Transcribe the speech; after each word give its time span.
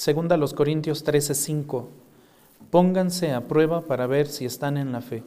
Segunda 0.00 0.38
los 0.38 0.54
Corintios 0.54 1.04
13:5. 1.04 1.90
Pónganse 2.70 3.34
a 3.34 3.46
prueba 3.46 3.82
para 3.82 4.06
ver 4.06 4.28
si 4.28 4.46
están 4.46 4.78
en 4.78 4.92
la 4.92 5.02
fe. 5.02 5.22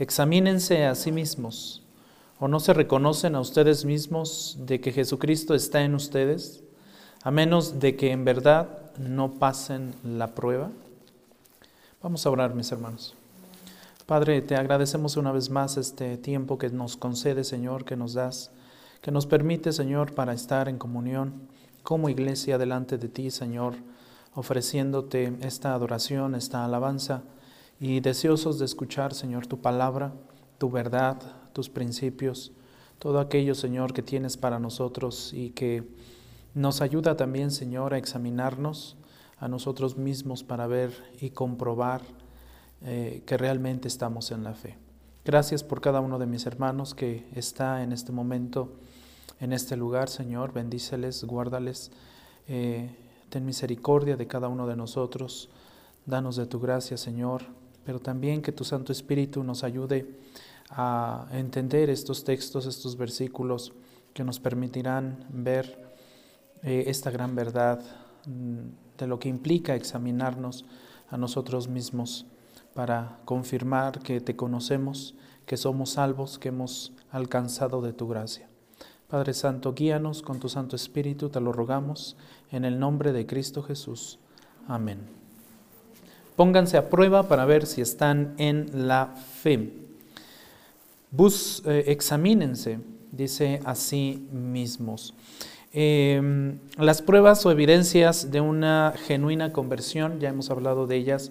Examínense 0.00 0.86
a 0.86 0.96
sí 0.96 1.12
mismos. 1.12 1.84
¿O 2.40 2.48
no 2.48 2.58
se 2.58 2.74
reconocen 2.74 3.36
a 3.36 3.40
ustedes 3.40 3.84
mismos 3.84 4.58
de 4.58 4.80
que 4.80 4.90
Jesucristo 4.90 5.54
está 5.54 5.82
en 5.82 5.94
ustedes, 5.94 6.64
a 7.22 7.30
menos 7.30 7.78
de 7.78 7.94
que 7.94 8.10
en 8.10 8.24
verdad 8.24 8.68
no 8.98 9.34
pasen 9.34 9.94
la 10.02 10.34
prueba? 10.34 10.72
Vamos 12.02 12.26
a 12.26 12.30
orar, 12.30 12.56
mis 12.56 12.72
hermanos. 12.72 13.14
Padre, 14.04 14.42
te 14.42 14.56
agradecemos 14.56 15.16
una 15.16 15.30
vez 15.30 15.48
más 15.48 15.76
este 15.76 16.16
tiempo 16.16 16.58
que 16.58 16.70
nos 16.70 16.96
concede, 16.96 17.44
Señor, 17.44 17.84
que 17.84 17.94
nos 17.94 18.14
das, 18.14 18.50
que 19.00 19.12
nos 19.12 19.26
permite, 19.26 19.72
Señor, 19.72 20.12
para 20.12 20.32
estar 20.32 20.68
en 20.68 20.76
comunión 20.76 21.54
como 21.86 22.08
iglesia 22.08 22.58
delante 22.58 22.98
de 22.98 23.06
ti, 23.06 23.30
Señor, 23.30 23.74
ofreciéndote 24.34 25.38
esta 25.42 25.72
adoración, 25.72 26.34
esta 26.34 26.64
alabanza 26.64 27.22
y 27.78 28.00
deseosos 28.00 28.58
de 28.58 28.64
escuchar, 28.64 29.14
Señor, 29.14 29.46
tu 29.46 29.60
palabra, 29.60 30.12
tu 30.58 30.68
verdad, 30.68 31.16
tus 31.52 31.70
principios, 31.70 32.50
todo 32.98 33.20
aquello, 33.20 33.54
Señor, 33.54 33.92
que 33.92 34.02
tienes 34.02 34.36
para 34.36 34.58
nosotros 34.58 35.32
y 35.32 35.50
que 35.50 35.88
nos 36.54 36.80
ayuda 36.80 37.16
también, 37.16 37.52
Señor, 37.52 37.94
a 37.94 37.98
examinarnos 37.98 38.96
a 39.38 39.46
nosotros 39.46 39.96
mismos 39.96 40.42
para 40.42 40.66
ver 40.66 40.90
y 41.20 41.30
comprobar 41.30 42.02
eh, 42.82 43.22
que 43.26 43.36
realmente 43.36 43.86
estamos 43.86 44.32
en 44.32 44.42
la 44.42 44.54
fe. 44.54 44.76
Gracias 45.24 45.62
por 45.62 45.80
cada 45.80 46.00
uno 46.00 46.18
de 46.18 46.26
mis 46.26 46.46
hermanos 46.46 46.96
que 46.96 47.28
está 47.36 47.84
en 47.84 47.92
este 47.92 48.10
momento 48.10 48.72
en 49.40 49.52
este 49.52 49.76
lugar, 49.76 50.08
Señor. 50.08 50.52
Bendíceles, 50.52 51.24
guárdales. 51.24 51.90
Eh, 52.48 52.94
ten 53.28 53.44
misericordia 53.44 54.16
de 54.16 54.26
cada 54.26 54.48
uno 54.48 54.66
de 54.66 54.76
nosotros. 54.76 55.48
Danos 56.04 56.36
de 56.36 56.46
tu 56.46 56.60
gracia, 56.60 56.96
Señor. 56.96 57.42
Pero 57.84 58.00
también 58.00 58.42
que 58.42 58.52
tu 58.52 58.64
Santo 58.64 58.92
Espíritu 58.92 59.44
nos 59.44 59.64
ayude 59.64 60.18
a 60.70 61.28
entender 61.32 61.90
estos 61.90 62.24
textos, 62.24 62.66
estos 62.66 62.96
versículos 62.96 63.72
que 64.12 64.24
nos 64.24 64.40
permitirán 64.40 65.24
ver 65.28 65.86
eh, 66.62 66.84
esta 66.86 67.10
gran 67.10 67.34
verdad 67.36 67.80
mm, 68.26 68.98
de 68.98 69.06
lo 69.06 69.18
que 69.18 69.28
implica 69.28 69.74
examinarnos 69.74 70.64
a 71.08 71.16
nosotros 71.16 71.68
mismos 71.68 72.26
para 72.74 73.20
confirmar 73.24 74.00
que 74.00 74.20
te 74.20 74.34
conocemos, 74.34 75.14
que 75.44 75.56
somos 75.56 75.90
salvos, 75.90 76.38
que 76.38 76.48
hemos 76.48 76.92
alcanzado 77.10 77.80
de 77.82 77.92
tu 77.92 78.08
gracia. 78.08 78.48
Padre 79.08 79.34
Santo, 79.34 79.72
guíanos 79.72 80.20
con 80.20 80.40
tu 80.40 80.48
Santo 80.48 80.74
Espíritu, 80.74 81.28
te 81.28 81.40
lo 81.40 81.52
rogamos, 81.52 82.16
en 82.50 82.64
el 82.64 82.80
nombre 82.80 83.12
de 83.12 83.24
Cristo 83.24 83.62
Jesús. 83.62 84.18
Amén. 84.66 84.98
Pónganse 86.34 86.76
a 86.76 86.90
prueba 86.90 87.28
para 87.28 87.44
ver 87.44 87.66
si 87.66 87.80
están 87.80 88.34
en 88.36 88.88
la 88.88 89.14
fe. 89.40 89.72
Bus, 91.12 91.62
eh, 91.66 91.84
examínense, 91.86 92.80
dice 93.12 93.60
a 93.64 93.76
sí 93.76 94.28
mismos. 94.32 95.14
Em, 95.72 96.58
las 96.76 97.00
pruebas 97.00 97.46
o 97.46 97.52
evidencias 97.52 98.32
de 98.32 98.40
una 98.40 98.92
genuina 99.06 99.52
conversión, 99.52 100.18
ya 100.18 100.30
hemos 100.30 100.50
hablado 100.50 100.88
de 100.88 100.96
ellas, 100.96 101.30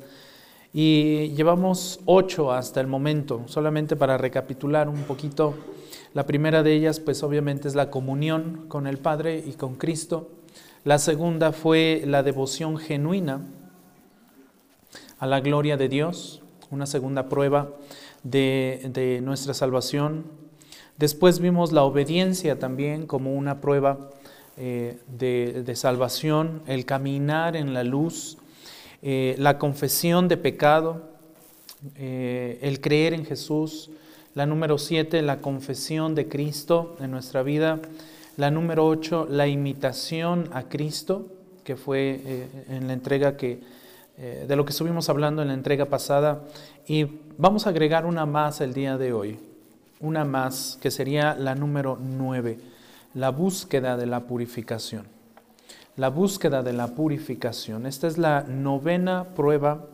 y 0.74 1.34
llevamos 1.36 2.00
ocho 2.06 2.54
hasta 2.54 2.80
el 2.80 2.88
momento, 2.88 3.44
solamente 3.48 3.98
para 3.98 4.18
recapitular 4.18 4.88
un 4.88 5.04
poquito 5.04 5.56
la 6.16 6.26
primera 6.26 6.64
de 6.64 6.74
ellas, 6.74 7.02
pues 7.02 7.24
obviamente 7.24 7.68
es 7.68 7.76
la 7.76 7.92
comunión 7.92 8.68
con 8.70 8.88
el 8.88 8.98
Padre 8.98 9.44
y 9.46 9.52
con 9.52 9.76
Cristo. 9.76 10.32
La 10.86 10.98
segunda 10.98 11.52
fue 11.52 12.04
la 12.06 12.24
devoción 12.24 12.78
genuina 12.78 13.42
a 15.20 15.28
la 15.28 15.42
gloria 15.42 15.76
de 15.76 15.90
Dios, 15.90 16.42
una 16.72 16.86
segunda 16.86 17.28
prueba 17.28 17.74
de, 18.24 19.20
nuestra 19.24 19.54
salvación. 19.54 20.24
Después 20.98 21.42
vimos 21.42 21.74
la 21.74 21.84
obediencia 21.84 22.60
también 22.60 23.08
como 23.08 23.36
una 23.36 23.60
prueba 23.60 24.10
eh, 24.56 24.98
de, 25.10 25.76
salvación, 25.76 26.62
el 26.66 26.86
caminar 26.86 27.58
en 27.58 27.74
la 27.74 27.84
luz, 27.84 28.38
eh, 29.02 29.36
la 29.38 29.58
confesión 29.58 30.30
de 30.30 30.38
pecado, 30.38 31.10
eh, 31.98 32.58
el 32.62 32.80
creer 32.80 33.14
en 33.14 33.26
Jesús, 33.26 33.92
la 34.36 34.46
número 34.46 34.78
siete, 34.78 35.22
la 35.22 35.38
confesión 35.38 36.14
de 36.14 36.28
Cristo 36.28 36.98
en 37.00 37.10
nuestra 37.10 37.42
vida. 37.42 37.80
La 38.36 38.52
número 38.52 38.86
ocho, 38.86 39.26
la 39.30 39.48
imitación 39.48 40.50
a 40.52 40.64
Cristo, 40.64 41.28
que 41.64 41.78
fue 41.78 42.22
eh, 42.26 42.66
en 42.68 42.88
la 42.88 42.94
entrega 42.94 43.38
que, 43.38 43.62
eh, 44.18 44.46
de 44.46 44.56
lo 44.58 44.66
que 44.66 44.72
estuvimos 44.72 45.08
hablando 45.08 45.42
en 45.42 45.48
la 45.48 45.54
entrega 45.54 45.86
pasada. 45.86 46.44
Y 46.86 47.08
vamos 47.38 47.66
a 47.66 47.70
agregar 47.70 48.06
una 48.06 48.26
más 48.26 48.60
el 48.60 48.74
día 48.74 48.98
de 48.98 49.14
hoy, 49.14 49.40
una 50.02 50.26
más, 50.26 50.78
que 50.82 50.92
sería 50.92 51.34
la 51.36 51.56
número 51.56 51.98
nueve, 51.98 52.60
la 53.14 53.30
búsqueda 53.30 53.96
de 53.96 54.06
la 54.06 54.20
purificación. 54.28 55.08
La 55.96 56.10
búsqueda 56.10 56.62
de 56.62 56.74
la 56.74 56.88
purificación. 56.88 57.86
Esta 57.86 58.08
es 58.08 58.18
la 58.18 58.42
novena 58.42 59.28
prueba 59.34 59.88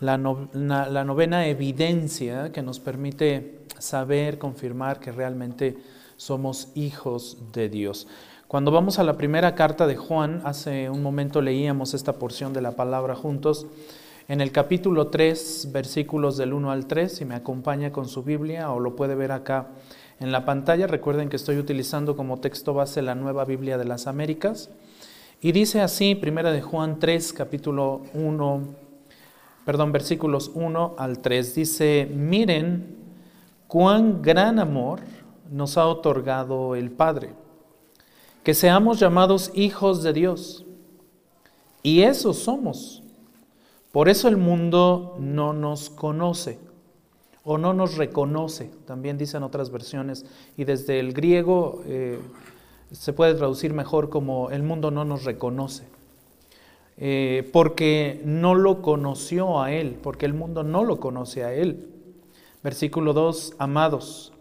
la, 0.00 0.18
novena 0.18 1.46
evidencia 1.46 2.52
que 2.52 2.62
nos 2.62 2.80
permite 2.80 3.60
saber, 3.78 4.38
confirmar 4.38 5.00
que 5.00 5.12
realmente 5.12 5.76
somos 6.16 6.68
hijos 6.74 7.38
de 7.52 7.68
Dios. 7.68 8.06
Cuando 8.48 8.70
vamos 8.70 8.98
a 8.98 9.04
la 9.04 9.16
primera 9.16 9.54
carta 9.54 9.86
de 9.86 9.96
Juan, 9.96 10.40
hace 10.44 10.88
un 10.88 11.02
momento 11.02 11.40
leíamos 11.40 11.94
esta 11.94 12.14
porción 12.14 12.52
de 12.52 12.62
la 12.62 12.72
palabra 12.72 13.14
juntos, 13.14 13.66
en 14.28 14.40
el 14.40 14.50
capítulo 14.50 15.08
3, 15.08 15.70
versículos 15.72 16.36
del 16.36 16.52
1 16.52 16.70
al 16.70 16.86
3, 16.86 17.12
si 17.12 17.24
me 17.24 17.36
acompaña 17.36 17.92
con 17.92 18.08
su 18.08 18.24
Biblia 18.24 18.72
o 18.72 18.80
lo 18.80 18.96
puede 18.96 19.14
ver 19.14 19.30
acá 19.30 19.68
en 20.18 20.32
la 20.32 20.44
pantalla, 20.44 20.86
recuerden 20.86 21.28
que 21.28 21.36
estoy 21.36 21.58
utilizando 21.58 22.16
como 22.16 22.40
texto 22.40 22.74
base 22.74 23.02
la 23.02 23.14
nueva 23.14 23.44
Biblia 23.44 23.78
de 23.78 23.84
las 23.84 24.06
Américas, 24.06 24.70
y 25.40 25.52
dice 25.52 25.80
así, 25.80 26.14
primera 26.14 26.50
de 26.50 26.62
Juan 26.62 26.98
3, 26.98 27.32
capítulo 27.34 28.02
1, 28.14 28.85
perdón, 29.66 29.90
versículos 29.90 30.52
1 30.54 30.94
al 30.96 31.18
3. 31.18 31.54
Dice, 31.56 32.08
miren 32.14 32.96
cuán 33.66 34.22
gran 34.22 34.60
amor 34.60 35.00
nos 35.50 35.76
ha 35.76 35.86
otorgado 35.86 36.76
el 36.76 36.92
Padre, 36.92 37.34
que 38.44 38.54
seamos 38.54 39.00
llamados 39.00 39.50
hijos 39.54 40.04
de 40.04 40.12
Dios. 40.12 40.64
Y 41.82 42.02
eso 42.02 42.32
somos. 42.32 43.02
Por 43.90 44.08
eso 44.08 44.28
el 44.28 44.36
mundo 44.36 45.16
no 45.18 45.52
nos 45.52 45.90
conoce 45.90 46.60
o 47.42 47.58
no 47.58 47.72
nos 47.72 47.96
reconoce, 47.96 48.70
también 48.86 49.18
dicen 49.18 49.42
otras 49.42 49.70
versiones, 49.70 50.26
y 50.56 50.64
desde 50.64 51.00
el 51.00 51.12
griego 51.12 51.82
eh, 51.86 52.20
se 52.92 53.12
puede 53.12 53.34
traducir 53.34 53.72
mejor 53.72 54.10
como 54.10 54.50
el 54.50 54.62
mundo 54.62 54.90
no 54.92 55.04
nos 55.04 55.24
reconoce. 55.24 55.95
Eh, 56.98 57.48
porque 57.52 58.22
no 58.24 58.54
lo 58.54 58.80
conoció 58.80 59.60
a 59.60 59.72
Él, 59.72 59.98
porque 60.02 60.24
el 60.24 60.32
mundo 60.32 60.62
no 60.62 60.82
lo 60.82 60.98
conoce 60.98 61.44
a 61.44 61.52
Él. 61.52 61.88
Versículo 62.62 63.12
2, 63.12 63.54
amados, 63.58 64.32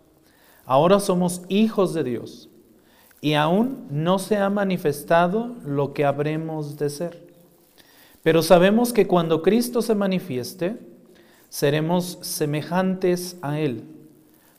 ahora 0.65 0.99
somos 0.99 1.41
hijos 1.49 1.93
de 1.93 2.03
Dios 2.03 2.49
y 3.19 3.33
aún 3.33 3.87
no 3.89 4.19
se 4.19 4.37
ha 4.37 4.49
manifestado 4.49 5.55
lo 5.65 5.93
que 5.93 6.05
habremos 6.05 6.77
de 6.77 6.89
ser. 6.89 7.27
Pero 8.23 8.41
sabemos 8.41 8.93
que 8.93 9.05
cuando 9.05 9.41
Cristo 9.41 9.81
se 9.81 9.93
manifieste, 9.93 10.77
seremos 11.49 12.17
semejantes 12.21 13.37
a 13.41 13.59
Él, 13.59 13.83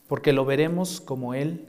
porque 0.07 0.33
lo 0.33 0.45
veremos 0.45 1.01
como 1.01 1.35
Él 1.35 1.67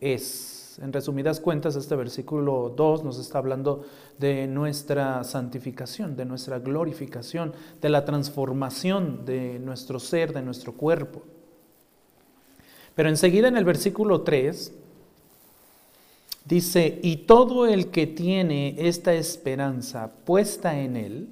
es. 0.00 0.55
En 0.78 0.92
resumidas 0.92 1.40
cuentas, 1.40 1.74
este 1.74 1.96
versículo 1.96 2.74
2 2.76 3.02
nos 3.02 3.18
está 3.18 3.38
hablando 3.38 3.86
de 4.18 4.46
nuestra 4.46 5.24
santificación, 5.24 6.16
de 6.16 6.26
nuestra 6.26 6.58
glorificación, 6.58 7.54
de 7.80 7.88
la 7.88 8.04
transformación 8.04 9.24
de 9.24 9.58
nuestro 9.58 9.98
ser, 9.98 10.34
de 10.34 10.42
nuestro 10.42 10.72
cuerpo. 10.72 11.22
Pero 12.94 13.08
enseguida 13.08 13.48
en 13.48 13.56
el 13.56 13.64
versículo 13.64 14.20
3 14.20 14.74
dice, 16.44 17.00
y 17.02 17.16
todo 17.18 17.66
el 17.66 17.88
que 17.88 18.06
tiene 18.06 18.74
esta 18.78 19.14
esperanza 19.14 20.10
puesta 20.26 20.78
en 20.78 20.96
él, 20.96 21.28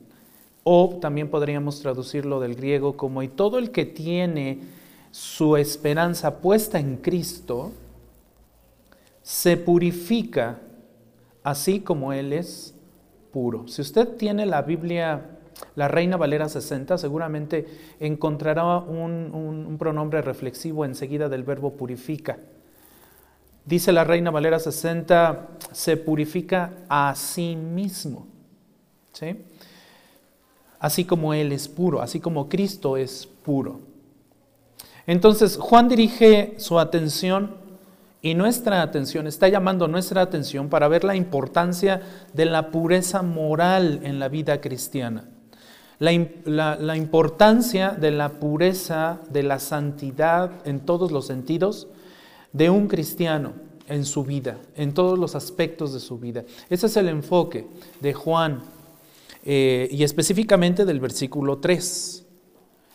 o 0.62 0.98
también 1.02 1.28
podríamos 1.28 1.80
traducirlo 1.80 2.40
del 2.40 2.54
griego 2.54 2.96
como, 2.96 3.22
y 3.22 3.28
todo 3.28 3.58
el 3.58 3.72
que 3.72 3.84
tiene 3.84 4.60
su 5.10 5.58
esperanza 5.58 6.40
puesta 6.40 6.78
en 6.78 6.96
Cristo, 6.96 7.72
se 9.24 9.56
purifica 9.56 10.60
así 11.42 11.80
como 11.80 12.12
Él 12.12 12.34
es 12.34 12.74
puro. 13.32 13.66
Si 13.66 13.80
usted 13.80 14.16
tiene 14.16 14.44
la 14.44 14.60
Biblia, 14.60 15.38
la 15.74 15.88
Reina 15.88 16.18
Valera 16.18 16.46
60, 16.48 16.98
seguramente 16.98 17.66
encontrará 18.00 18.76
un, 18.76 19.76
pronombre 19.78 20.20
reflexivo 20.20 20.84
enseguida 20.84 21.30
del 21.30 21.42
verbo 21.42 21.72
purifica. 21.72 22.38
Dice 23.64 23.92
la 23.92 24.04
Reina 24.04 24.30
Valera 24.30 24.58
60, 24.58 25.48
se 25.72 25.96
purifica 25.96 26.74
a 26.90 27.14
sí 27.16 27.56
mismo. 27.56 28.26
¿sí? 29.12 29.42
Así 30.78 31.06
como 31.06 31.32
Él 31.32 31.50
es 31.52 31.66
puro, 31.66 32.02
así 32.02 32.20
como 32.20 32.50
Cristo 32.50 32.98
es 32.98 33.26
puro. 33.26 33.80
Entonces, 35.06 35.56
Juan 35.56 35.88
dirige 35.88 36.54
su 36.58 36.78
atención 36.78 37.63
y 38.24 38.34
nuestra 38.34 38.80
atención, 38.80 39.26
está 39.26 39.48
llamando 39.48 39.86
nuestra 39.86 40.22
atención 40.22 40.70
para 40.70 40.88
ver 40.88 41.04
la 41.04 41.14
importancia 41.14 42.00
de 42.32 42.46
la 42.46 42.70
pureza 42.70 43.20
moral 43.20 44.00
en 44.02 44.18
la 44.18 44.30
vida 44.30 44.62
cristiana. 44.62 45.28
La, 45.98 46.96
importancia 46.96 47.90
de 47.90 48.10
la 48.10 48.30
pureza, 48.40 49.20
de 49.28 49.42
la 49.42 49.58
santidad 49.58 50.52
en 50.64 50.80
todos 50.80 51.12
los 51.12 51.26
sentidos 51.26 51.88
de 52.54 52.70
un 52.70 52.88
cristiano 52.88 53.52
en 53.88 54.06
su 54.06 54.24
vida, 54.24 54.56
en 54.74 54.94
todos 54.94 55.18
los 55.18 55.34
aspectos 55.34 55.92
de 55.92 56.00
su 56.00 56.18
vida. 56.18 56.44
Ese 56.70 56.86
es 56.86 56.96
el 56.96 57.08
enfoque 57.10 57.66
de 58.00 58.14
Juan 58.14 58.62
eh, 59.44 59.86
y 59.90 60.02
específicamente 60.02 60.86
del 60.86 60.98
versículo 60.98 61.58
3. 61.58 62.24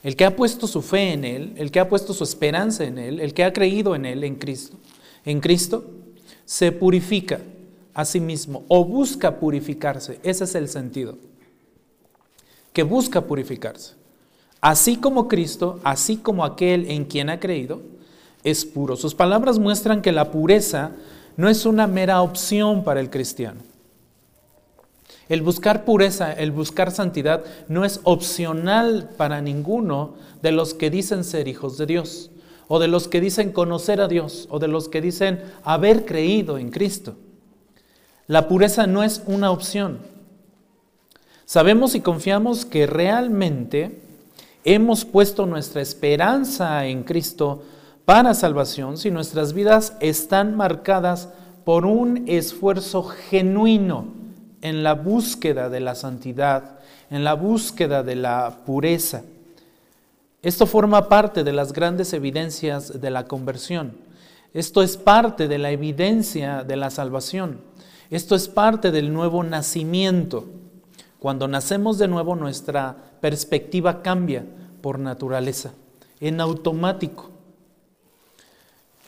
El 0.02 0.16
que 0.16 0.26
ha 0.26 0.36
puesto 0.36 0.66
su 0.66 0.82
fe 0.82 1.14
en 1.14 1.24
Él, 1.24 1.54
el 1.56 1.70
que 1.70 1.80
ha 1.80 1.88
puesto 1.88 2.16
su 2.16 2.24
esperanza 2.24 2.84
en 2.84 2.98
Él, 2.98 3.20
el 3.20 3.36
que 3.36 3.44
ha 3.44 3.54
creído 3.54 3.94
en 3.94 4.08
Él, 4.08 4.24
en 4.24 4.34
Cristo, 4.34 4.78
en 5.26 5.40
Cristo, 5.40 5.84
se 6.46 6.72
purifica 6.72 7.40
a 7.94 8.06
sí 8.06 8.20
mismo 8.20 8.64
o 8.68 8.86
busca 8.86 9.40
purificarse. 9.40 10.20
Ese 10.24 10.46
es 10.46 10.56
el 10.56 10.70
sentido 10.70 11.18
que 12.74 12.84
busca 12.84 13.22
purificarse. 13.22 13.94
Así 14.62 14.98
como 14.98 15.28
Cristo, 15.28 15.80
así 15.84 16.18
como 16.18 16.44
aquel 16.44 16.90
en 16.92 17.06
quien 17.06 17.30
ha 17.30 17.40
creído, 17.40 17.82
es 18.44 18.66
puro. 18.66 18.96
Sus 18.96 19.16
palabras 19.16 19.60
muestran 19.60 20.02
que 20.02 20.12
la 20.12 20.32
pureza 20.32 20.92
no 21.38 21.50
es 21.50 21.66
una 21.66 21.88
mera 21.88 22.22
opción 22.22 22.84
para 22.84 23.00
el 23.00 23.10
cristiano. 23.10 23.62
El 25.30 25.42
buscar 25.42 25.86
pureza, 25.86 26.34
el 26.34 26.52
buscar 26.52 26.92
santidad, 26.92 27.44
no 27.68 27.86
es 27.86 28.02
opcional 28.04 29.10
para 29.16 29.42
ninguno 29.42 30.16
de 30.42 30.52
los 30.52 30.74
que 30.74 30.90
dicen 30.90 31.24
ser 31.24 31.48
hijos 31.48 31.78
de 31.78 31.86
Dios, 31.86 32.32
o 32.70 32.80
de 32.80 32.88
los 32.88 33.08
que 33.08 33.20
dicen 33.20 33.52
conocer 33.52 34.00
a 34.00 34.08
Dios, 34.08 34.48
o 34.52 34.60
de 34.60 34.68
los 34.68 34.88
que 34.90 35.02
dicen 35.02 35.42
haber 35.64 36.06
creído 36.06 36.60
en 36.60 36.70
Cristo. 36.70 37.16
La 38.28 38.48
pureza 38.48 38.86
no 38.86 39.04
es 39.04 39.24
una 39.26 39.50
opción. 39.50 39.98
Sabemos 41.46 41.96
y 41.96 42.02
confiamos 42.02 42.66
que 42.66 42.86
realmente 42.86 44.00
hemos 44.64 45.04
puesto 45.04 45.48
nuestra 45.48 45.82
esperanza 45.82 46.86
en 46.86 47.02
Cristo 47.04 47.64
para 48.06 48.36
salvación 48.36 49.00
si 49.00 49.10
nuestras 49.10 49.54
vidas 49.54 49.98
están 50.00 50.56
marcadas 50.56 51.30
por 51.66 51.88
un 51.88 52.26
esfuerzo 52.28 53.02
genuino 53.02 54.14
en 54.62 54.84
la 54.84 54.94
búsqueda 54.94 55.70
de 55.70 55.80
la 55.80 55.96
santidad, 55.96 56.78
en 57.10 57.24
la 57.24 57.34
búsqueda 57.34 58.04
de 58.04 58.16
la 58.16 58.60
pureza. 58.64 59.24
Esto 60.42 60.66
forma 60.66 61.10
parte 61.10 61.44
de 61.44 61.52
las 61.52 61.74
grandes 61.74 62.14
evidencias 62.14 63.02
de 63.02 63.10
la 63.10 63.26
conversión. 63.26 63.98
Esto 64.54 64.82
es 64.82 64.96
parte 64.96 65.48
de 65.48 65.58
la 65.58 65.72
evidencia 65.72 66.64
de 66.64 66.78
la 66.78 66.90
salvación. 66.90 67.62
Esto 68.10 68.36
es 68.36 68.48
parte 68.48 68.92
del 68.92 69.14
nuevo 69.14 69.44
nacimiento. 69.44 70.46
Cuando 71.20 71.48
nacemos 71.48 71.98
de 71.98 72.08
nuevo 72.08 72.36
nuestra 72.36 72.96
perspectiva 73.20 74.02
cambia 74.02 74.46
por 74.82 74.98
naturaleza, 74.98 75.74
en 76.22 76.40
automático. 76.40 77.30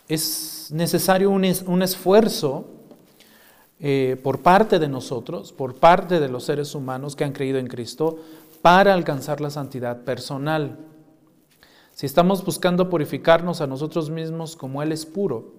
Es 0.10 0.68
necesario 0.72 1.31
un, 1.31 1.45
esfuerzo 1.81 2.66
eh, 3.80 4.19
por 4.22 4.39
parte 4.42 4.77
de 4.77 4.89
nosotros, 4.89 5.54
por 5.54 5.75
parte 5.75 6.19
de 6.19 6.27
los 6.27 6.44
seres 6.44 6.75
humanos 6.75 7.16
que 7.16 7.24
han 7.24 7.31
creído 7.31 7.57
en 7.57 7.68
Cristo, 7.68 8.19
para 8.62 8.94
alcanzar 8.94 9.39
la 9.39 9.50
santidad 9.50 10.01
personal. 10.01 10.90
Si 12.01 12.07
estamos 12.07 12.44
buscando 12.44 12.89
purificarnos 12.89 13.62
a 13.62 13.68
nosotros 13.68 14.09
mismos 14.09 14.56
como 14.56 14.81
Él 14.81 14.92
es 14.92 15.06
puro, 15.06 15.53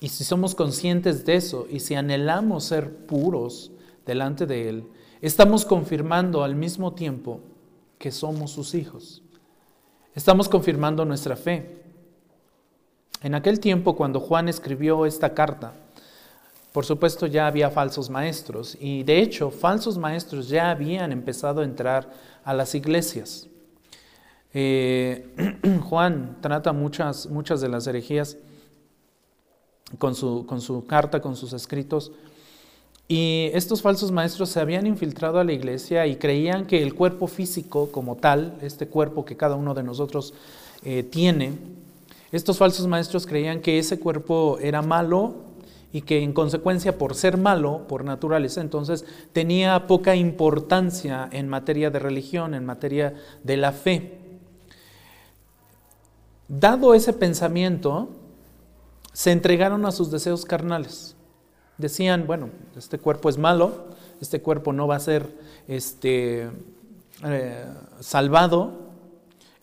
y 0.00 0.08
si 0.08 0.24
somos 0.24 0.54
conscientes 0.54 1.26
de 1.26 1.34
eso, 1.34 1.66
y 1.70 1.80
si 1.80 1.94
anhelamos 1.94 2.64
ser 2.64 3.04
puros 3.04 3.70
delante 4.06 4.46
de 4.46 4.70
Él, 4.70 4.88
estamos 5.20 5.66
confirmando 5.66 6.44
al 6.44 6.54
mismo 6.54 6.94
tiempo 6.94 7.40
que 7.98 8.10
somos 8.10 8.52
sus 8.52 8.74
hijos. 8.74 9.22
Estamos 10.14 10.48
confirmando 10.48 11.04
nuestra 11.04 11.36
fe. 11.36 11.82
En 13.20 13.34
aquel 13.34 13.60
tiempo, 13.60 13.96
cuando 13.96 14.20
Juan 14.20 14.48
escribió 14.48 15.04
esta 15.04 15.34
carta, 15.34 15.74
por 16.72 16.86
supuesto 16.86 17.26
ya 17.26 17.46
había 17.46 17.68
falsos 17.68 18.08
maestros 18.08 18.78
y 18.80 19.02
de 19.02 19.20
hecho 19.20 19.50
falsos 19.50 19.98
maestros 19.98 20.48
ya 20.48 20.70
habían 20.70 21.12
empezado 21.12 21.60
a 21.60 21.64
entrar 21.64 22.10
a 22.44 22.54
las 22.54 22.74
iglesias. 22.74 23.50
Eh, 24.54 25.26
Juan 25.82 26.38
trata 26.40 26.72
muchas, 26.72 27.26
muchas 27.26 27.60
de 27.60 27.68
las 27.68 27.86
herejías 27.86 28.38
con 29.98 30.14
su, 30.14 30.46
con 30.46 30.60
su 30.60 30.86
carta, 30.86 31.20
con 31.20 31.36
sus 31.36 31.52
escritos, 31.52 32.12
y 33.06 33.50
estos 33.52 33.82
falsos 33.82 34.10
maestros 34.10 34.48
se 34.48 34.60
habían 34.60 34.86
infiltrado 34.86 35.38
a 35.38 35.44
la 35.44 35.52
iglesia 35.52 36.06
y 36.06 36.16
creían 36.16 36.66
que 36.66 36.82
el 36.82 36.94
cuerpo 36.94 37.26
físico 37.26 37.90
como 37.92 38.16
tal, 38.16 38.56
este 38.62 38.88
cuerpo 38.88 39.26
que 39.26 39.36
cada 39.36 39.56
uno 39.56 39.74
de 39.74 39.82
nosotros 39.82 40.32
eh, 40.84 41.02
tiene, 41.02 41.52
estos 42.32 42.56
falsos 42.56 42.86
maestros 42.86 43.26
creían 43.26 43.60
que 43.60 43.78
ese 43.78 44.00
cuerpo 44.00 44.58
era 44.60 44.80
malo 44.80 45.34
y 45.92 46.00
que 46.00 46.22
en 46.22 46.32
consecuencia 46.32 46.96
por 46.96 47.14
ser 47.14 47.36
malo, 47.36 47.86
por 47.86 48.04
naturaleza, 48.04 48.60
entonces 48.62 49.04
tenía 49.32 49.86
poca 49.86 50.16
importancia 50.16 51.28
en 51.30 51.48
materia 51.48 51.90
de 51.90 51.98
religión, 51.98 52.54
en 52.54 52.64
materia 52.64 53.14
de 53.44 53.56
la 53.58 53.70
fe. 53.72 54.23
Dado 56.48 56.94
ese 56.94 57.12
pensamiento, 57.12 58.08
se 59.12 59.32
entregaron 59.32 59.86
a 59.86 59.92
sus 59.92 60.10
deseos 60.10 60.44
carnales. 60.44 61.16
Decían, 61.78 62.26
bueno, 62.26 62.50
este 62.76 62.98
cuerpo 62.98 63.28
es 63.28 63.38
malo, 63.38 63.86
este 64.20 64.42
cuerpo 64.42 64.72
no 64.72 64.86
va 64.86 64.96
a 64.96 65.00
ser 65.00 65.36
este, 65.66 66.50
eh, 67.24 67.64
salvado, 68.00 68.72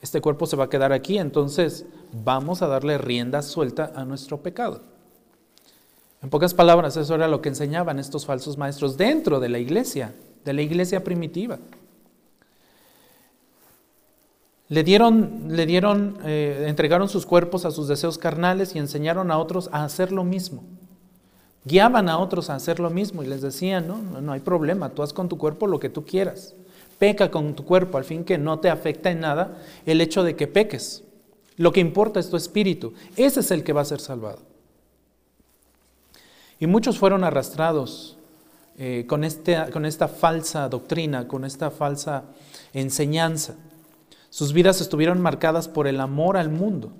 este 0.01 0.19
cuerpo 0.19 0.45
se 0.45 0.55
va 0.55 0.65
a 0.65 0.69
quedar 0.69 0.91
aquí, 0.91 1.17
entonces 1.19 1.85
vamos 2.11 2.61
a 2.61 2.67
darle 2.67 2.97
rienda 2.97 3.41
suelta 3.41 3.91
a 3.95 4.03
nuestro 4.03 4.41
pecado. 4.41 4.81
En 6.21 6.29
pocas 6.29 6.53
palabras, 6.53 6.97
eso 6.97 7.15
era 7.15 7.27
lo 7.27 7.41
que 7.41 7.50
enseñaban 7.50 8.00
estos 8.00 8.25
falsos 8.25 8.57
maestros 8.57 8.97
dentro 8.97 9.39
de 9.39 9.50
la 9.50 9.59
iglesia, 9.59 10.13
de 10.43 10.53
la 10.53 10.61
iglesia 10.61 11.03
primitiva. 11.03 11.59
Le 14.71 14.85
dieron, 14.85 15.47
le 15.49 15.65
dieron, 15.65 16.17
eh, 16.23 16.63
entregaron 16.69 17.09
sus 17.09 17.25
cuerpos 17.25 17.65
a 17.65 17.71
sus 17.71 17.89
deseos 17.89 18.17
carnales 18.17 18.73
y 18.73 18.79
enseñaron 18.79 19.29
a 19.29 19.37
otros 19.37 19.69
a 19.73 19.83
hacer 19.83 20.13
lo 20.13 20.23
mismo. 20.23 20.63
Guiaban 21.65 22.07
a 22.07 22.17
otros 22.17 22.49
a 22.49 22.55
hacer 22.55 22.79
lo 22.79 22.89
mismo 22.89 23.21
y 23.21 23.27
les 23.27 23.41
decían, 23.41 23.85
no, 23.85 23.97
no, 23.97 24.31
hay 24.31 24.39
problema, 24.39 24.87
tú 24.91 25.03
haz 25.03 25.11
con 25.11 25.27
tu 25.27 25.37
cuerpo 25.37 25.67
lo 25.67 25.81
que 25.81 25.89
tú 25.89 26.05
quieras. 26.05 26.55
Peca 26.99 27.29
con 27.29 27.53
tu 27.53 27.65
cuerpo, 27.65 27.97
al 27.97 28.05
fin 28.05 28.23
que 28.23 28.37
no 28.37 28.59
te 28.59 28.69
afecta 28.69 29.11
en 29.11 29.19
nada 29.19 29.57
el 29.85 29.99
hecho 29.99 30.23
de 30.23 30.37
que 30.37 30.47
peques. 30.47 31.03
Lo 31.57 31.73
que 31.73 31.81
importa 31.81 32.21
es 32.21 32.29
tu 32.29 32.37
espíritu. 32.37 32.93
Ese 33.17 33.41
es 33.41 33.51
el 33.51 33.65
que 33.65 33.73
va 33.73 33.81
a 33.81 33.85
ser 33.85 33.99
salvado. 33.99 34.39
Y 36.61 36.67
muchos 36.67 36.97
fueron 36.97 37.25
arrastrados 37.25 38.15
eh, 38.77 39.03
con, 39.05 39.25
este, 39.25 39.69
con 39.73 39.85
esta 39.85 40.07
falsa 40.07 40.69
doctrina, 40.69 41.27
con 41.27 41.43
esta 41.43 41.71
falsa 41.71 42.23
enseñanza. 42.71 43.55
Sus 44.31 44.53
vidas 44.53 44.79
estuvieron 44.79 45.21
marcadas 45.21 45.67
por 45.67 45.88
el 45.88 46.00
amor 46.00 46.38
al 46.38 46.50
mundo. 46.50 46.93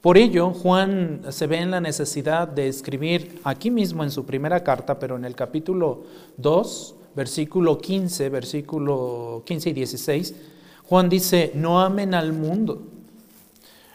Por 0.00 0.18
ello, 0.18 0.50
Juan 0.50 1.22
se 1.30 1.46
ve 1.46 1.58
en 1.58 1.70
la 1.70 1.80
necesidad 1.80 2.48
de 2.48 2.66
escribir 2.66 3.40
aquí 3.44 3.70
mismo 3.70 4.02
en 4.02 4.10
su 4.10 4.26
primera 4.26 4.64
carta, 4.64 4.98
pero 4.98 5.14
en 5.14 5.24
el 5.24 5.36
capítulo 5.36 6.02
2, 6.36 6.96
versículo 7.14 7.78
15, 7.78 8.28
versículo 8.28 9.44
15 9.46 9.70
y 9.70 9.72
16, 9.72 10.34
Juan 10.88 11.08
dice, 11.08 11.52
no 11.54 11.80
amen 11.80 12.12
al 12.12 12.32
mundo. 12.32 12.82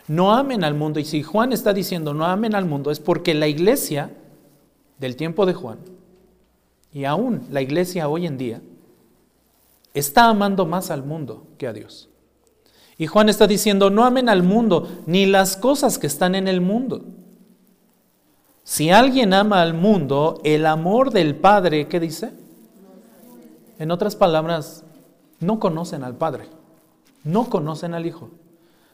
No 0.08 0.34
amen 0.34 0.64
al 0.64 0.74
mundo. 0.74 1.02
Y 1.02 1.06
si 1.06 1.22
Juan 1.22 1.52
está 1.52 1.74
diciendo 1.74 2.14
no 2.14 2.26
amen 2.26 2.56
al 2.56 2.66
mundo, 2.66 2.92
es 2.92 3.02
porque 3.02 3.34
la 3.34 3.50
iglesia 3.50 4.10
del 5.00 5.18
tiempo 5.18 5.46
de 5.46 5.54
Juan, 5.54 5.80
y 6.94 7.04
aún 7.04 7.46
la 7.52 7.62
iglesia 7.62 8.08
hoy 8.08 8.26
en 8.26 8.38
día, 8.38 8.62
está 9.94 10.30
amando 10.30 10.66
más 10.66 10.92
al 10.92 11.04
mundo 11.04 11.46
que 11.58 11.68
a 11.68 11.74
Dios. 11.74 12.08
Y 12.98 13.08
Juan 13.08 13.30
está 13.30 13.48
diciendo, 13.48 13.90
no 13.90 14.06
amen 14.06 14.30
al 14.30 14.44
mundo 14.44 14.88
ni 15.06 15.26
las 15.26 15.58
cosas 15.58 15.98
que 15.98 16.08
están 16.08 16.36
en 16.36 16.48
el 16.48 16.62
mundo. 16.62 17.04
Si 18.64 18.92
alguien 18.92 19.34
ama 19.34 19.62
al 19.62 19.74
mundo, 19.74 20.40
el 20.44 20.66
amor 20.66 21.12
del 21.12 21.36
Padre, 21.36 21.88
¿qué 21.88 22.00
dice? 22.00 22.32
En 23.80 23.92
otras 23.92 24.16
palabras, 24.16 24.84
no 25.40 25.60
conocen 25.60 26.04
al 26.04 26.16
Padre, 26.16 26.46
no 27.24 27.50
conocen 27.50 27.94
al 27.94 28.06
Hijo. 28.06 28.30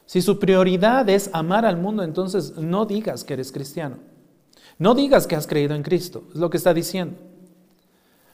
Si 0.06 0.22
su 0.22 0.40
prioridad 0.40 1.08
es 1.08 1.30
amar 1.32 1.64
al 1.64 1.76
mundo, 1.76 2.02
entonces 2.02 2.56
no 2.56 2.84
digas 2.84 3.22
que 3.22 3.34
eres 3.34 3.52
cristiano. 3.52 3.98
No 4.76 4.94
digas 4.94 5.26
que 5.26 5.36
has 5.36 5.46
creído 5.46 5.76
en 5.76 5.84
Cristo, 5.84 6.24
es 6.30 6.40
lo 6.40 6.50
que 6.50 6.56
está 6.56 6.74
diciendo. 6.74 7.16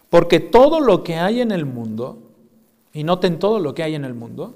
Porque 0.09 0.41
todo 0.41 0.81
lo 0.81 1.03
que 1.03 1.17
hay 1.17 1.41
en 1.43 1.51
el 1.51 1.67
mundo, 1.67 2.31
y 2.95 3.05
noten 3.05 3.39
todo 3.39 3.59
lo 3.59 3.75
que 3.75 3.83
hay 3.83 3.95
en 3.95 4.07
el 4.07 4.15
mundo, 4.15 4.55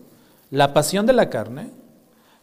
la 0.51 0.75
pasión 0.75 1.07
de 1.07 1.13
la 1.13 1.31
carne, 1.31 1.71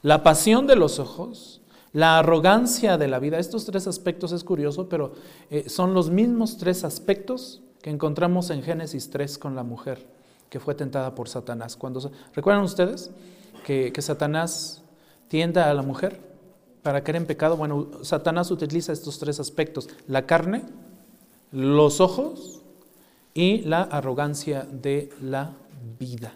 la 0.01 0.23
pasión 0.23 0.67
de 0.67 0.75
los 0.75 0.99
ojos, 0.99 1.61
la 1.93 2.19
arrogancia 2.19 2.97
de 2.97 3.07
la 3.07 3.19
vida, 3.19 3.39
estos 3.39 3.65
tres 3.65 3.87
aspectos 3.87 4.31
es 4.31 4.43
curioso, 4.43 4.87
pero 4.87 5.13
eh, 5.49 5.69
son 5.69 5.93
los 5.93 6.09
mismos 6.09 6.57
tres 6.57 6.83
aspectos 6.83 7.61
que 7.81 7.89
encontramos 7.89 8.49
en 8.49 8.63
Génesis 8.63 9.09
3 9.09 9.37
con 9.37 9.55
la 9.55 9.63
mujer 9.63 10.05
que 10.49 10.59
fue 10.59 10.75
tentada 10.75 11.15
por 11.15 11.29
Satanás. 11.29 11.75
Cuando, 11.75 12.11
¿Recuerdan 12.33 12.63
ustedes 12.63 13.11
que, 13.65 13.91
que 13.91 14.01
Satanás 14.01 14.81
tienda 15.27 15.69
a 15.69 15.73
la 15.73 15.81
mujer 15.81 16.19
para 16.83 17.03
caer 17.03 17.17
en 17.17 17.25
pecado? 17.25 17.57
Bueno, 17.57 17.89
Satanás 18.03 18.51
utiliza 18.51 18.93
estos 18.93 19.19
tres 19.19 19.39
aspectos, 19.39 19.89
la 20.07 20.25
carne, 20.25 20.63
los 21.51 21.99
ojos 21.99 22.61
y 23.33 23.59
la 23.59 23.81
arrogancia 23.81 24.67
de 24.71 25.09
la 25.21 25.53
vida. 25.99 26.33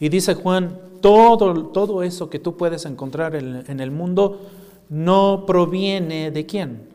Y 0.00 0.08
dice 0.08 0.34
Juan, 0.34 0.78
todo, 1.02 1.66
todo 1.66 2.02
eso 2.02 2.30
que 2.30 2.38
tú 2.38 2.56
puedes 2.56 2.86
encontrar 2.86 3.34
en, 3.34 3.80
el 3.80 3.90
mundo 3.90 4.40
no 4.88 5.44
proviene 5.46 6.30
de 6.30 6.46
quién? 6.46 6.88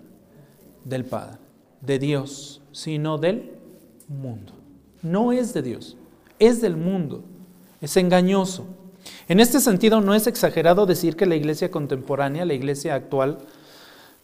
Del 0.84 1.06
Padre, 1.06 1.38
de 1.82 2.00
Dios, 2.00 2.62
sino 2.72 3.20
del 3.20 3.52
mundo. 4.08 4.54
No 5.04 5.32
es 5.32 5.54
de 5.54 5.62
Dios, 5.62 5.96
es 6.40 6.62
del 6.62 6.76
mundo, 6.76 7.24
es 7.80 7.96
engañoso. 7.96 8.66
En 9.28 9.40
este 9.40 9.60
sentido, 9.60 10.02
no 10.02 10.16
es 10.16 10.26
exagerado 10.26 10.88
decir 10.88 11.16
que 11.16 11.28
la 11.28 11.36
iglesia 11.36 11.70
contemporánea, 11.70 12.44
la 12.44 12.56
iglesia 12.56 12.96
actual, 12.96 13.38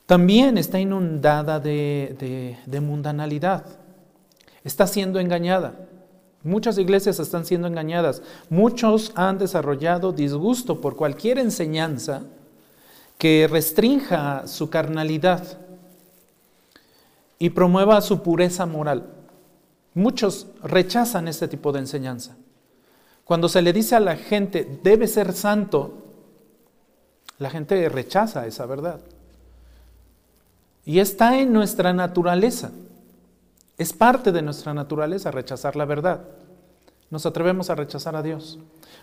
también 0.08 0.58
está 0.58 0.80
inundada 0.80 1.60
de, 1.60 2.58
de 2.66 2.82
mundanalidad, 2.82 3.64
está 4.64 4.88
siendo 4.88 5.20
engañada. 5.20 5.88
Muchas 6.44 6.78
iglesias 6.78 7.20
están 7.20 7.46
siendo 7.46 7.68
engañadas. 7.68 8.22
Muchos 8.50 9.12
han 9.16 9.38
desarrollado 9.38 10.12
disgusto 10.12 10.82
por 10.82 10.96
cualquier 10.96 11.38
enseñanza 11.38 12.24
que 13.18 13.48
restrinja 13.48 14.48
su 14.48 14.70
carnalidad 14.70 15.60
y 17.38 17.52
promueva 17.52 18.02
su 18.02 18.24
pureza 18.24 18.66
moral. 18.66 19.06
Muchos 19.94 20.48
rechazan 20.64 21.28
este 21.28 21.48
tipo 21.48 21.72
de 21.72 21.80
enseñanza. 21.80 22.36
Cuando 23.24 23.48
se 23.48 23.62
le 23.62 23.74
dice 23.74 23.96
a 23.96 24.00
la 24.00 24.16
gente, 24.16 24.80
debe 24.84 25.08
ser 25.08 25.34
santo, 25.34 25.94
la 27.38 27.50
gente 27.50 27.88
rechaza 27.90 28.48
esa 28.48 28.66
verdad. 28.66 29.00
Y 30.86 31.00
está 31.00 31.40
en 31.40 31.54
nuestra 31.54 31.94
naturaleza. 31.94 32.72
Es 33.82 33.94
parte 33.94 34.32
de 34.32 34.44
nuestra 34.44 34.76
naturaleza 34.76 35.32
rechazar 35.32 35.76
la 35.76 35.86
verdad. 35.86 36.22
Nos 37.10 37.26
atrevemos 37.26 37.72
a 37.72 37.74
rechazar 37.74 38.16
a 38.16 38.22
Dios. 38.22 38.60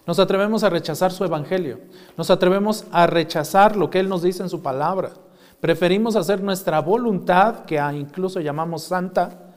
Nos 0.06 0.20
atrevemos 0.20 0.62
a 0.62 0.70
rechazar 0.70 1.11
su 1.11 1.25
evangelio. 1.25 1.80
Nos 2.16 2.30
atrevemos 2.30 2.85
a 2.92 3.08
rechazar 3.08 3.75
lo 3.75 3.90
que 3.90 3.99
Él 3.99 4.08
nos 4.08 4.23
dice 4.23 4.44
en 4.44 4.49
su 4.49 4.62
palabra. 4.62 5.11
Preferimos 5.58 6.14
hacer 6.14 6.40
nuestra 6.44 6.78
voluntad, 6.80 7.64
que 7.64 7.80
incluso 7.92 8.38
llamamos 8.38 8.85
santa, 8.85 9.52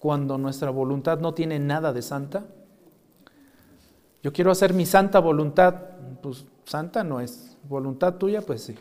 cuando 0.00 0.38
nuestra 0.38 0.70
voluntad 0.70 1.20
no 1.20 1.34
tiene 1.34 1.60
nada 1.60 1.92
de 1.92 2.02
santa? 2.02 2.42
Yo 4.24 4.32
quiero 4.32 4.50
hacer 4.50 4.74
mi 4.74 4.86
santa 4.86 5.20
voluntad. 5.20 5.72
Pues 6.20 6.46
santa 6.64 7.04
no 7.04 7.20
es. 7.20 7.56
Voluntad 7.68 8.14
tuya, 8.14 8.42
pues 8.42 8.62
sí. 8.62 8.74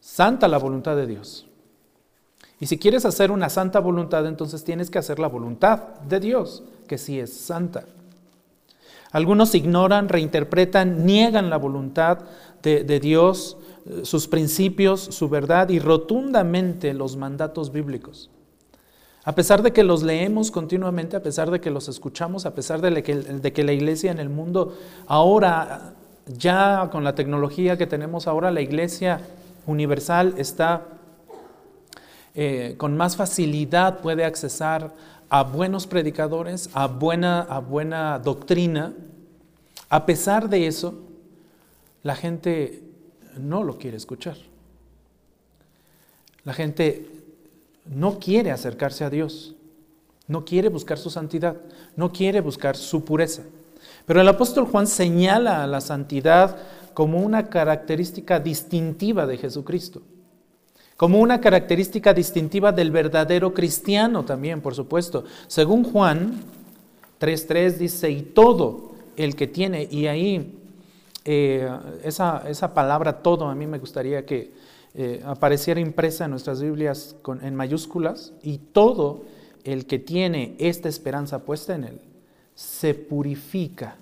Santa 0.00 0.48
la 0.48 0.56
voluntad 0.56 0.96
de 0.96 1.06
Dios. 1.06 1.46
Y 2.62 2.66
si 2.66 2.78
quieres 2.78 3.04
hacer 3.04 3.32
una 3.32 3.48
santa 3.48 3.80
voluntad, 3.80 4.24
entonces 4.24 4.62
tienes 4.62 4.88
que 4.88 5.00
hacer 5.00 5.18
la 5.18 5.26
voluntad 5.26 5.80
de 6.08 6.20
Dios, 6.20 6.62
que 6.86 6.96
sí 6.96 7.18
es 7.18 7.32
santa. 7.32 7.86
Algunos 9.10 9.56
ignoran, 9.56 10.08
reinterpretan, 10.08 11.04
niegan 11.04 11.50
la 11.50 11.56
voluntad 11.56 12.20
de, 12.62 12.84
de 12.84 13.00
Dios, 13.00 13.56
eh, 13.86 14.02
sus 14.04 14.28
principios, 14.28 15.00
su 15.00 15.28
verdad 15.28 15.70
y 15.70 15.80
rotundamente 15.80 16.94
los 16.94 17.16
mandatos 17.16 17.72
bíblicos. 17.72 18.30
A 19.24 19.34
pesar 19.34 19.64
de 19.64 19.72
que 19.72 19.82
los 19.82 20.04
leemos 20.04 20.52
continuamente, 20.52 21.16
a 21.16 21.22
pesar 21.24 21.50
de 21.50 21.60
que 21.60 21.72
los 21.72 21.88
escuchamos, 21.88 22.46
a 22.46 22.54
pesar 22.54 22.80
de 22.80 23.02
que, 23.02 23.64
la 23.64 23.72
iglesia 23.72 24.12
en 24.12 24.20
el 24.20 24.28
mundo 24.28 24.78
ahora, 25.08 25.94
ya 26.28 26.90
con 26.92 27.02
la 27.02 27.16
tecnología 27.16 27.76
que 27.76 27.88
tenemos 27.88 28.28
ahora, 28.28 28.52
la 28.52 28.60
iglesia 28.60 29.20
universal 29.66 30.34
está 30.38 30.86
eh, 32.34 32.74
con 32.78 32.96
más 32.96 33.16
facilidad, 33.16 34.00
puede 34.00 34.24
accesar 34.24 34.94
a 35.28 35.42
buenos 35.44 35.86
predicadores, 35.86 36.70
a 36.72 36.86
buena, 36.86 37.40
a 37.40 37.58
buena 37.60 38.18
doctrina. 38.18 38.94
A 39.88 40.06
pesar 40.06 40.48
de 40.48 40.66
eso, 40.66 40.94
la 42.02 42.16
gente 42.16 42.82
no 43.38 43.62
lo 43.62 43.78
quiere 43.78 43.96
escuchar. 43.96 44.36
La 46.44 46.52
gente 46.52 47.08
no 47.86 48.18
quiere 48.18 48.50
acercarse 48.50 49.04
a 49.04 49.10
Dios, 49.10 49.54
no 50.26 50.44
quiere 50.44 50.68
buscar 50.68 50.98
su 50.98 51.10
santidad, 51.10 51.56
no 51.96 52.12
quiere 52.12 52.40
buscar 52.40 52.76
su 52.76 53.04
pureza. 53.04 53.42
Pero 54.06 54.20
el 54.20 54.28
apóstol 54.28 54.66
Juan 54.66 54.86
señala 54.86 55.62
a 55.62 55.66
la 55.66 55.80
santidad 55.80 56.56
como 56.94 57.20
una 57.20 57.48
característica 57.48 58.40
distintiva 58.40 59.26
de 59.26 59.38
Jesucristo, 59.38 60.02
como 61.02 61.18
una 61.18 61.40
característica 61.40 62.14
distintiva 62.14 62.70
del 62.70 62.92
verdadero 62.92 63.52
cristiano 63.52 64.24
también, 64.24 64.60
por 64.60 64.72
supuesto. 64.72 65.24
Según 65.48 65.82
Juan 65.82 66.44
3.3 67.18 67.72
dice, 67.72 68.08
y 68.08 68.22
todo 68.22 68.92
el 69.16 69.34
que 69.34 69.48
tiene, 69.48 69.88
y 69.90 70.06
ahí 70.06 70.60
eh, 71.24 71.68
esa, 72.04 72.44
esa 72.48 72.72
palabra 72.72 73.20
todo, 73.20 73.48
a 73.48 73.54
mí 73.56 73.66
me 73.66 73.80
gustaría 73.80 74.24
que 74.24 74.52
eh, 74.94 75.20
apareciera 75.26 75.80
impresa 75.80 76.26
en 76.26 76.30
nuestras 76.30 76.62
Biblias 76.62 77.16
en 77.42 77.56
mayúsculas, 77.56 78.32
y 78.40 78.58
todo 78.58 79.24
el 79.64 79.86
que 79.86 79.98
tiene 79.98 80.54
esta 80.60 80.88
esperanza 80.88 81.40
puesta 81.40 81.74
en 81.74 81.82
él 81.82 82.00
se 82.54 82.94
purifica. 82.94 83.96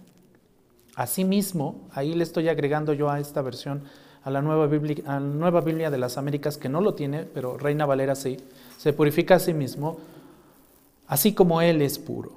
Asimismo, 0.97 1.89
ahí 1.93 2.13
le 2.13 2.25
estoy 2.25 2.51
agregando 2.51 2.93
yo 2.93 3.09
a 3.09 3.21
esta 3.21 3.41
versión, 3.41 3.85
a 4.23 4.31
la 4.31 4.43
nueva 4.43 4.67
Biblia, 4.67 5.05
a 5.07 5.15
la 5.15 5.21
nueva 5.21 5.61
Biblia 5.61 5.91
de 5.91 5.99
las 5.99 6.19
Américas, 6.19 6.57
que 6.57 6.69
no 6.69 6.81
lo 6.81 6.95
tiene, 6.95 7.25
pero 7.25 7.57
Reina 7.57 7.87
Valera 7.87 8.15
sí, 8.15 8.39
se 8.77 8.93
purifica 8.93 9.37
a 9.37 9.39
sí 9.39 9.55
mismo, 9.55 9.99
así 11.07 11.33
como 11.33 11.61
Él 11.63 11.83
es 11.83 11.99
puro. 11.99 12.33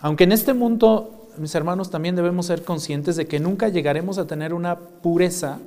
Aunque 0.00 0.24
en 0.24 0.32
este 0.32 0.54
mundo, 0.54 1.28
mis 1.38 1.54
hermanos, 1.54 1.90
también 1.90 2.16
debemos 2.16 2.46
ser 2.46 2.62
conscientes 2.62 3.16
de 3.16 3.26
que 3.26 3.40
nunca 3.40 3.68
llegaremos 3.68 4.18
a 4.18 4.26
tener 4.26 4.54
una 4.54 4.78
pureza 4.78 5.58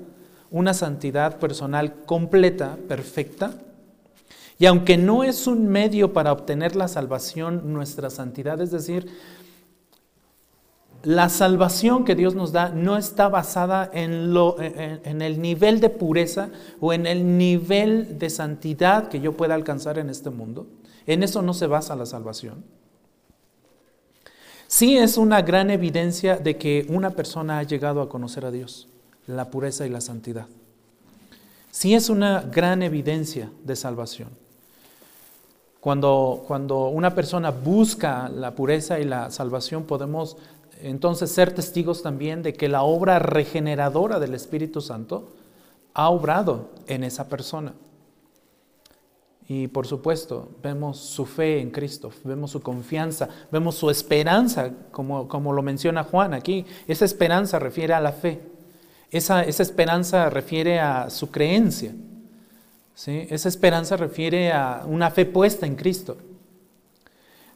una 0.51 0.73
santidad 0.73 1.37
personal 1.37 1.93
completa, 2.05 2.77
perfecta. 2.87 3.53
Y 4.57 4.65
aunque 4.65 4.97
no 4.97 5.23
es 5.23 5.47
un 5.47 5.67
medio 5.67 6.11
para 6.11 6.31
obtener 6.31 6.75
la 6.75 6.87
salvación, 6.87 7.71
nuestra 7.73 8.09
santidad, 8.09 8.59
es 8.61 8.71
decir, 8.71 9.07
la 11.03 11.29
salvación 11.29 12.03
que 12.03 12.15
Dios 12.15 12.35
nos 12.35 12.51
da 12.51 12.69
no 12.69 12.97
está 12.97 13.29
basada 13.29 13.89
en, 13.93 14.11
el 15.21 15.41
nivel 15.41 15.79
de 15.79 15.89
pureza 15.89 16.49
o 16.81 16.91
en 16.91 17.05
el 17.05 17.37
nivel 17.37 18.19
de 18.19 18.29
santidad 18.29 19.07
que 19.07 19.21
yo 19.21 19.37
pueda 19.37 19.55
alcanzar 19.55 19.97
en 19.97 20.09
este 20.09 20.29
mundo. 20.29 20.67
En 21.07 21.23
eso 21.23 21.41
no 21.41 21.53
se 21.53 21.67
basa 21.67 21.95
la 21.95 22.05
salvación. 22.05 22.65
Sí 24.67 24.97
es 24.97 25.17
una 25.17 25.41
gran 25.41 25.71
evidencia 25.71 26.37
de 26.37 26.57
que 26.57 26.85
una 26.89 27.11
persona 27.11 27.59
ha 27.59 27.63
llegado 27.63 28.01
a 28.01 28.09
conocer 28.09 28.45
a 28.45 28.51
Dios 28.51 28.87
la 29.25 29.49
pureza 29.49 29.87
y 29.87 29.89
la 29.89 30.01
santidad. 30.01 30.47
Sí 31.71 31.95
es 31.95 32.09
una 32.09 32.41
gran 32.41 32.83
evidencia 32.83 33.49
de 33.63 33.75
salvación. 33.75 34.29
Cuando, 35.79 36.43
cuando 36.45 36.89
una 36.89 37.15
persona 37.15 37.51
busca 37.51 38.27
la 38.27 38.53
pureza 38.53 38.99
y 38.99 39.05
la 39.05 39.31
salvación, 39.31 39.85
podemos 39.85 40.35
entonces 40.81 41.31
ser 41.31 41.53
testigos 41.53 42.01
también 42.01 42.41
de 42.41 42.53
que 42.53 42.69
la 42.69 42.83
obra 42.83 43.19
regeneradora 43.19 44.19
del 44.19 44.33
Espíritu 44.33 44.81
Santo 44.81 45.29
ha 45.93 46.09
obrado 46.09 46.69
en 46.87 47.03
esa 47.03 47.27
persona. 47.27 47.73
Y 49.47 49.67
por 49.67 49.87
supuesto, 49.87 50.49
vemos 50.61 50.97
su 50.99 51.25
fe 51.25 51.59
en 51.59 51.71
Cristo, 51.71 52.11
vemos 52.23 52.51
su 52.51 52.61
confianza, 52.61 53.27
vemos 53.51 53.75
su 53.75 53.89
esperanza, 53.89 54.71
como, 54.91 55.27
como 55.27 55.53
lo 55.53 55.63
menciona 55.63 56.03
Juan 56.03 56.35
aquí. 56.35 56.65
Esa 56.87 57.05
esperanza 57.05 57.57
refiere 57.57 57.95
a 57.95 57.99
la 57.99 58.11
fe. 58.11 58.39
Esa, 59.11 59.41
esperanza 59.41 60.29
refiere 60.29 60.79
a 60.79 61.09
su 61.09 61.31
creencia. 61.31 61.95
¿sí? 62.93 63.25
Esa 63.31 63.49
esperanza 63.49 63.97
refiere 63.97 64.51
a 64.51 64.83
una 64.85 65.09
fe 65.09 65.25
puesta 65.25 65.65
en 65.65 65.75
Cristo. 65.75 66.17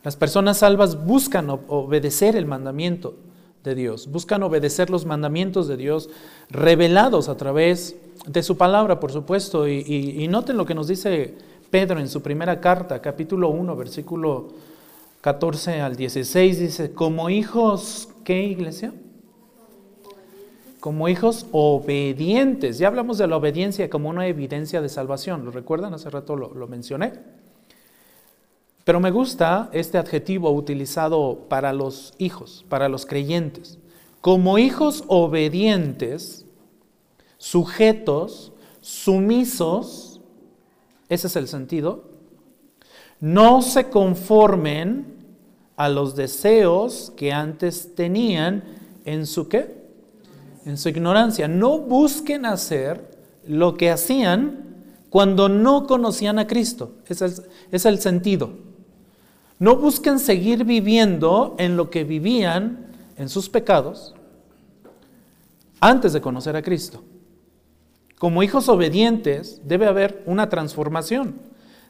Las 0.04 0.18
personas 0.18 0.58
salvas 0.58 1.06
buscan 1.06 1.50
obedecer 1.50 2.36
el 2.36 2.46
mandamiento 2.46 3.16
de 3.64 3.74
Dios, 3.74 4.12
buscan 4.12 4.44
obedecer 4.44 4.90
los 4.90 5.06
mandamientos 5.06 5.70
de 5.70 5.78
Dios 5.78 6.10
revelados 6.50 7.30
a 7.30 7.38
través 7.38 7.96
de 8.28 8.44
su 8.44 8.58
palabra, 8.58 9.00
por 9.00 9.14
supuesto. 9.14 9.66
Y, 9.66 10.28
noten 10.28 10.58
lo 10.58 10.66
que 10.66 10.76
nos 10.76 10.90
dice 10.90 11.34
Pedro 11.70 12.02
en 12.02 12.10
su 12.10 12.22
primera 12.22 12.60
carta, 12.60 13.02
capítulo 13.02 13.48
1, 13.50 13.76
versículo 13.78 14.50
14 15.22 15.80
al 15.80 15.96
16 15.96 16.60
dice, 16.60 16.92
como 16.92 17.30
hijos, 17.30 18.10
¿qué 18.26 18.44
iglesia? 18.44 18.94
Como 20.82 21.08
hijos 21.08 21.46
obedientes. 21.54 22.78
Ya 22.78 22.90
hablamos 22.90 23.20
de 23.20 23.28
la 23.28 23.38
obediencia 23.38 23.90
como 23.90 24.10
una 24.10 24.28
evidencia 24.28 24.82
de 24.82 24.90
salvación. 24.90 25.46
¿Lo 25.46 25.52
recuerdan? 25.52 25.94
Hace 25.94 26.10
rato 26.10 26.36
lo, 26.36 26.54
lo 26.54 26.68
mencioné. 26.68 27.14
Pero 28.84 29.00
me 29.00 29.12
gusta 29.12 29.70
este 29.72 29.98
adjetivo 29.98 30.52
utilizado 30.52 31.46
para 31.48 31.72
los 31.72 32.13
hijos, 32.18 32.66
para 32.68 32.90
los 32.90 33.06
creyentes. 33.06 33.78
Como 34.20 34.58
hijos 34.58 35.04
obedientes, 35.08 36.46
sujetos, 37.38 38.52
sumisos, 38.82 40.22
ese 41.08 41.28
es 41.28 41.36
el 41.36 41.48
sentido, 41.48 42.06
no 43.22 43.62
se 43.62 43.90
conformen 43.90 45.13
a 45.78 45.88
los 45.88 46.16
deseos 46.16 47.13
que 47.16 47.32
antes 47.32 47.96
tenían 47.96 48.63
en 49.06 49.25
su 49.25 49.48
qué? 49.48 49.82
En 50.66 50.78
su 50.78 50.90
ignorancia. 50.90 51.48
No 51.48 51.80
busquen 51.80 52.46
hacer 52.46 53.12
lo 53.48 53.75
que 53.75 53.92
hacían 53.92 54.84
cuando 55.10 55.48
no 55.48 55.88
conocían 55.88 56.38
a 56.40 56.48
Cristo. 56.48 56.96
Ese 57.08 57.25
es, 57.28 57.44
es 57.72 57.86
el 57.86 58.00
sentido. 58.00 58.73
No 59.63 59.77
busquen 59.77 60.20
seguir 60.20 60.65
viviendo 60.65 61.55
en 61.58 61.77
lo 61.77 61.89
que 61.89 62.03
vivían 62.03 62.88
en 63.15 63.29
sus 63.29 63.48
pecados 63.48 64.13
antes 65.79 66.12
de 66.12 66.20
conocer 66.20 66.58
a 66.58 66.62
Cristo. 66.62 67.01
Como 68.20 68.43
hijos 68.43 68.67
obedientes 68.67 69.62
debe 69.63 69.88
haber 69.88 70.22
una 70.25 70.50
transformación, 70.50 71.39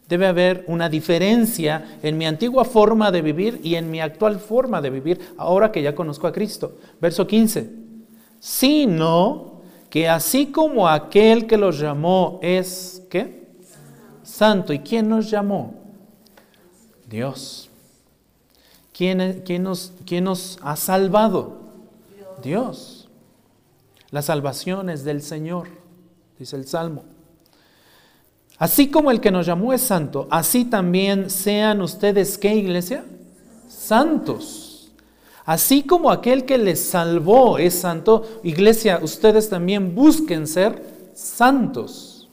debe 0.07 0.27
haber 0.27 0.63
una 0.67 0.87
diferencia 0.87 1.97
en 2.03 2.15
mi 2.15 2.27
antigua 2.27 2.63
forma 2.63 3.09
de 3.09 3.23
vivir 3.23 3.59
y 3.63 3.73
en 3.73 3.89
mi 3.89 4.01
actual 4.01 4.39
forma 4.39 4.79
de 4.79 4.91
vivir 4.91 5.19
ahora 5.35 5.71
que 5.71 5.81
ya 5.81 5.95
conozco 5.95 6.27
a 6.27 6.31
Cristo. 6.31 6.77
Verso 7.01 7.25
15. 7.25 7.71
Sino 8.39 9.63
que 9.89 10.07
así 10.07 10.51
como 10.51 10.87
aquel 10.87 11.47
que 11.47 11.57
los 11.57 11.79
llamó 11.79 12.37
es, 12.43 13.01
¿qué? 13.09 13.47
Santo. 14.21 14.73
¿Y 14.73 14.77
quién 14.77 15.09
nos 15.09 15.31
llamó? 15.31 15.81
Dios. 17.13 17.62
¿Quién, 18.93 19.63
nos, 19.63 20.59
ha 20.62 20.75
salvado? 20.75 21.57
Dios. 22.43 23.09
La 24.12 24.21
salvación 24.21 24.89
es 24.89 25.03
del 25.03 25.21
Señor, 25.21 25.67
dice 26.38 26.55
el 26.55 26.67
Salmo. 26.67 27.03
Así 28.59 28.91
como 28.91 29.09
el 29.09 29.19
que 29.19 29.31
nos 29.31 29.47
llamó 29.47 29.73
es 29.73 29.81
santo, 29.81 30.27
así 30.29 30.65
también 30.65 31.31
sean 31.31 31.81
ustedes, 31.81 32.38
¿qué 32.38 32.53
iglesia? 32.53 33.03
Santos. 33.67 34.91
Así 35.43 35.83
como 35.83 36.12
aquel 36.12 36.45
que 36.45 36.59
les 36.59 36.79
salvó 36.79 37.57
es 37.57 37.73
santo, 37.73 38.41
iglesia, 38.43 39.00
ustedes 39.01 39.50
también 39.50 39.95
busquen 39.95 40.45
ser 40.45 41.09
santos. 41.13 42.29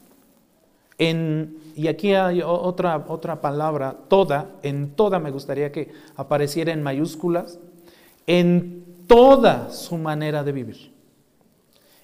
En 0.99 1.60
y 1.75 1.89
aquí 1.89 2.15
hay 2.15 2.43
otra, 2.43 3.05
otra 3.09 3.41
palabra, 3.41 3.97
toda, 4.09 4.50
en 4.62 4.91
toda 4.95 5.19
me 5.19 5.31
gustaría 5.31 5.73
que 5.73 5.93
apareciera 6.17 6.73
en 6.73 6.83
mayúsculas, 6.83 7.59
en 8.27 8.85
toda 9.07 9.71
su 9.71 9.97
manera 9.97 10.45
de 10.45 10.53
vivir. 10.53 10.93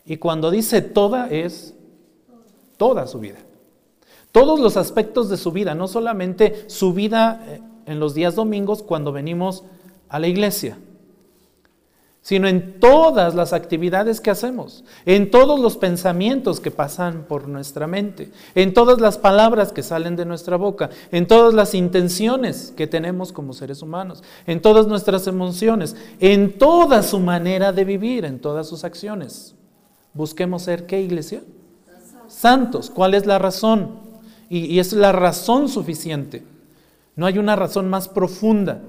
Y 0.05 0.17
cuando 0.19 0.51
dice 0.51 0.83
toda 0.83 1.29
es 1.29 1.75
toda 2.77 3.07
su 3.07 3.19
vida. 3.19 3.39
Todos 4.33 4.61
los 4.61 4.77
aspectos 4.77 5.29
de 5.29 5.37
su 5.37 5.51
vida, 5.51 5.75
no 5.75 5.89
solamente 5.89 6.69
su 6.69 6.93
vida 6.93 7.43
eh, 7.47 7.61
en 7.87 8.01
los 8.01 8.15
días 8.15 8.35
domingos 8.35 8.83
cuando 8.83 9.13
venimos 9.13 9.65
a 10.09 10.19
la 10.19 10.29
iglesia, 10.29 10.79
sino 12.27 12.49
en 12.49 12.81
todas 12.81 13.37
las 13.37 13.53
actividades 13.53 14.21
que 14.21 14.33
hacemos, 14.33 14.83
en 15.05 15.31
todos 15.31 15.61
los 15.61 15.77
pensamientos 15.77 16.59
que 16.59 16.73
pasan 16.73 17.23
por 17.29 17.47
nuestra 17.47 17.87
mente, 17.87 18.33
en 18.57 18.75
todas 18.75 19.01
las 19.01 19.17
palabras 19.17 19.71
que 19.71 19.85
salen 19.85 20.17
de 20.17 20.25
nuestra 20.25 20.57
boca, 20.57 20.91
en 21.13 21.29
todas 21.29 21.55
las 21.55 21.73
intenciones 21.73 22.75
que 22.77 22.89
tenemos 22.89 23.33
como 23.33 23.53
seres 23.53 23.81
humanos, 23.81 24.25
en 24.49 24.61
todas 24.61 24.89
nuestras 24.89 25.29
emociones, 25.29 25.95
en 26.19 26.59
toda 26.59 27.05
su 27.05 27.21
manera 27.21 27.73
de 27.73 27.85
vivir, 27.85 28.25
en 28.25 28.41
todas 28.41 28.69
sus 28.69 28.83
acciones. 28.83 29.55
Busquemos 30.13 30.63
ser 30.63 30.85
qué 30.87 31.01
iglesia? 31.01 31.45
Santos. 32.27 32.91
¿Cuál 32.91 33.15
es 33.15 33.25
la 33.25 33.39
razón? 33.39 34.01
Y, 34.51 34.81
es 34.81 34.93
la 34.93 35.13
razón 35.13 35.69
suficiente. 35.69 36.43
No 37.15 37.27
hay 37.27 37.39
una 37.39 37.55
razón 37.55 37.89
más 37.89 38.09
profunda 38.09 38.83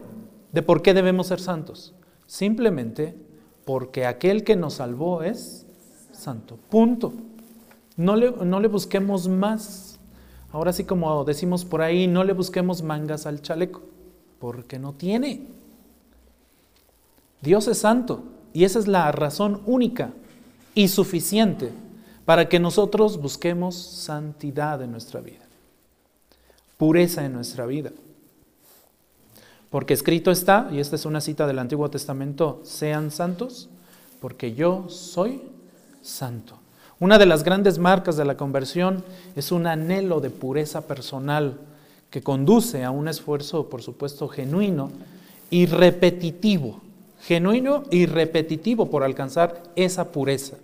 de 0.52 0.64
por 0.64 0.82
qué 0.82 0.96
debemos 0.96 1.28
ser 1.28 1.40
santos. 1.40 1.94
Simplemente 2.26 3.27
porque 3.68 4.06
aquel 4.06 4.46
que 4.46 4.56
nos 4.56 4.76
salvó 4.76 5.24
es 5.24 5.66
santo. 6.14 6.58
Punto. 6.70 7.12
No 7.98 8.16
le, 8.16 8.32
no 8.32 8.62
le 8.62 8.70
busquemos 8.70 9.28
más. 9.28 10.00
Ahora 10.54 10.72
sí 10.72 10.86
como 10.86 11.26
decimos 11.26 11.66
por 11.66 11.82
ahí, 11.82 12.08
no 12.08 12.24
le 12.24 12.32
busquemos 12.32 12.82
mangas 12.82 13.26
al 13.26 13.42
chaleco, 13.42 13.82
porque 14.40 14.80
no 14.80 14.94
tiene. 14.94 15.48
Dios 17.42 17.68
es 17.68 17.80
santo 17.80 18.24
y 18.54 18.64
esa 18.64 18.80
es 18.80 18.88
la 18.88 19.12
razón 19.12 19.62
única 19.66 20.14
y 20.74 20.88
suficiente 20.88 21.74
para 22.24 22.48
que 22.48 22.62
nosotros 22.62 23.22
busquemos 23.22 23.76
santidad 23.76 24.82
en 24.82 24.92
nuestra 24.92 25.20
vida, 25.20 25.46
pureza 26.78 27.26
en 27.26 27.34
nuestra 27.34 27.66
vida. 27.66 27.92
Porque 29.70 29.94
escrito 29.94 30.32
está, 30.32 30.70
y 30.72 30.80
esta 30.80 30.96
es 30.96 31.06
una 31.06 31.22
cita 31.22 31.46
del 31.46 31.60
Antiguo 31.60 31.90
Testamento, 31.90 32.62
sean 32.64 33.12
santos, 33.12 33.70
porque 34.22 34.54
yo 34.54 34.86
soy 34.90 35.42
santo. 36.02 36.58
Una 37.00 37.20
de 37.20 37.26
las 37.26 37.44
grandes 37.44 37.78
marcas 37.78 38.18
de 38.18 38.26
la 38.26 38.38
conversión 38.38 39.04
es 39.36 39.52
un 39.52 39.68
anhelo 39.68 40.20
de 40.20 40.30
pureza 40.30 40.88
personal 40.88 41.60
que 42.10 42.24
conduce 42.24 42.84
a 42.84 42.92
un 42.92 43.08
esfuerzo, 43.08 43.70
por 43.70 43.82
supuesto, 43.84 44.28
genuino 44.28 44.90
y 45.50 45.66
repetitivo. 45.66 46.82
Genuino 47.22 47.84
y 47.92 48.06
repetitivo 48.06 48.90
por 48.90 49.04
alcanzar 49.04 49.62
esa 49.76 50.12
pureza. 50.12 50.58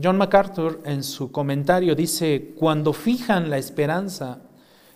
John 0.00 0.16
MacArthur 0.16 0.80
en 0.84 1.02
su 1.02 1.32
comentario 1.32 1.94
dice, 1.94 2.54
cuando 2.56 2.92
fijan 2.92 3.50
la 3.50 3.58
esperanza 3.58 4.38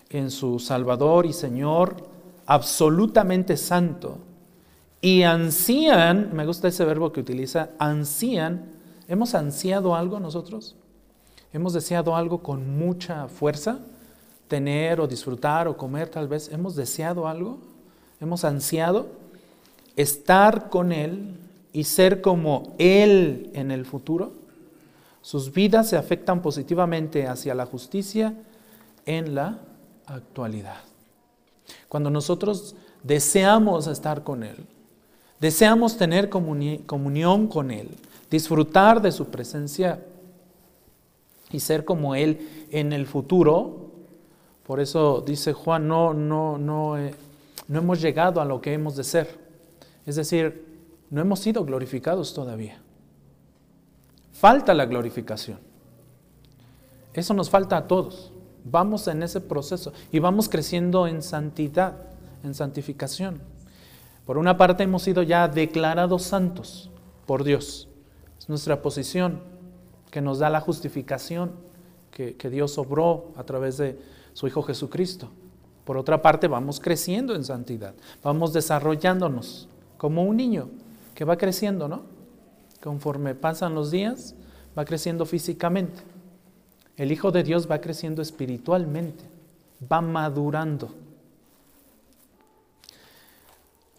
en 0.09 0.31
su 0.31 0.59
Salvador 0.61 1.27
y 1.27 1.33
Señor, 1.33 2.12
absolutamente 2.47 3.57
santo 3.57 4.19
y 5.01 5.25
ansían, 5.25 6.31
me 6.33 6.47
gusta 6.47 6.69
ese 6.69 6.85
verbo 6.85 7.13
que 7.13 7.21
utiliza, 7.21 7.71
ansían, 7.79 8.67
¿hemos 9.09 9.35
ansiado 9.35 9.97
algo 9.97 10.21
nosotros? 10.21 10.77
¿Hemos 11.53 11.73
deseado 11.73 12.15
algo 12.17 12.43
con 12.43 12.79
mucha 12.79 13.27
fuerza? 13.27 13.81
Tener 14.47 15.01
o 15.01 15.09
disfrutar 15.09 15.67
o 15.67 15.77
comer 15.77 16.09
tal 16.09 16.29
vez. 16.29 16.51
¿Hemos 16.53 16.77
deseado 16.77 17.27
algo? 17.27 17.59
¿Hemos 18.21 18.45
ansiado? 18.45 19.09
Estar 19.97 20.71
con 20.71 20.93
Él 20.93 21.37
y 21.73 21.85
ser 21.85 22.21
como 22.21 22.75
Él 22.79 23.51
en 23.55 23.71
el 23.71 23.85
futuro. 23.85 24.33
Sus 25.21 25.53
vidas 25.53 25.89
se 25.89 25.97
afectan 25.97 26.43
positivamente 26.43 27.27
hacia 27.27 27.55
la 27.55 27.67
justicia 27.67 28.35
en 29.05 29.35
la 29.35 29.59
actualidad. 30.07 30.92
Cuando 31.89 32.11
nosotros 32.11 32.75
deseamos 33.03 33.87
estar 33.87 34.23
con 34.25 34.43
Él, 34.43 34.67
deseamos 35.41 35.97
tener 35.97 36.29
comunión 36.29 37.49
con 37.49 37.71
Él, 37.71 37.89
disfrutar 38.31 39.03
de 39.03 39.13
su 39.13 39.27
presencia 39.27 40.05
y 41.51 41.61
ser 41.61 41.85
como 41.85 42.15
Él 42.15 42.67
en 42.71 42.93
el 42.93 43.07
futuro, 43.07 43.91
por 44.67 44.81
eso 44.81 45.23
dice 45.27 45.53
Juan, 45.53 45.89
no, 45.89 46.15
no, 46.15 46.57
no, 46.57 46.97
eh, 46.97 47.15
no 47.69 47.79
hemos 47.81 48.01
llegado 48.01 48.41
a 48.41 48.45
lo 48.45 48.61
que 48.61 48.73
hemos 48.73 48.97
de 48.97 49.05
ser. 49.05 49.39
Es 50.07 50.17
decir, 50.17 50.65
no 51.11 51.21
hemos 51.21 51.41
sido 51.41 51.65
glorificados 51.65 52.33
todavía. 52.33 52.81
Falta 54.33 54.73
la 54.73 54.87
glorificación. 54.87 55.59
Eso 57.13 57.35
nos 57.35 57.51
falta 57.51 57.77
a 57.77 57.87
todos. 57.87 58.32
Vamos 58.65 59.09
en 59.09 59.23
ese 59.23 59.41
proceso 59.41 59.93
y 60.11 60.19
vamos 60.19 60.49
creciendo 60.49 61.07
en 61.07 61.23
santidad, 61.23 61.95
en 62.45 62.55
santificación. 62.55 63.41
Por 64.27 64.39
una 64.39 64.57
parte 64.57 64.85
hemos 64.85 65.03
sido 65.03 65.23
ya 65.23 65.49
declarados 65.49 66.23
santos 66.23 66.91
por 67.27 67.45
Dios. 67.45 67.89
Es 68.39 68.49
nuestra 68.49 68.83
posición 68.83 69.41
que 70.11 70.21
nos 70.21 70.39
da 70.39 70.51
la 70.51 70.61
justificación 70.61 71.53
que, 72.11 72.37
que 72.37 72.51
Dios 72.51 72.79
obró 72.79 73.33
a 73.37 73.45
través 73.45 73.79
de 73.79 73.99
su 74.33 74.47
Hijo 74.47 74.63
Jesucristo. 74.63 75.29
Por 75.85 75.97
otra 75.97 76.23
parte, 76.23 76.47
vamos 76.47 76.79
creciendo 76.79 77.35
en 77.35 77.45
santidad, 77.45 77.95
vamos 78.23 78.53
desarrollándonos 78.53 79.69
como 79.97 80.23
un 80.23 80.37
niño 80.37 80.69
que 81.15 81.25
va 81.25 81.37
creciendo, 81.37 81.89
¿no? 81.89 82.03
Conforme 82.83 83.35
pasan 83.35 83.75
los 83.75 83.91
días, 83.91 84.35
va 84.79 84.85
creciendo 84.85 85.27
físicamente. 85.27 86.03
El 86.97 87.13
Hijo 87.13 87.31
de 87.31 87.43
Dios 87.43 87.71
va 87.71 87.81
creciendo 87.81 88.23
espiritualmente, 88.23 89.25
va 89.91 90.01
madurando. 90.01 90.91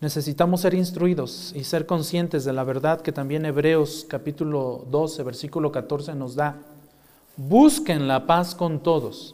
necesitamos 0.03 0.59
ser 0.59 0.73
instruidos 0.73 1.53
y 1.55 1.63
ser 1.63 1.85
conscientes 1.85 2.43
de 2.43 2.51
la 2.51 2.65
verdad 2.65 2.99
que 2.99 3.13
también 3.13 3.45
Hebreos 3.45 4.05
capítulo 4.09 4.85
12, 4.91 5.23
versículo 5.23 5.71
14 5.71 6.13
nos 6.13 6.35
da. 6.35 6.57
Busquen 7.37 8.05
la 8.05 8.27
paz 8.27 8.53
con 8.53 8.83
todos. 8.83 9.33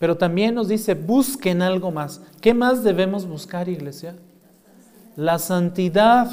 Pero 0.00 0.16
también 0.16 0.56
nos 0.56 0.66
dice, 0.66 0.94
busquen 0.94 1.62
algo 1.62 1.92
más. 1.92 2.20
¿Qué 2.40 2.52
más 2.52 2.82
debemos 2.82 3.26
buscar, 3.26 3.68
iglesia? 3.68 4.16
La 5.14 5.38
santidad. 5.38 6.30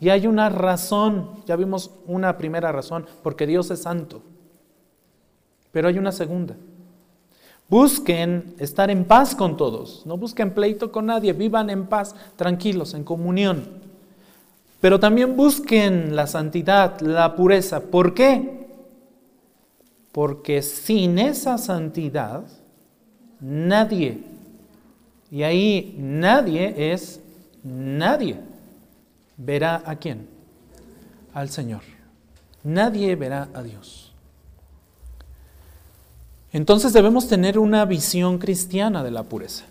Y 0.00 0.08
hay 0.08 0.26
una 0.26 0.48
razón, 0.48 1.44
ya 1.46 1.54
vimos 1.54 1.92
una 2.06 2.36
primera 2.38 2.72
razón, 2.72 3.06
porque 3.22 3.46
Dios 3.46 3.70
es 3.70 3.82
santo. 3.82 4.20
Pero 5.72 5.88
hay 5.88 5.98
una 5.98 6.12
segunda. 6.12 6.56
Busquen 7.68 8.54
estar 8.58 8.90
en 8.90 9.04
paz 9.04 9.36
con 9.36 9.56
todos, 9.56 10.04
no 10.04 10.16
busquen 10.16 10.52
pleito 10.52 10.90
con 10.90 11.06
nadie, 11.06 11.32
vivan 11.32 11.70
en 11.70 11.86
paz, 11.86 12.16
tranquilos, 12.34 12.94
en 12.94 13.04
comunión. 13.04 13.64
Pero 14.80 14.98
también 14.98 15.36
busquen 15.36 16.16
la 16.16 16.26
santidad, 16.26 17.00
la 17.00 17.36
pureza. 17.36 17.80
¿Por 17.80 18.12
qué? 18.12 18.66
Porque 20.10 20.62
sin 20.62 21.20
esa 21.20 21.58
santidad, 21.58 22.42
nadie, 23.38 24.18
y 25.30 25.44
ahí 25.44 25.94
nadie 25.96 26.92
es 26.92 27.20
nadie, 27.62 28.36
verá 29.36 29.80
a 29.86 29.94
quién? 29.94 30.26
Al 31.32 31.50
Señor. 31.50 31.82
Nadie 32.64 33.14
verá 33.14 33.48
a 33.54 33.62
Dios. 33.62 34.09
Entonces 36.52 36.92
debemos 36.92 37.28
tener 37.28 37.58
una 37.58 37.84
visión 37.84 38.38
cristiana 38.38 39.04
de 39.04 39.10
la 39.10 39.22
pureza. 39.22 39.64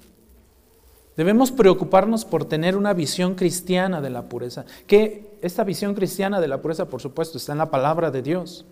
Debemos 1.17 1.51
preocuparnos 1.51 2.23
por 2.23 2.45
tener 2.45 2.77
una 2.77 2.93
visión 2.93 3.35
cristiana 3.35 3.99
de 3.99 4.09
la 4.09 4.29
pureza. 4.29 4.63
Que 4.87 5.37
esta 5.41 5.65
visión 5.65 5.93
cristiana 5.93 6.39
de 6.39 6.47
la 6.47 6.61
pureza, 6.61 6.85
por 6.85 7.01
supuesto, 7.01 7.37
está 7.37 7.51
en 7.51 7.57
la 7.57 7.69
palabra 7.69 8.09
de 8.09 8.21
Dios. 8.21 8.65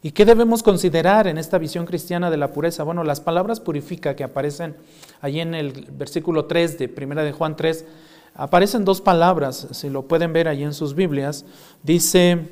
¿Y 0.00 0.12
qué 0.12 0.24
debemos 0.24 0.62
considerar 0.62 1.26
en 1.26 1.36
esta 1.36 1.58
visión 1.58 1.84
cristiana 1.84 2.30
de 2.30 2.38
la 2.38 2.52
pureza? 2.52 2.84
Bueno, 2.84 3.04
las 3.04 3.20
palabras 3.20 3.60
purifica 3.60 4.16
que 4.16 4.24
aparecen 4.24 4.76
allí 5.20 5.40
en 5.40 5.54
el 5.54 5.72
versículo 5.92 6.46
3 6.46 6.78
de 6.78 6.88
Primera 6.88 7.22
de 7.22 7.32
Juan 7.32 7.56
3, 7.56 7.84
aparecen 8.34 8.84
dos 8.84 9.00
palabras, 9.00 9.68
si 9.72 9.90
lo 9.90 10.08
pueden 10.08 10.32
ver 10.32 10.48
allí 10.48 10.62
en 10.62 10.74
sus 10.74 10.94
Biblias. 10.94 11.44
Dice, 11.82 12.48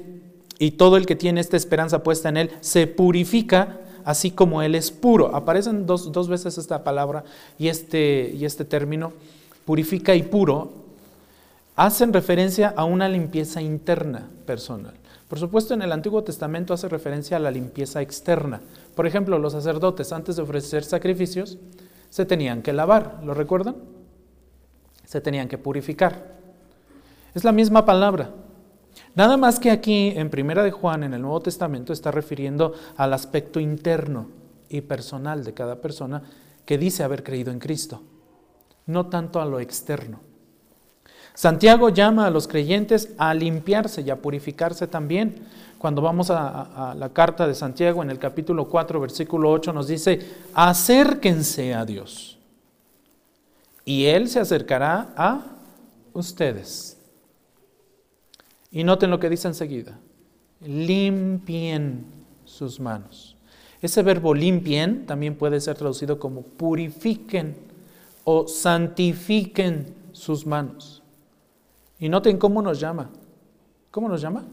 y 0.58 0.72
todo 0.72 0.96
el 0.96 1.06
que 1.06 1.16
tiene 1.16 1.40
esta 1.40 1.56
esperanza 1.56 2.02
puesta 2.02 2.28
en 2.28 2.36
él 2.36 2.50
se 2.60 2.86
purifica 2.86 3.80
así 4.04 4.30
como 4.30 4.62
Él 4.62 4.74
es 4.74 4.90
puro. 4.90 5.34
Aparecen 5.34 5.86
dos, 5.86 6.12
dos 6.12 6.28
veces 6.28 6.58
esta 6.58 6.84
palabra 6.84 7.24
y 7.58 7.68
este, 7.68 8.32
y 8.36 8.44
este 8.44 8.64
término, 8.64 9.12
purifica 9.64 10.14
y 10.14 10.22
puro, 10.22 10.72
hacen 11.76 12.12
referencia 12.12 12.72
a 12.76 12.84
una 12.84 13.08
limpieza 13.08 13.62
interna 13.62 14.28
personal. 14.46 14.94
Por 15.28 15.38
supuesto, 15.38 15.72
en 15.72 15.82
el 15.82 15.92
Antiguo 15.92 16.22
Testamento 16.22 16.74
hace 16.74 16.88
referencia 16.88 17.38
a 17.38 17.40
la 17.40 17.50
limpieza 17.50 18.02
externa. 18.02 18.60
Por 18.94 19.06
ejemplo, 19.06 19.38
los 19.38 19.54
sacerdotes 19.54 20.12
antes 20.12 20.36
de 20.36 20.42
ofrecer 20.42 20.84
sacrificios 20.84 21.56
se 22.10 22.26
tenían 22.26 22.60
que 22.60 22.74
lavar, 22.74 23.20
¿lo 23.24 23.32
recuerdan? 23.32 23.76
Se 25.06 25.22
tenían 25.22 25.48
que 25.48 25.56
purificar. 25.56 26.36
Es 27.34 27.44
la 27.44 27.52
misma 27.52 27.86
palabra. 27.86 28.30
Nada 29.14 29.36
más 29.36 29.58
que 29.58 29.70
aquí 29.70 30.12
en 30.16 30.30
Primera 30.30 30.62
de 30.62 30.70
Juan, 30.70 31.04
en 31.04 31.12
el 31.14 31.20
Nuevo 31.20 31.40
Testamento, 31.40 31.92
está 31.92 32.10
refiriendo 32.10 32.74
al 32.96 33.12
aspecto 33.12 33.60
interno 33.60 34.28
y 34.68 34.80
personal 34.80 35.44
de 35.44 35.52
cada 35.52 35.76
persona 35.76 36.22
que 36.64 36.78
dice 36.78 37.02
haber 37.02 37.22
creído 37.22 37.52
en 37.52 37.58
Cristo, 37.58 38.02
no 38.86 39.06
tanto 39.06 39.40
a 39.40 39.44
lo 39.44 39.60
externo. 39.60 40.20
Santiago 41.34 41.88
llama 41.88 42.26
a 42.26 42.30
los 42.30 42.46
creyentes 42.46 43.10
a 43.16 43.32
limpiarse 43.34 44.02
y 44.02 44.10
a 44.10 44.20
purificarse 44.20 44.86
también. 44.86 45.46
Cuando 45.78 46.02
vamos 46.02 46.30
a, 46.30 46.94
la 46.96 47.08
carta 47.08 47.46
de 47.46 47.54
Santiago 47.54 48.02
en 48.02 48.10
el 48.10 48.18
capítulo 48.18 48.68
4, 48.68 49.00
versículo 49.00 49.50
8, 49.50 49.72
nos 49.72 49.88
dice, 49.88 50.20
acérquense 50.54 51.74
a 51.74 51.84
Dios 51.84 52.38
y 53.84 54.06
Él 54.06 54.28
se 54.28 54.40
acercará 54.40 55.08
a 55.16 55.40
ustedes. 56.12 57.01
Y 58.72 58.84
noten 58.84 59.10
lo 59.10 59.20
que 59.20 59.28
dice 59.28 59.48
enseguida. 59.48 59.98
Limpien 60.60 62.06
sus 62.44 62.80
manos. 62.80 63.36
Ese 63.82 64.02
verbo 64.02 64.34
limpien 64.34 65.06
también 65.06 65.36
puede 65.36 65.60
ser 65.60 65.76
traducido 65.76 66.18
como 66.18 66.42
purifiquen 66.42 67.56
o 68.24 68.48
santifiquen 68.48 69.94
sus 70.12 70.46
manos. 70.46 71.02
Y 71.98 72.08
noten 72.08 72.38
cómo 72.38 72.62
nos 72.62 72.80
llama. 72.80 73.10
¿Cómo 73.90 74.08
nos 74.08 74.22
llama? 74.22 74.44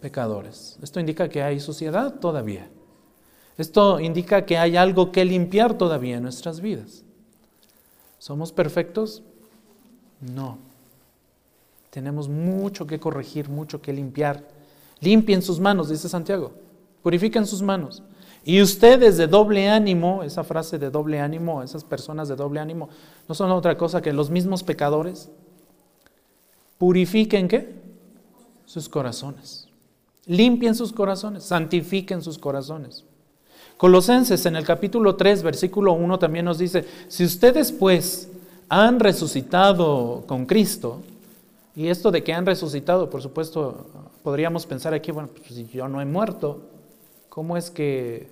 Pecadores. 0.00 0.78
Esto 0.82 1.00
indica 1.00 1.28
que 1.28 1.42
hay 1.42 1.58
suciedad 1.58 2.14
todavía. 2.20 2.68
Esto 3.58 3.98
indica 4.00 4.44
que 4.44 4.58
hay 4.58 4.76
algo 4.76 5.10
que 5.10 5.24
limpiar 5.24 5.78
todavía 5.78 6.16
en 6.16 6.22
nuestras 6.22 6.60
vidas. 6.60 7.02
¿Somos 8.18 8.52
perfectos? 8.52 9.22
No. 10.20 10.58
Tenemos 11.96 12.28
mucho 12.28 12.86
que 12.86 13.00
corregir, 13.00 13.48
mucho 13.48 13.80
que 13.80 13.90
limpiar. 13.90 14.46
Limpien 15.00 15.40
sus 15.40 15.58
manos, 15.58 15.88
dice 15.88 16.10
Santiago. 16.10 16.52
Purifiquen 17.02 17.46
sus 17.46 17.62
manos. 17.62 18.02
Y 18.44 18.60
ustedes 18.60 19.16
de 19.16 19.26
doble 19.26 19.70
ánimo, 19.70 20.22
esa 20.22 20.44
frase 20.44 20.78
de 20.78 20.90
doble 20.90 21.20
ánimo, 21.20 21.62
esas 21.62 21.84
personas 21.84 22.28
de 22.28 22.36
doble 22.36 22.60
ánimo, 22.60 22.90
no 23.26 23.34
son 23.34 23.50
otra 23.50 23.78
cosa 23.78 24.02
que 24.02 24.12
los 24.12 24.28
mismos 24.28 24.62
pecadores. 24.62 25.30
Purifiquen 26.76 27.48
qué? 27.48 27.74
Sus 28.66 28.90
corazones. 28.90 29.66
Limpien 30.26 30.74
sus 30.74 30.92
corazones, 30.92 31.44
santifiquen 31.44 32.20
sus 32.20 32.36
corazones. 32.36 33.06
Colosenses 33.78 34.44
en 34.44 34.56
el 34.56 34.66
capítulo 34.66 35.16
3, 35.16 35.42
versículo 35.42 35.94
1 35.94 36.18
también 36.18 36.44
nos 36.44 36.58
dice, 36.58 36.84
si 37.08 37.24
ustedes 37.24 37.72
pues 37.72 38.28
han 38.68 39.00
resucitado 39.00 40.24
con 40.26 40.44
Cristo, 40.44 41.00
y 41.76 41.88
esto 41.88 42.10
de 42.10 42.24
que 42.24 42.32
han 42.32 42.46
resucitado, 42.46 43.10
por 43.10 43.20
supuesto, 43.20 43.86
podríamos 44.22 44.64
pensar 44.64 44.94
aquí, 44.94 45.12
bueno, 45.12 45.28
pues 45.28 45.54
si 45.54 45.66
yo 45.66 45.86
no 45.88 46.00
he 46.00 46.06
muerto, 46.06 46.62
¿cómo 47.28 47.58
es 47.58 47.70
que 47.70 48.30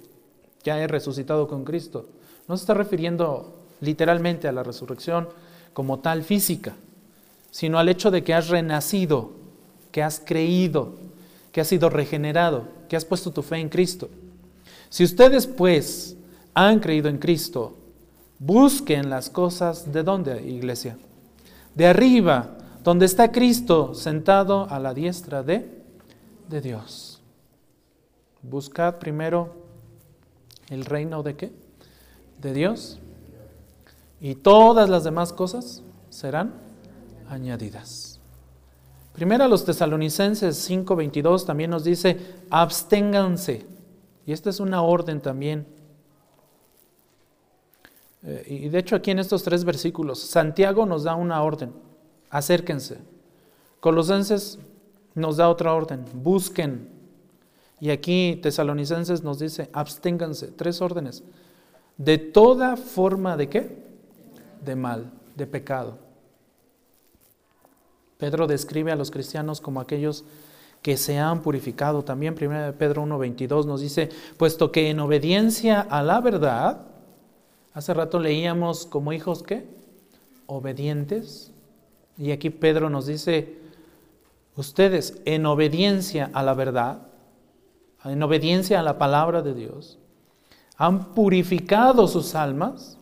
ya 0.63 0.81
he 0.81 0.87
resucitado 0.87 1.47
con 1.47 1.63
Cristo? 1.63 2.07
No 2.49 2.57
se 2.57 2.63
está 2.63 2.73
refiriendo 2.73 3.55
literalmente 3.83 4.49
a 4.49 4.53
la 4.53 4.63
resurrección 4.63 5.29
como 5.75 5.99
tal 5.99 6.23
física, 6.23 6.75
sino 7.51 7.79
al 7.79 7.91
hecho 7.91 8.11
de 8.11 8.25
que 8.25 8.33
has 8.33 8.49
renacido, 8.49 9.33
que 9.93 10.03
has 10.03 10.21
creído, 10.25 10.95
que 11.53 11.61
has 11.61 11.69
sido 11.69 11.91
regenerado, 11.91 12.65
que 12.89 12.97
has 12.97 13.05
puesto 13.05 13.31
tu 13.31 13.43
fe 13.43 13.59
en 13.59 13.69
Cristo. 13.69 14.09
Si 14.89 15.05
ustedes 15.05 15.47
pues 15.47 16.17
han 16.55 16.81
creído 16.81 17.11
en 17.11 17.19
Cristo, 17.19 17.75
busquen 18.39 19.11
las 19.11 19.29
cosas 19.29 19.93
de 19.93 20.03
dónde, 20.03 20.43
iglesia? 20.49 20.97
De 21.75 21.87
arriba, 21.87 22.57
donde 22.85 23.07
está 23.07 23.33
Cristo 23.33 23.95
sentado 23.95 24.69
a 24.69 24.79
la 24.79 24.93
diestra 24.93 25.43
de, 25.43 25.83
de 26.49 26.61
Dios. 26.61 27.23
Buscad 28.43 28.97
primero 28.97 29.57
el 30.69 30.85
reino 30.85 31.23
de 31.23 31.35
qué? 31.35 31.53
De 32.43 32.53
Dios. 32.53 33.01
Y 34.21 34.35
todas 34.35 34.91
las 34.91 35.03
demás 35.03 35.33
cosas 35.33 35.83
serán 36.11 36.53
añadidas. 37.31 38.21
Primero 39.15 39.45
a 39.45 39.49
los 39.49 39.65
tesalonicenses 39.65 40.69
5:22 40.69 41.47
también 41.47 41.71
nos 41.71 41.85
dice, 41.85 42.19
absténganse. 42.51 43.67
Y 44.27 44.33
esta 44.33 44.51
es 44.51 44.61
una 44.61 44.83
orden 44.83 45.23
también. 45.23 45.67
Eh, 48.23 48.45
y 48.47 48.69
de 48.69 48.79
hecho 48.79 48.95
aquí 48.95 49.11
en 49.11 49.21
estos 49.21 49.43
tres 49.43 49.65
versículos, 49.65 50.21
Santiago 50.21 50.85
nos 50.85 51.05
da 51.05 51.15
una 51.15 51.43
orden 51.43 51.73
acérquense. 52.35 52.99
Colosenses 53.79 54.59
nos 55.15 55.37
da 55.37 55.49
otra 55.49 55.73
orden, 55.73 56.05
busquen. 56.13 56.89
Y 57.81 57.91
aquí 57.91 58.41
Tesalonicenses 58.43 59.23
nos 59.23 59.39
dice, 59.39 59.71
absténganse, 59.73 60.49
tres 60.49 60.83
órdenes. 60.83 61.23
De 61.97 62.19
toda 62.19 62.77
forma 62.77 63.37
de 63.37 63.49
qué? 63.49 63.79
De 64.65 64.75
mal, 64.75 65.13
de 65.37 65.47
pecado. 65.47 65.99
Pedro 68.19 68.49
describe 68.49 68.91
a 68.91 68.97
los 68.97 69.13
cristianos 69.13 69.61
como 69.61 69.81
aquellos 69.81 70.25
que 70.83 70.97
se 70.97 71.19
han 71.19 71.41
purificado. 71.41 72.03
También 72.03 72.35
1 72.35 72.75
Pedro 72.79 73.05
1.22 73.05 73.65
nos 73.65 73.81
dice, 73.81 74.09
puesto 74.37 74.73
que 74.73 74.91
en 74.91 74.99
obediencia 74.99 75.81
a 75.81 76.03
la 76.03 76.21
verdad, 76.21 76.81
hace 77.75 77.95
rato 77.95 78.19
leíamos 78.19 78.87
como 78.87 79.13
hijos 79.13 79.45
¿qué? 79.45 79.67
obedientes, 80.47 81.53
y 82.17 82.31
aquí 82.31 82.51
Pedro 82.51 82.91
nos 82.91 83.07
dice, 83.07 83.59
ustedes 84.57 85.21
en 85.25 85.47
obediencia 85.47 86.31
a 86.33 86.43
la 86.43 86.55
verdad, 86.55 87.09
en 88.05 88.23
obediencia 88.23 88.81
a 88.81 88.83
la 88.83 88.99
palabra 88.99 89.43
de 89.43 89.55
Dios, 89.55 89.99
han 90.77 91.15
purificado 91.15 92.07
sus 92.07 92.35
almas 92.35 92.99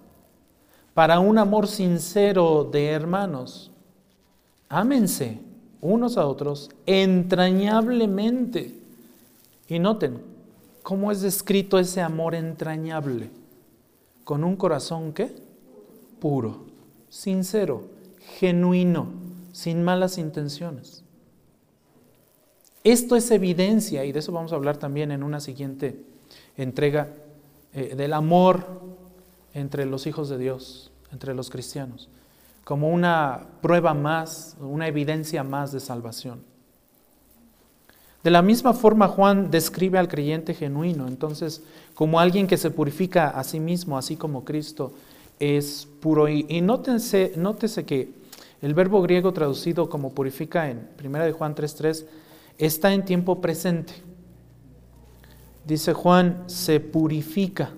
para 0.95 1.21
un 1.21 1.39
amor 1.39 1.67
sincero 1.67 2.69
de 2.71 2.89
hermanos. 2.89 3.71
ámense 4.69 5.41
unos 5.83 6.17
a 6.17 6.27
otros 6.27 6.71
entrañablemente. 6.87 8.75
Y 9.69 9.79
noten 9.79 10.23
cómo 10.83 11.11
es 11.11 11.21
descrito 11.21 11.79
ese 11.79 12.01
amor 12.01 12.35
entrañable. 12.35 13.31
Con 14.25 14.45
un 14.45 14.57
corazón 14.57 15.13
que 15.13 15.35
puro, 16.21 16.61
sincero, 17.09 17.83
genuino, 18.39 19.09
sin 19.53 19.83
malas 19.83 20.19
intenciones. 20.19 21.03
Esto 22.85 23.17
es 23.17 23.31
evidencia, 23.31 24.05
y 24.05 24.13
de 24.13 24.19
eso 24.19 24.33
vamos 24.33 24.53
a 24.53 24.57
hablar 24.57 24.77
también 24.77 25.13
en 25.13 25.23
una 25.23 25.41
siguiente 25.41 26.03
entrega, 26.57 27.09
eh, 27.75 27.95
del 27.97 28.13
amor 28.13 28.67
entre 29.55 29.87
los 29.87 30.07
hijos 30.07 30.29
de 30.29 30.39
Dios, 30.39 30.91
entre 31.13 31.35
los 31.35 31.49
cristianos 31.51 32.09
como 32.65 32.91
una 32.91 33.47
prueba 33.61 33.95
más, 33.95 34.57
una 34.61 34.87
evidencia 34.87 35.43
más 35.43 35.73
de 35.73 35.81
salvación. 35.81 36.43
De 38.23 38.31
la 38.31 38.43
misma 38.43 38.73
forma 38.73 39.09
Juan 39.09 39.51
describe 39.51 39.99
al 39.99 40.07
creyente 40.07 40.55
genuino, 40.55 41.09
entonces 41.09 41.63
como 41.95 42.21
alguien 42.21 42.47
que 42.47 42.57
se 42.57 42.71
purifica 42.71 43.29
a 43.31 43.43
sí 43.43 43.59
mismo, 43.59 43.99
así 43.99 44.17
como 44.17 44.45
Cristo 44.45 44.93
es 45.43 45.89
puro. 45.99 46.29
Y, 46.29 46.61
nótense, 46.61 47.33
nótese 47.37 47.85
que 47.85 48.13
el 48.61 48.75
verbo 48.75 49.03
griego 49.03 49.33
traducido 49.33 49.89
como 49.89 50.15
purifica 50.15 50.71
en 50.71 50.89
1 51.05 51.25
de 51.25 51.33
Juan 51.33 51.57
3.3 51.57 52.07
está 52.59 52.93
en 52.95 53.05
tiempo 53.05 53.41
presente. 53.41 53.93
Dice 55.67 55.95
Juan, 55.95 56.45
se 56.47 56.79
purifica. 56.79 57.71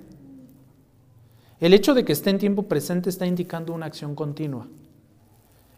El 1.58 1.72
hecho 1.72 1.94
de 1.94 2.04
que 2.04 2.12
esté 2.12 2.28
en 2.28 2.38
tiempo 2.38 2.64
presente 2.64 3.08
está 3.08 3.26
indicando 3.26 3.72
una 3.72 3.86
acción 3.86 4.14
continua. 4.14 4.68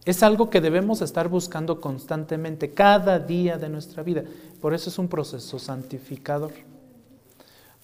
Es 0.05 0.25
algo 0.25 0.51
que 0.51 0.61
debemos 0.61 1.03
estar 1.03 1.29
buscando 1.29 1.81
constantemente, 1.81 2.73
cada 2.73 3.21
día 3.21 3.59
de 3.59 3.69
nuestra 3.69 4.03
vida. 4.03 4.25
Por 4.61 4.75
eso 4.75 4.91
es 4.91 4.99
un 4.99 5.07
proceso 5.07 5.61
santificador. 5.61 6.53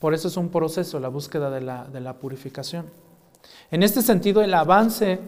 Por 0.01 0.12
eso 0.15 0.27
es 0.27 0.37
un 0.37 0.49
proceso, 0.49 0.99
la 0.99 1.09
búsqueda 1.09 1.51
de 1.51 1.61
la, 1.61 1.85
de 1.85 2.01
la 2.01 2.19
purificación. 2.19 2.87
En 3.70 3.83
este 3.83 4.02
sentido, 4.02 4.42
el 4.42 4.55
avance 4.55 5.18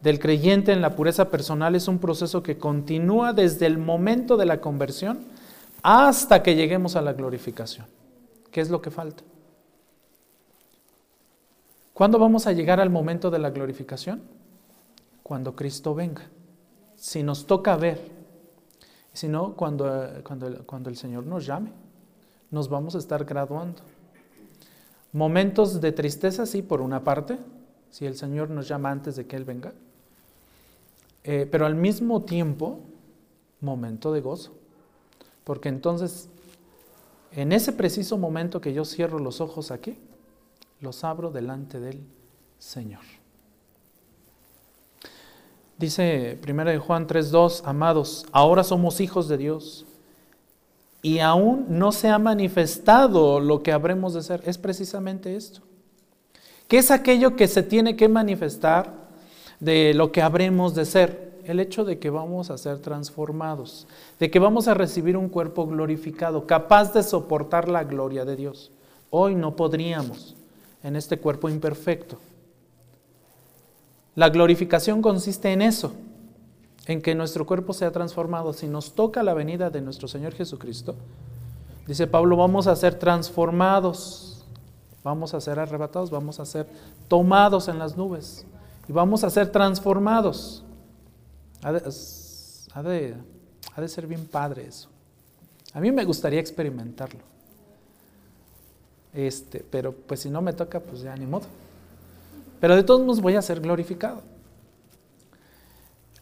del 0.00 0.18
creyente 0.18 0.72
en 0.72 0.80
la 0.80 0.96
pureza 0.96 1.30
personal 1.30 1.74
es 1.74 1.88
un 1.88 1.98
proceso 1.98 2.42
que 2.42 2.58
continúa 2.58 3.32
desde 3.32 3.66
el 3.66 3.78
momento 3.78 4.36
de 4.36 4.46
la 4.46 4.60
conversión 4.60 5.20
hasta 5.82 6.42
que 6.42 6.54
lleguemos 6.54 6.96
a 6.96 7.02
la 7.02 7.12
glorificación. 7.12 7.86
¿Qué 8.50 8.60
es 8.60 8.70
lo 8.70 8.80
que 8.80 8.90
falta? 8.90 9.22
¿Cuándo 11.92 12.18
vamos 12.18 12.46
a 12.46 12.52
llegar 12.52 12.80
al 12.80 12.90
momento 12.90 13.30
de 13.30 13.38
la 13.38 13.50
glorificación? 13.50 14.22
Cuando 15.22 15.54
Cristo 15.54 15.94
venga. 15.94 16.22
Si 16.96 17.22
nos 17.22 17.46
toca 17.46 17.76
ver, 17.76 18.00
si 19.12 19.28
no, 19.28 19.54
cuando, 19.54 20.08
cuando, 20.24 20.64
cuando 20.66 20.88
el 20.88 20.96
Señor 20.96 21.26
nos 21.26 21.46
llame, 21.46 21.72
nos 22.50 22.68
vamos 22.68 22.94
a 22.94 22.98
estar 22.98 23.24
graduando. 23.24 23.82
Momentos 25.12 25.80
de 25.80 25.92
tristeza, 25.92 26.46
sí, 26.46 26.62
por 26.62 26.80
una 26.80 27.04
parte, 27.04 27.38
si 27.90 28.06
el 28.06 28.16
Señor 28.16 28.50
nos 28.50 28.68
llama 28.68 28.90
antes 28.90 29.16
de 29.16 29.26
que 29.26 29.36
Él 29.36 29.44
venga, 29.44 29.72
eh, 31.24 31.46
pero 31.50 31.66
al 31.66 31.74
mismo 31.74 32.22
tiempo, 32.22 32.80
momento 33.60 34.12
de 34.12 34.20
gozo, 34.20 34.52
porque 35.44 35.68
entonces, 35.68 36.28
en 37.32 37.52
ese 37.52 37.72
preciso 37.72 38.16
momento 38.16 38.60
que 38.60 38.72
yo 38.72 38.84
cierro 38.84 39.18
los 39.18 39.40
ojos 39.40 39.70
aquí, 39.70 39.98
los 40.80 41.04
abro 41.04 41.30
delante 41.30 41.78
del 41.80 42.00
Señor. 42.58 43.02
Dice 45.78 46.38
1 46.46 46.80
Juan 46.80 47.06
3:2, 47.06 47.62
amados, 47.64 48.26
ahora 48.32 48.64
somos 48.64 49.00
hijos 49.00 49.28
de 49.28 49.38
Dios 49.38 49.86
y 51.02 51.20
aún 51.20 51.66
no 51.68 51.92
se 51.92 52.08
ha 52.08 52.18
manifestado 52.18 53.40
lo 53.40 53.62
que 53.62 53.72
habremos 53.72 54.12
de 54.12 54.22
ser. 54.22 54.42
Es 54.44 54.58
precisamente 54.58 55.36
esto. 55.36 55.62
¿Qué 56.70 56.78
es 56.78 56.92
aquello 56.92 57.34
que 57.34 57.48
se 57.48 57.64
tiene 57.64 57.96
que 57.96 58.08
manifestar 58.08 58.94
de 59.58 59.92
lo 59.92 60.12
que 60.12 60.22
habremos 60.22 60.72
de 60.76 60.84
ser? 60.84 61.40
El 61.44 61.58
hecho 61.58 61.84
de 61.84 61.98
que 61.98 62.10
vamos 62.10 62.48
a 62.48 62.58
ser 62.58 62.78
transformados, 62.78 63.88
de 64.20 64.30
que 64.30 64.38
vamos 64.38 64.68
a 64.68 64.74
recibir 64.74 65.16
un 65.16 65.28
cuerpo 65.28 65.66
glorificado, 65.66 66.46
capaz 66.46 66.92
de 66.92 67.02
soportar 67.02 67.68
la 67.68 67.82
gloria 67.82 68.24
de 68.24 68.36
Dios. 68.36 68.70
Hoy 69.10 69.34
no 69.34 69.56
podríamos 69.56 70.36
en 70.84 70.94
este 70.94 71.18
cuerpo 71.18 71.48
imperfecto. 71.48 72.18
La 74.14 74.28
glorificación 74.28 75.02
consiste 75.02 75.52
en 75.52 75.62
eso, 75.62 75.92
en 76.86 77.02
que 77.02 77.16
nuestro 77.16 77.46
cuerpo 77.46 77.72
sea 77.72 77.90
transformado. 77.90 78.52
Si 78.52 78.68
nos 78.68 78.92
toca 78.92 79.24
la 79.24 79.34
venida 79.34 79.70
de 79.70 79.80
nuestro 79.80 80.06
Señor 80.06 80.34
Jesucristo, 80.34 80.94
dice 81.88 82.06
Pablo, 82.06 82.36
vamos 82.36 82.68
a 82.68 82.76
ser 82.76 82.94
transformados, 82.94 84.29
vamos 85.02 85.34
a 85.34 85.40
ser 85.40 85.58
arrebatados, 85.58 86.10
vamos 86.10 86.40
a 86.40 86.44
ser 86.44 86.66
tomados 87.08 87.68
en 87.68 87.78
las 87.78 87.96
nubes 87.96 88.44
y 88.88 88.92
vamos 88.92 89.24
a 89.24 89.30
ser 89.30 89.50
transformados. 89.50 90.64
Ha 91.62 91.72
de, 91.72 93.14
ha 93.74 93.80
de 93.80 93.88
ser 93.88 94.06
bien 94.06 94.26
padre 94.26 94.66
eso. 94.66 94.88
A 95.72 95.80
mí 95.80 95.92
me 95.92 96.04
gustaría 96.04 96.40
experimentarlo. 96.40 97.20
Este, 99.12 99.64
pero 99.68 99.92
pues 99.92 100.20
si 100.20 100.30
no 100.30 100.40
me 100.40 100.52
toca, 100.52 100.80
pues 100.80 101.02
ya 101.02 101.14
ni 101.16 101.26
modo. 101.26 101.46
Pero 102.60 102.76
de 102.76 102.82
todos 102.82 103.00
modos 103.00 103.20
voy 103.20 103.36
a 103.36 103.42
ser 103.42 103.60
glorificado. 103.60 104.22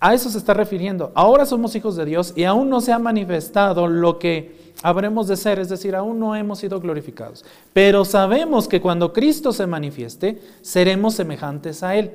A 0.00 0.14
eso 0.14 0.30
se 0.30 0.38
está 0.38 0.54
refiriendo. 0.54 1.10
Ahora 1.14 1.44
somos 1.44 1.74
hijos 1.74 1.96
de 1.96 2.04
Dios 2.04 2.32
y 2.36 2.44
aún 2.44 2.70
no 2.70 2.80
se 2.80 2.92
ha 2.92 2.98
manifestado 2.98 3.88
lo 3.88 4.18
que 4.18 4.67
habremos 4.82 5.28
de 5.28 5.36
ser, 5.36 5.58
es 5.58 5.68
decir, 5.68 5.94
aún 5.94 6.18
no 6.18 6.34
hemos 6.34 6.58
sido 6.58 6.80
glorificados. 6.80 7.44
Pero 7.72 8.04
sabemos 8.04 8.68
que 8.68 8.80
cuando 8.80 9.12
Cristo 9.12 9.52
se 9.52 9.66
manifieste, 9.66 10.40
seremos 10.62 11.14
semejantes 11.14 11.82
a 11.82 11.96
Él. 11.96 12.12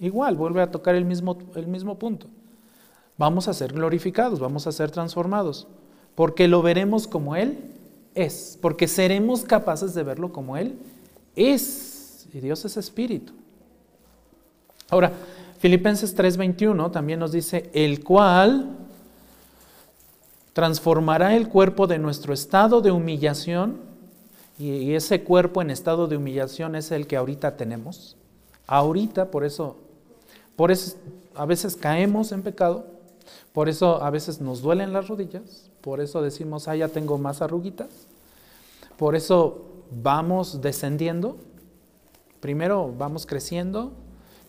Igual, 0.00 0.36
vuelve 0.36 0.62
a 0.62 0.70
tocar 0.70 0.94
el 0.94 1.04
mismo, 1.04 1.38
el 1.54 1.66
mismo 1.66 1.98
punto. 1.98 2.28
Vamos 3.16 3.48
a 3.48 3.54
ser 3.54 3.72
glorificados, 3.72 4.38
vamos 4.38 4.66
a 4.66 4.72
ser 4.72 4.90
transformados, 4.90 5.66
porque 6.14 6.46
lo 6.46 6.62
veremos 6.62 7.08
como 7.08 7.34
Él 7.34 7.58
es, 8.14 8.58
porque 8.60 8.86
seremos 8.86 9.42
capaces 9.42 9.94
de 9.94 10.04
verlo 10.04 10.32
como 10.32 10.56
Él 10.56 10.78
es. 11.34 12.28
Y 12.32 12.40
Dios 12.40 12.64
es 12.64 12.76
espíritu. 12.76 13.32
Ahora, 14.90 15.12
Filipenses 15.58 16.16
3:21 16.16 16.90
también 16.90 17.18
nos 17.18 17.32
dice, 17.32 17.70
el 17.74 18.04
cual 18.04 18.87
transformará 20.52 21.36
el 21.36 21.48
cuerpo 21.48 21.86
de 21.86 21.98
nuestro 21.98 22.32
estado 22.32 22.80
de 22.80 22.90
humillación, 22.90 23.88
y 24.58 24.94
ese 24.94 25.22
cuerpo 25.22 25.62
en 25.62 25.70
estado 25.70 26.08
de 26.08 26.16
humillación 26.16 26.74
es 26.74 26.90
el 26.90 27.06
que 27.06 27.16
ahorita 27.16 27.56
tenemos. 27.56 28.16
Ahorita, 28.66 29.30
por 29.30 29.44
eso, 29.44 29.76
por 30.56 30.72
eso 30.72 30.96
a 31.36 31.46
veces 31.46 31.76
caemos 31.76 32.32
en 32.32 32.42
pecado, 32.42 32.84
por 33.52 33.68
eso 33.68 34.02
a 34.02 34.10
veces 34.10 34.40
nos 34.40 34.60
duelen 34.60 34.92
las 34.92 35.06
rodillas, 35.06 35.70
por 35.80 36.00
eso 36.00 36.22
decimos, 36.22 36.66
ah, 36.66 36.74
ya 36.74 36.88
tengo 36.88 37.18
más 37.18 37.40
arruguitas, 37.40 37.88
por 38.96 39.14
eso 39.14 39.62
vamos 39.90 40.60
descendiendo, 40.60 41.36
primero 42.40 42.92
vamos 42.98 43.26
creciendo, 43.26 43.92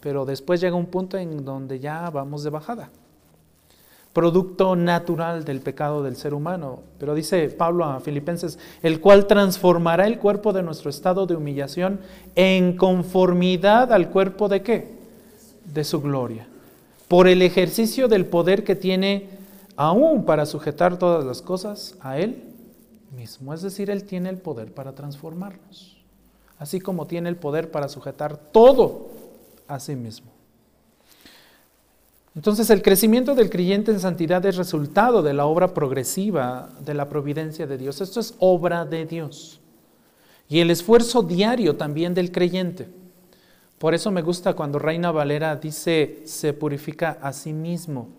pero 0.01 0.25
después 0.25 0.59
llega 0.59 0.75
un 0.75 0.87
punto 0.87 1.17
en 1.17 1.45
donde 1.45 1.79
ya 1.79 2.09
vamos 2.09 2.43
de 2.43 2.49
bajada. 2.49 2.89
Producto 4.13 4.75
natural 4.75 5.45
del 5.45 5.61
pecado 5.61 6.03
del 6.03 6.15
ser 6.15 6.33
humano. 6.33 6.79
Pero 6.97 7.13
dice 7.13 7.49
Pablo 7.49 7.85
a 7.85 7.99
Filipenses, 7.99 8.57
el 8.81 8.99
cual 8.99 9.27
transformará 9.27 10.07
el 10.07 10.17
cuerpo 10.19 10.51
de 10.51 10.63
nuestro 10.63 10.89
estado 10.89 11.27
de 11.27 11.35
humillación 11.35 11.99
en 12.35 12.75
conformidad 12.75 13.93
al 13.93 14.09
cuerpo 14.09 14.49
de 14.49 14.63
qué? 14.63 14.99
De 15.65 15.83
su 15.83 16.01
gloria. 16.01 16.47
Por 17.07 17.27
el 17.27 17.41
ejercicio 17.41 18.07
del 18.07 18.25
poder 18.25 18.63
que 18.63 18.75
tiene 18.75 19.29
aún 19.75 20.25
para 20.25 20.45
sujetar 20.45 20.97
todas 20.97 21.23
las 21.23 21.41
cosas 21.41 21.95
a 22.01 22.17
Él 22.17 22.43
mismo. 23.15 23.53
Es 23.53 23.61
decir, 23.61 23.89
Él 23.89 24.03
tiene 24.03 24.29
el 24.29 24.37
poder 24.37 24.73
para 24.73 24.93
transformarnos. 24.93 25.97
Así 26.57 26.81
como 26.81 27.07
tiene 27.07 27.29
el 27.29 27.37
poder 27.37 27.71
para 27.71 27.87
sujetar 27.87 28.37
todo 28.37 29.07
a 29.67 29.79
sí 29.79 29.95
mismo. 29.95 30.38
Entonces 32.35 32.69
el 32.69 32.81
crecimiento 32.81 33.35
del 33.35 33.49
creyente 33.49 33.91
en 33.91 33.99
santidad 33.99 34.45
es 34.45 34.55
resultado 34.55 35.21
de 35.21 35.33
la 35.33 35.45
obra 35.45 35.73
progresiva 35.73 36.69
de 36.85 36.93
la 36.93 37.09
providencia 37.09 37.65
de 37.67 37.77
Dios. 37.77 38.01
Esto 38.01 38.19
es 38.19 38.35
obra 38.39 38.85
de 38.85 39.05
Dios. 39.05 39.59
Y 40.47 40.59
el 40.59 40.71
esfuerzo 40.71 41.21
diario 41.21 41.75
también 41.75 42.13
del 42.13 42.31
creyente. 42.31 42.87
Por 43.77 43.93
eso 43.93 44.11
me 44.11 44.21
gusta 44.21 44.53
cuando 44.53 44.77
Reina 44.77 45.11
Valera 45.11 45.55
dice 45.55 46.21
se 46.25 46.53
purifica 46.53 47.17
a 47.21 47.33
sí 47.33 47.53
mismo. 47.53 48.09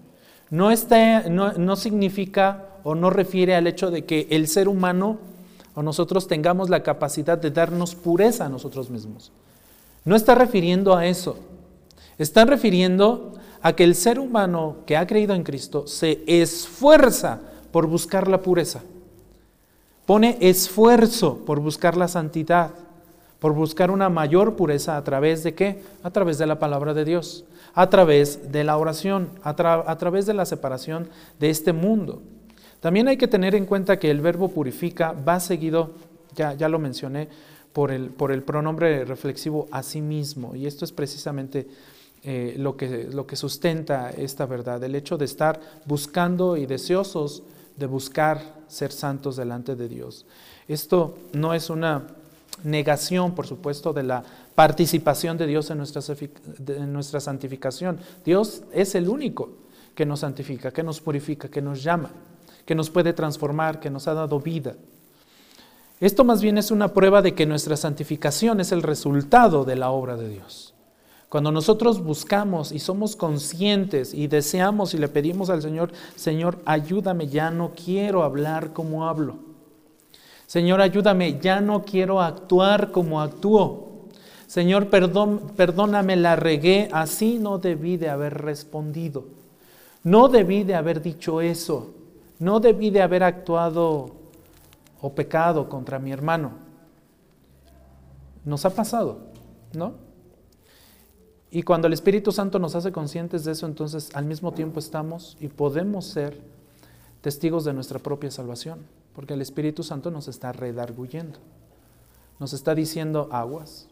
No, 0.51 0.71
está, 0.71 1.29
no, 1.29 1.53
no 1.53 1.77
significa 1.77 2.67
o 2.83 2.95
no 2.95 3.11
refiere 3.11 3.55
al 3.55 3.67
hecho 3.67 3.91
de 3.91 4.05
que 4.05 4.27
el 4.31 4.49
ser 4.49 4.69
humano 4.69 5.19
o 5.75 5.83
nosotros 5.83 6.27
tengamos 6.27 6.71
la 6.71 6.83
capacidad 6.83 7.39
de 7.39 7.51
darnos 7.51 7.95
pureza 7.95 8.47
a 8.47 8.49
nosotros 8.49 8.91
mismos. 8.91 9.31
No 10.05 10.17
está 10.17 10.35
refiriendo 10.35 10.97
a 10.97 11.07
eso. 11.07 11.39
Está 12.19 12.45
refiriendo 12.45 13.35
a 13.63 13.75
que 13.75 13.85
el 13.85 13.95
ser 13.95 14.19
humano 14.19 14.79
que 14.87 14.97
ha 14.97 15.07
creído 15.07 15.35
en 15.35 15.43
Cristo 15.43 15.87
se 15.87 16.23
esfuerza 16.27 17.41
por 17.71 17.87
buscar 17.87 18.29
la 18.29 18.43
pureza. 18.43 18.83
Pone 20.07 20.39
esfuerzo 20.41 21.45
por 21.45 21.61
buscar 21.61 21.97
la 21.97 22.09
santidad, 22.09 22.73
por 23.39 23.55
buscar 23.55 23.91
una 23.91 24.09
mayor 24.09 24.57
pureza 24.57 24.97
a 24.97 25.05
través 25.05 25.43
de 25.43 25.55
qué? 25.55 25.83
A 26.03 26.11
través 26.11 26.39
de 26.39 26.47
la 26.47 26.59
palabra 26.59 26.95
de 26.95 27.05
Dios, 27.05 27.45
a 27.75 27.89
través 27.89 28.51
de 28.51 28.65
la 28.65 28.77
oración, 28.77 29.31
a, 29.43 29.55
través 29.55 30.27
de 30.27 30.35
la 30.35 30.47
separación 30.47 31.09
de 31.39 31.51
este 31.51 31.73
mundo. 31.73 32.23
También 32.81 33.09
hay 33.09 33.19
que 33.19 33.29
tener 33.29 33.55
en 33.55 33.67
cuenta 33.67 33.99
que 33.99 34.11
el 34.11 34.21
verbo 34.21 34.49
purifica 34.49 35.13
va 35.13 35.39
seguido, 35.39 35.93
ya, 36.35 36.55
ya 36.55 36.69
lo 36.69 36.79
mencioné, 36.79 37.29
por 37.73 37.93
el, 37.93 38.11
por 38.11 38.33
el 38.33 38.43
pronombre 38.43 39.05
reflexivo 39.05 39.69
a 39.71 39.83
sí 39.83 40.01
mismo. 40.01 40.57
Y 40.57 40.67
esto 40.67 40.85
es 40.85 40.93
precisamente 40.93 41.69
eh, 42.23 42.55
lo, 42.59 42.77
que, 42.77 43.09
lo 43.11 43.27
que 43.27 43.37
sustenta 43.37 44.11
esta 44.11 44.47
verdad, 44.47 44.83
el 44.85 44.95
hecho 44.95 45.17
de 45.17 45.25
estar 45.25 45.61
buscando 45.87 46.57
y 46.57 46.67
deseosos 46.67 47.43
de 47.77 47.87
buscar 47.87 48.61
ser 48.69 48.93
santos 48.93 49.37
delante 49.37 49.75
de 49.75 49.89
Dios. 49.89 50.27
Esto 50.69 51.17
no 51.33 51.55
es 51.55 51.71
una 51.71 52.07
negación, 52.63 53.35
por 53.35 53.47
supuesto, 53.47 53.93
de 53.93 54.03
la 54.03 54.23
participación 54.55 55.39
de 55.39 55.47
Dios 55.47 55.71
en 55.71 55.81
en 55.81 56.93
nuestra 56.93 57.21
santificación. 57.21 57.99
Dios 58.25 58.63
es 58.73 58.95
el 58.95 59.09
único 59.09 59.51
que 59.95 60.07
nos 60.07 60.21
santifica, 60.21 60.71
que 60.73 60.83
nos 60.83 61.01
purifica, 61.01 61.49
que 61.49 61.63
nos 61.63 61.83
llama, 61.83 62.11
que 62.67 62.75
nos 62.75 62.91
puede 62.91 63.13
transformar, 63.13 63.81
que 63.81 63.91
nos 63.91 64.07
ha 64.09 64.15
dado 64.15 64.41
vida. 64.41 64.75
Esto 66.01 66.25
más 66.25 66.41
bien 66.41 66.57
es 66.57 66.71
una 66.71 66.95
prueba 66.95 67.21
de 67.21 67.35
que 67.35 67.47
nuestra 67.47 67.77
santificación 67.77 68.61
es 68.61 68.73
el 68.73 68.83
resultado 68.83 69.65
de 69.65 69.77
la 69.77 69.91
obra 69.91 70.17
de 70.17 70.29
Dios. 70.29 70.73
Cuando 71.31 71.53
nosotros 71.53 72.03
buscamos 72.03 72.73
y 72.73 72.81
somos 72.81 73.15
conscientes 73.15 74.13
y 74.15 74.27
deseamos 74.27 74.95
y 74.95 74.99
le 74.99 75.07
pedimos 75.07 75.49
al 75.49 75.63
Señor, 75.63 75.93
Señor, 76.17 76.59
ayúdame, 76.65 77.29
ya 77.29 77.53
no 77.53 77.71
quiero 77.71 78.25
hablar 78.25 78.73
como 78.73 79.07
hablo. 79.07 79.37
Señor, 80.49 80.81
ayúdame, 80.81 81.39
ya 81.39 81.61
no 81.61 81.85
quiero 81.85 82.21
actuar 82.21 82.91
como 82.91 83.21
actúo. 83.21 84.09
Señor, 84.49 84.91
perdón, 84.91 85.53
perdóname, 85.57 86.17
la 86.17 86.35
regué, 86.35 86.89
así 86.91 87.39
no 87.39 87.59
debí 87.59 87.97
de 87.97 88.11
haber 88.11 88.35
respondido. 88.35 89.27
No 90.03 90.27
debí 90.27 90.65
de 90.65 90.75
haber 90.75 91.01
dicho 91.01 91.41
eso. 91.41 91.95
No 92.41 92.59
debí 92.59 92.91
de 92.91 93.03
haber 93.03 93.23
actuado 93.23 94.11
o 95.01 95.13
pecado 95.13 95.69
contra 95.69 96.01
mi 96.01 96.11
hermano. 96.11 96.55
Nos 98.45 98.65
ha 98.65 98.71
pasado, 98.71 99.19
¿no? 99.73 100.10
Y 101.51 101.63
cuando 101.63 101.89
el 101.89 101.93
Espíritu 101.93 102.31
Santo 102.31 102.59
nos 102.59 102.77
hace 102.77 102.93
conscientes 102.93 103.45
de 103.45 103.53
eso, 103.53 103.67
entonces 103.67 104.11
al 104.15 104.25
mismo 104.25 104.53
tiempo 104.53 104.79
estamos 104.79 105.37
y 105.41 105.49
podemos 105.49 106.07
ser 106.07 106.41
testigos 107.23 107.65
de 107.65 107.73
nuestra 107.73 107.99
propia 107.99 108.31
salvación, 108.31 108.81
porque 109.15 109.35
el 109.35 109.43
Espíritu 109.43 109.83
Santo 109.83 110.11
nos 110.11 110.29
está 110.29 110.53
redarguyendo, 110.53 111.39
nos 112.39 112.53
está 112.53 112.75
diciendo 112.75 113.29
aguas, 113.33 113.89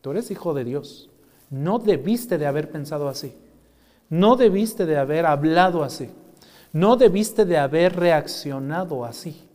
tú 0.00 0.12
eres 0.12 0.30
hijo 0.30 0.54
de 0.54 0.64
Dios, 0.64 1.10
no 1.50 1.78
debiste 1.78 2.38
de 2.38 2.46
haber 2.46 2.70
pensado 2.70 3.08
así, 3.08 3.34
no 4.08 4.36
debiste 4.36 4.86
de 4.86 4.96
haber 4.96 5.26
hablado 5.26 5.84
así, 5.84 6.10
no 6.72 6.96
debiste 6.96 7.44
de 7.44 7.58
haber 7.58 7.96
reaccionado 7.96 9.04
así. 9.04 9.48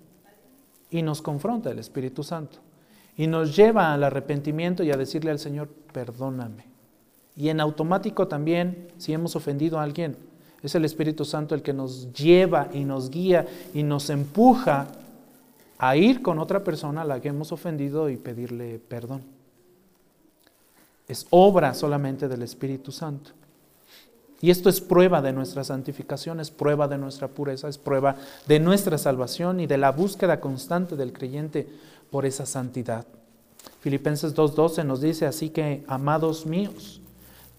Y 0.91 1.03
nos 1.03 1.21
confronta 1.21 1.69
el 1.69 1.77
Espíritu 1.77 2.23
Santo 2.23 2.57
y 3.15 3.27
nos 3.27 3.55
lleva 3.55 3.93
al 3.93 4.03
arrepentimiento 4.03 4.81
y 4.83 4.91
a 4.91 4.97
decirle 4.97 5.29
al 5.29 5.37
Señor, 5.37 5.67
perdóname. 5.91 6.65
Y 7.39 7.47
en 7.47 7.61
automático 7.61 8.27
también, 8.27 8.89
si 8.97 9.13
hemos 9.13 9.33
ofendido 9.37 9.79
a 9.79 9.83
alguien, 9.83 10.17
es 10.61 10.75
el 10.75 10.83
Espíritu 10.83 11.23
Santo 11.23 11.55
el 11.55 11.61
que 11.61 11.71
nos 11.71 12.11
lleva 12.11 12.67
y 12.73 12.83
nos 12.83 13.09
guía 13.09 13.47
y 13.73 13.81
nos 13.81 14.09
empuja 14.09 14.87
a 15.77 15.95
ir 15.95 16.21
con 16.21 16.37
otra 16.37 16.65
persona 16.65 17.03
a 17.03 17.05
la 17.05 17.21
que 17.21 17.29
hemos 17.29 17.53
ofendido 17.53 18.09
y 18.09 18.17
pedirle 18.17 18.77
perdón. 18.85 19.21
Es 21.07 21.27
obra 21.29 21.73
solamente 21.73 22.27
del 22.27 22.41
Espíritu 22.41 22.91
Santo. 22.91 23.31
Y 24.41 24.49
esto 24.51 24.67
es 24.67 24.81
prueba 24.81 25.21
de 25.21 25.31
nuestra 25.31 25.63
santificación, 25.63 26.41
es 26.41 26.51
prueba 26.51 26.89
de 26.89 26.97
nuestra 26.97 27.29
pureza, 27.29 27.69
es 27.69 27.77
prueba 27.77 28.17
de 28.47 28.59
nuestra 28.59 28.97
salvación 28.97 29.61
y 29.61 29.65
de 29.65 29.77
la 29.77 29.93
búsqueda 29.93 30.41
constante 30.41 30.97
del 30.97 31.13
creyente 31.13 31.69
por 32.11 32.25
esa 32.25 32.45
santidad. 32.45 33.05
Filipenses 33.79 34.35
2.12 34.35 34.85
nos 34.85 34.99
dice 34.99 35.25
así 35.25 35.51
que, 35.51 35.85
amados 35.87 36.45
míos, 36.45 36.99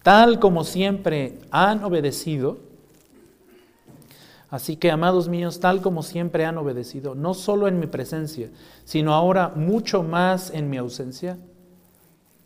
tal 0.03 0.39
como 0.39 0.63
siempre 0.63 1.39
han 1.51 1.83
obedecido, 1.83 2.59
así 4.49 4.75
que, 4.75 4.91
amados 4.91 5.29
míos, 5.29 5.59
tal 5.59 5.81
como 5.81 6.03
siempre 6.03 6.45
han 6.45 6.57
obedecido, 6.57 7.15
no 7.15 7.33
solo 7.33 7.67
en 7.67 7.79
mi 7.79 7.87
presencia, 7.87 8.49
sino 8.85 9.13
ahora 9.13 9.49
mucho 9.55 10.03
más 10.03 10.51
en 10.51 10.69
mi 10.69 10.77
ausencia, 10.77 11.37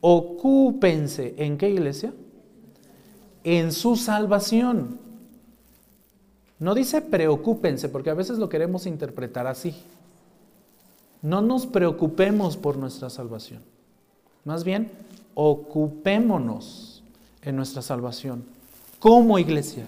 ocúpense 0.02 1.36
en 1.38 1.58
qué 1.58 1.70
iglesia? 1.70 2.14
en 3.46 3.72
su 3.72 3.96
salvación. 3.96 5.00
No 6.60 6.74
dice 6.74 7.02
preocúpense, 7.02 7.88
porque 7.88 8.10
a 8.10 8.16
veces 8.16 8.40
lo 8.40 8.50
queremos 8.50 8.86
interpretar 8.88 9.48
así. 9.48 9.76
No 11.22 11.42
nos 11.42 11.68
preocupemos 11.68 12.58
por 12.58 12.76
nuestra 12.76 13.10
salvación. 13.10 13.62
Más 14.44 14.64
bien, 14.64 14.92
ocupémonos 15.36 16.95
en 17.46 17.56
nuestra 17.56 17.82
salvación 17.82 18.44
como 19.00 19.38
iglesia, 19.38 19.88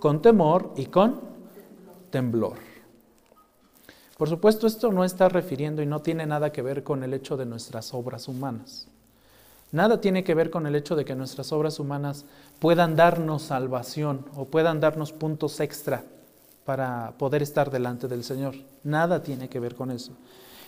con 0.00 0.20
temor 0.20 0.74
y 0.76 0.86
con 0.86 1.20
temblor. 2.10 2.56
Por 4.18 4.28
supuesto, 4.28 4.66
esto 4.66 4.90
no 4.92 5.04
está 5.04 5.28
refiriendo 5.28 5.82
y 5.82 5.86
no 5.86 6.00
tiene 6.00 6.26
nada 6.26 6.50
que 6.50 6.62
ver 6.62 6.82
con 6.82 7.04
el 7.04 7.14
hecho 7.14 7.36
de 7.36 7.46
nuestras 7.46 7.94
obras 7.94 8.28
humanas. 8.28 8.88
Nada 9.70 10.00
tiene 10.00 10.22
que 10.22 10.34
ver 10.34 10.50
con 10.50 10.66
el 10.66 10.74
hecho 10.74 10.96
de 10.96 11.04
que 11.04 11.14
nuestras 11.14 11.52
obras 11.52 11.78
humanas 11.80 12.24
puedan 12.58 12.94
darnos 12.94 13.42
salvación 13.42 14.26
o 14.36 14.44
puedan 14.44 14.80
darnos 14.80 15.12
puntos 15.12 15.60
extra 15.60 16.04
para 16.64 17.14
poder 17.18 17.42
estar 17.42 17.70
delante 17.70 18.06
del 18.06 18.22
Señor. 18.22 18.54
Nada 18.84 19.22
tiene 19.22 19.48
que 19.48 19.60
ver 19.60 19.74
con 19.74 19.90
eso. 19.90 20.12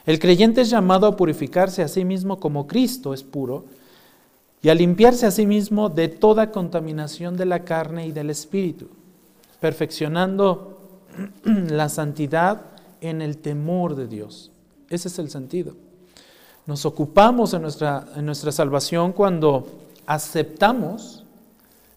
El 0.06 0.18
creyente 0.18 0.60
es 0.60 0.70
llamado 0.70 1.06
a 1.06 1.16
purificarse 1.16 1.82
a 1.82 1.88
sí 1.88 2.04
mismo 2.04 2.40
como 2.40 2.66
Cristo 2.66 3.12
es 3.12 3.22
puro 3.22 3.64
y 4.64 4.70
a 4.70 4.74
limpiarse 4.74 5.26
a 5.26 5.30
sí 5.30 5.44
mismo 5.44 5.90
de 5.90 6.08
toda 6.08 6.50
contaminación 6.50 7.36
de 7.36 7.44
la 7.44 7.64
carne 7.64 8.06
y 8.06 8.12
del 8.12 8.30
espíritu, 8.30 8.88
perfeccionando 9.60 10.78
la 11.44 11.90
santidad 11.90 12.62
en 13.02 13.20
el 13.20 13.36
temor 13.36 13.94
de 13.94 14.08
Dios. 14.08 14.50
Ese 14.88 15.08
es 15.08 15.18
el 15.18 15.28
sentido. 15.28 15.74
Nos 16.64 16.86
ocupamos 16.86 17.52
en 17.52 17.60
nuestra, 17.60 18.06
en 18.16 18.24
nuestra 18.24 18.52
salvación 18.52 19.12
cuando 19.12 19.66
aceptamos 20.06 21.24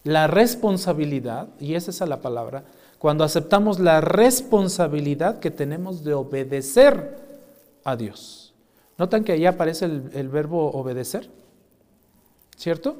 la 0.04 0.26
responsabilidad, 0.26 1.48
y 1.58 1.74
esa 1.74 1.90
es 1.90 2.00
la 2.06 2.20
palabra, 2.20 2.64
cuando 2.98 3.24
aceptamos 3.24 3.78
la 3.78 4.02
responsabilidad 4.02 5.38
que 5.38 5.50
tenemos 5.50 6.04
de 6.04 6.12
obedecer 6.12 7.16
a 7.82 7.96
Dios. 7.96 8.52
¿Notan 8.98 9.24
que 9.24 9.32
ahí 9.32 9.46
aparece 9.46 9.86
el, 9.86 10.28
verbo 10.28 10.70
obedecer? 10.72 11.30
¿Cierto? 12.58 12.96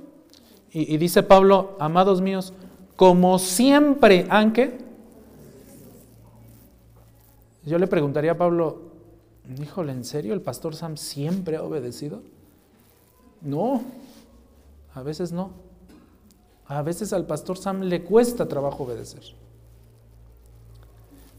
Y, 0.70 0.96
dice 0.98 1.22
Pablo, 1.22 1.76
amados 1.80 2.20
míos, 2.20 2.54
como 2.96 3.38
siempre 3.38 4.26
han 4.30 4.52
que... 4.52 4.78
Yo 7.64 7.78
le 7.78 7.86
preguntaría 7.86 8.32
a 8.32 8.38
Pablo, 8.38 8.88
Híjole, 9.60 9.92
¿en 9.92 10.04
serio 10.04 10.34
el 10.34 10.42
pastor 10.42 10.76
Sam 10.76 10.96
siempre 10.96 11.56
ha 11.56 11.62
obedecido? 11.62 12.20
No, 13.40 13.82
a 14.94 15.02
veces 15.02 15.32
no. 15.32 15.52
A 16.66 16.82
veces 16.82 17.14
al 17.14 17.24
pastor 17.24 17.56
Sam 17.56 17.82
le 17.84 18.02
cuesta 18.02 18.46
trabajo 18.46 18.84
obedecer. 18.84 19.22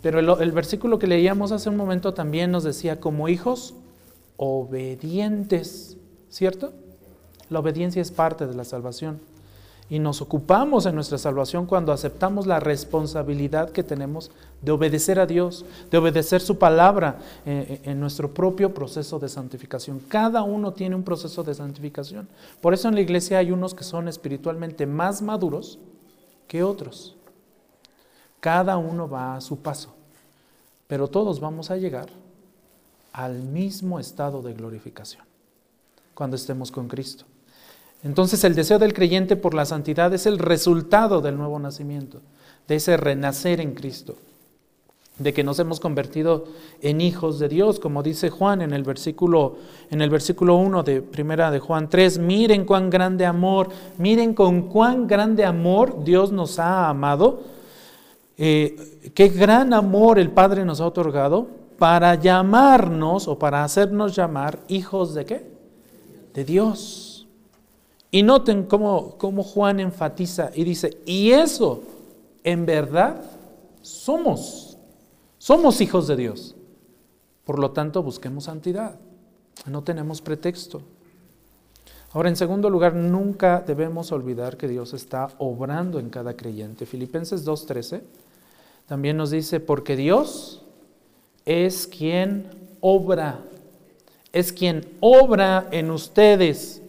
Pero 0.01 0.19
el, 0.39 0.51
versículo 0.51 0.97
que 0.97 1.05
leíamos 1.05 1.51
hace 1.51 1.69
un 1.69 1.77
momento 1.77 2.13
también 2.13 2.51
nos 2.51 2.63
decía, 2.63 2.99
como 2.99 3.29
hijos 3.29 3.75
obedientes, 4.37 5.97
¿cierto? 6.29 6.73
La 7.49 7.59
obediencia 7.59 8.01
es 8.01 8.11
parte 8.11 8.45
de 8.45 8.53
la 8.53 8.63
salvación 8.63 9.19
y 9.89 9.97
nos 9.97 10.21
ocupamos 10.21 10.85
en 10.85 10.93
nuestra 10.93 11.17
salvación 11.17 11.65
cuando 11.65 11.91
aceptamos 11.91 12.45
la 12.45 12.59
responsabilidad 12.59 13.71
que 13.71 13.81
tenemos 13.81 14.29
de 14.61 14.71
obedecer 14.71 15.19
a 15.19 15.25
Dios, 15.25 15.65
de 15.89 15.97
obedecer 15.97 16.41
su 16.41 16.59
palabra 16.59 17.17
eh, 17.45 17.65
eh, 17.67 17.89
en 17.89 17.99
nuestro 17.99 18.31
propio 18.31 18.71
proceso 18.71 19.17
de 19.17 19.29
santificación. 19.29 19.99
Cada 20.07 20.43
uno 20.43 20.73
tiene 20.73 20.95
un 20.95 21.03
proceso 21.03 21.43
de 21.43 21.55
santificación. 21.55 22.27
Por 22.61 22.75
eso 22.75 22.87
en 22.87 22.95
la 22.95 23.01
iglesia 23.01 23.39
hay 23.39 23.51
unos 23.51 23.73
que 23.73 23.83
son 23.83 24.07
espiritualmente 24.07 24.85
más 24.85 25.23
maduros 25.23 25.79
que 26.47 26.61
otros. 26.61 27.15
Cada 28.39 28.77
uno 28.77 29.09
va 29.09 29.35
a 29.35 29.41
su 29.41 29.57
paso, 29.57 29.95
pero 30.87 31.07
todos 31.07 31.39
vamos 31.39 31.71
a 31.71 31.77
llegar 31.77 32.09
al 33.11 33.41
mismo 33.41 33.99
estado 33.99 34.43
de 34.43 34.53
glorificación 34.53 35.23
cuando 36.13 36.35
estemos 36.35 36.71
con 36.71 36.87
Cristo. 36.87 37.25
Entonces 38.03 38.43
el 38.43 38.55
deseo 38.55 38.79
del 38.79 38.93
creyente 38.93 39.35
por 39.35 39.53
la 39.53 39.65
santidad 39.65 40.13
es 40.13 40.25
el 40.25 40.39
resultado 40.39 41.21
del 41.21 41.37
nuevo 41.37 41.59
nacimiento, 41.59 42.21
de 42.67 42.75
ese 42.75 42.95
renacer 42.95 43.59
en 43.59 43.73
Cristo, 43.73 44.15
de 45.17 45.33
que 45.33 45.43
nos 45.43 45.59
hemos 45.59 45.81
convertido 45.81 46.45
en 46.81 47.01
hijos 47.01 47.39
de 47.39 47.49
Dios, 47.49 47.79
como 47.79 48.01
dice 48.01 48.29
Juan 48.29 48.61
en 48.61 48.73
el 48.73 48.83
versículo 48.83 49.57
en 49.89 50.01
el 50.01 50.09
versículo 50.09 50.55
1 50.55 50.83
de 50.83 51.01
Primera 51.01 51.51
de 51.51 51.59
Juan 51.59 51.89
3, 51.89 52.19
miren 52.19 52.63
cuán 52.63 52.89
grande 52.89 53.25
amor, 53.25 53.67
miren 53.97 54.33
con 54.33 54.69
cuán 54.69 55.05
grande 55.05 55.43
amor 55.43 56.03
Dios 56.05 56.31
nos 56.31 56.57
ha 56.57 56.87
amado, 56.87 57.41
eh, 58.37 59.11
qué 59.13 59.27
gran 59.27 59.73
amor 59.73 60.19
el 60.19 60.31
Padre 60.31 60.63
nos 60.63 60.79
ha 60.79 60.85
otorgado 60.85 61.47
para 61.77 62.15
llamarnos 62.15 63.27
o 63.27 63.37
para 63.37 63.65
hacernos 63.65 64.15
llamar 64.15 64.59
hijos 64.69 65.13
de 65.13 65.25
qué? 65.25 65.51
De 66.33 66.45
Dios. 66.45 67.08
Y 68.11 68.23
noten 68.23 68.63
cómo, 68.63 69.17
Juan 69.43 69.79
enfatiza 69.79 70.51
y 70.55 70.63
dice, 70.63 70.97
y 71.05 71.31
eso 71.31 71.83
en 72.43 72.65
verdad 72.65 73.21
somos, 73.81 74.77
somos 75.37 75.79
hijos 75.81 76.07
de 76.07 76.15
Dios. 76.15 76.55
Por 77.45 77.59
lo 77.59 77.71
tanto, 77.71 78.01
busquemos 78.01 78.45
santidad. 78.45 78.99
No 79.65 79.83
tenemos 79.83 80.21
pretexto. 80.21 80.81
Ahora, 82.11 82.29
en 82.29 82.35
segundo 82.35 82.69
lugar, 82.71 82.95
nunca 82.95 83.63
debemos 83.65 84.11
olvidar 84.11 84.57
que 84.57 84.67
Dios 84.67 84.93
está 84.93 85.29
obrando 85.37 85.99
en 85.99 86.09
cada 86.09 86.35
creyente. 86.35 86.87
Filipenses 86.87 87.45
2.13 87.45 88.01
también 88.87 89.17
nos 89.17 89.29
dice, 89.29 89.59
porque 89.59 89.95
Dios 89.95 90.63
es 91.45 91.85
quien 91.85 92.47
obra, 92.81 93.43
es 94.33 94.51
quien 94.51 94.97
obra 94.99 95.67
en 95.69 95.91
ustedes 95.91 96.81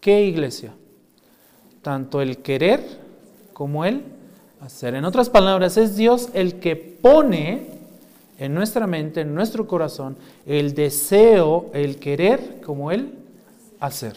¿Qué 0.00 0.24
iglesia? 0.24 0.72
Tanto 1.82 2.20
el 2.20 2.38
querer 2.38 2.80
como 3.52 3.84
el 3.84 4.04
hacer. 4.60 4.94
En 4.94 5.04
otras 5.04 5.30
palabras, 5.30 5.76
es 5.76 5.96
Dios 5.96 6.28
el 6.34 6.60
que 6.60 6.76
pone 6.76 7.66
en 8.38 8.54
nuestra 8.54 8.86
mente, 8.86 9.22
en 9.22 9.34
nuestro 9.34 9.66
corazón, 9.66 10.16
el 10.46 10.74
deseo, 10.74 11.70
el 11.74 11.98
querer 11.98 12.60
como 12.64 12.92
el 12.92 13.14
hacer. 13.80 14.16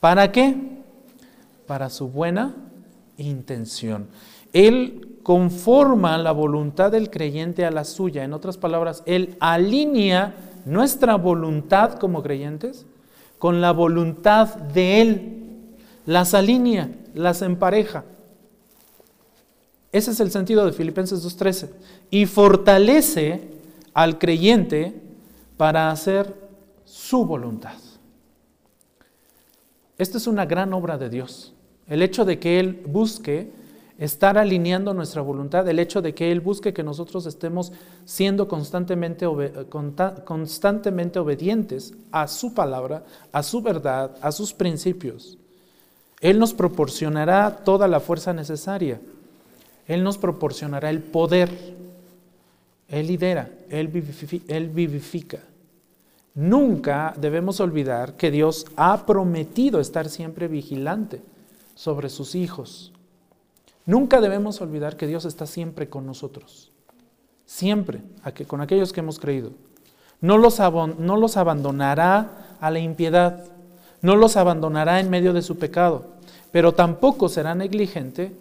¿Para 0.00 0.30
qué? 0.30 0.54
Para 1.66 1.88
su 1.88 2.08
buena 2.08 2.54
intención. 3.16 4.08
Él 4.52 5.18
conforma 5.22 6.18
la 6.18 6.32
voluntad 6.32 6.92
del 6.92 7.10
creyente 7.10 7.64
a 7.64 7.70
la 7.70 7.84
suya. 7.84 8.24
En 8.24 8.34
otras 8.34 8.58
palabras, 8.58 9.02
Él 9.06 9.36
alinea 9.40 10.34
nuestra 10.66 11.16
voluntad 11.16 11.94
como 11.94 12.22
creyentes 12.22 12.84
con 13.44 13.60
la 13.60 13.72
voluntad 13.72 14.54
de 14.56 15.02
Él, 15.02 15.76
las 16.06 16.32
alinea, 16.32 16.88
las 17.12 17.42
empareja. 17.42 18.06
Ese 19.92 20.12
es 20.12 20.20
el 20.20 20.30
sentido 20.30 20.64
de 20.64 20.72
Filipenses 20.72 21.22
2.13. 21.22 21.68
Y 22.10 22.24
fortalece 22.24 23.42
al 23.92 24.18
creyente 24.18 24.98
para 25.58 25.90
hacer 25.90 26.34
su 26.86 27.26
voluntad. 27.26 27.76
Esta 29.98 30.16
es 30.16 30.26
una 30.26 30.46
gran 30.46 30.72
obra 30.72 30.96
de 30.96 31.10
Dios. 31.10 31.52
El 31.86 32.00
hecho 32.00 32.24
de 32.24 32.38
que 32.38 32.58
Él 32.58 32.82
busque 32.86 33.52
estar 33.98 34.38
alineando 34.38 34.92
nuestra 34.94 35.22
voluntad, 35.22 35.68
el 35.68 35.78
hecho 35.78 36.02
de 36.02 36.14
que 36.14 36.32
Él 36.32 36.40
busque 36.40 36.72
que 36.72 36.82
nosotros 36.82 37.26
estemos 37.26 37.72
siendo 38.04 38.48
constantemente, 38.48 39.26
constantemente 40.24 41.18
obedientes 41.18 41.94
a 42.10 42.26
su 42.26 42.54
palabra, 42.54 43.04
a 43.32 43.42
su 43.42 43.62
verdad, 43.62 44.16
a 44.20 44.32
sus 44.32 44.52
principios. 44.52 45.38
Él 46.20 46.38
nos 46.38 46.54
proporcionará 46.54 47.58
toda 47.64 47.86
la 47.86 48.00
fuerza 48.00 48.32
necesaria. 48.32 49.00
Él 49.86 50.02
nos 50.02 50.16
proporcionará 50.16 50.88
el 50.88 51.02
poder. 51.02 51.50
Él 52.88 53.06
lidera, 53.06 53.50
él 53.68 53.88
vivifica. 53.88 55.40
Nunca 56.34 57.14
debemos 57.16 57.60
olvidar 57.60 58.16
que 58.16 58.30
Dios 58.30 58.66
ha 58.76 59.06
prometido 59.06 59.80
estar 59.80 60.08
siempre 60.08 60.48
vigilante 60.48 61.20
sobre 61.74 62.08
sus 62.08 62.34
hijos. 62.34 62.93
Nunca 63.86 64.20
debemos 64.20 64.60
olvidar 64.60 64.96
que 64.96 65.06
Dios 65.06 65.24
está 65.24 65.46
siempre 65.46 65.88
con 65.88 66.06
nosotros, 66.06 66.72
siempre, 67.44 68.00
con 68.46 68.60
aquellos 68.60 68.92
que 68.92 69.00
hemos 69.00 69.18
creído. 69.18 69.50
No 70.20 70.38
los, 70.38 70.58
abandonará 70.60 72.56
a 72.60 72.70
la 72.70 72.78
impiedad, 72.78 73.44
no 74.00 74.16
los 74.16 74.36
abandonará 74.36 75.00
en 75.00 75.10
medio 75.10 75.34
de 75.34 75.42
su 75.42 75.58
pecado, 75.58 76.06
pero 76.50 76.72
tampoco 76.72 77.28
será 77.28 77.54
negligente 77.54 78.32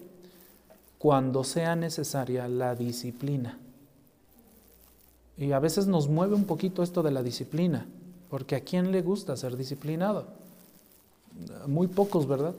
cuando 0.98 1.44
sea 1.44 1.76
necesaria 1.76 2.48
la 2.48 2.74
disciplina. 2.76 3.58
Y 5.38 5.52
a 5.52 5.60
veces 5.60 5.88
nos 5.88 6.08
mueve 6.08 6.36
un 6.36 6.46
poquito 6.46 6.84
esto 6.84 7.04
de 7.04 7.12
la 7.12 7.22
disciplina, 7.22 7.86
porque 8.30 8.56
¿a 8.56 8.62
quién 8.62 8.94
le 8.94 9.02
gusta 9.02 9.36
ser 9.36 9.58
disciplinado? 9.58 10.28
Muy 11.68 11.88
pocos, 11.88 12.28
¿verdad? 12.28 12.54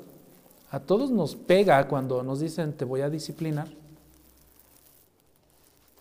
A 0.74 0.80
todos 0.80 1.08
nos 1.12 1.36
pega 1.36 1.86
cuando 1.86 2.24
nos 2.24 2.40
dicen 2.40 2.72
te 2.72 2.84
voy 2.84 3.00
a 3.02 3.08
disciplinar. 3.08 3.68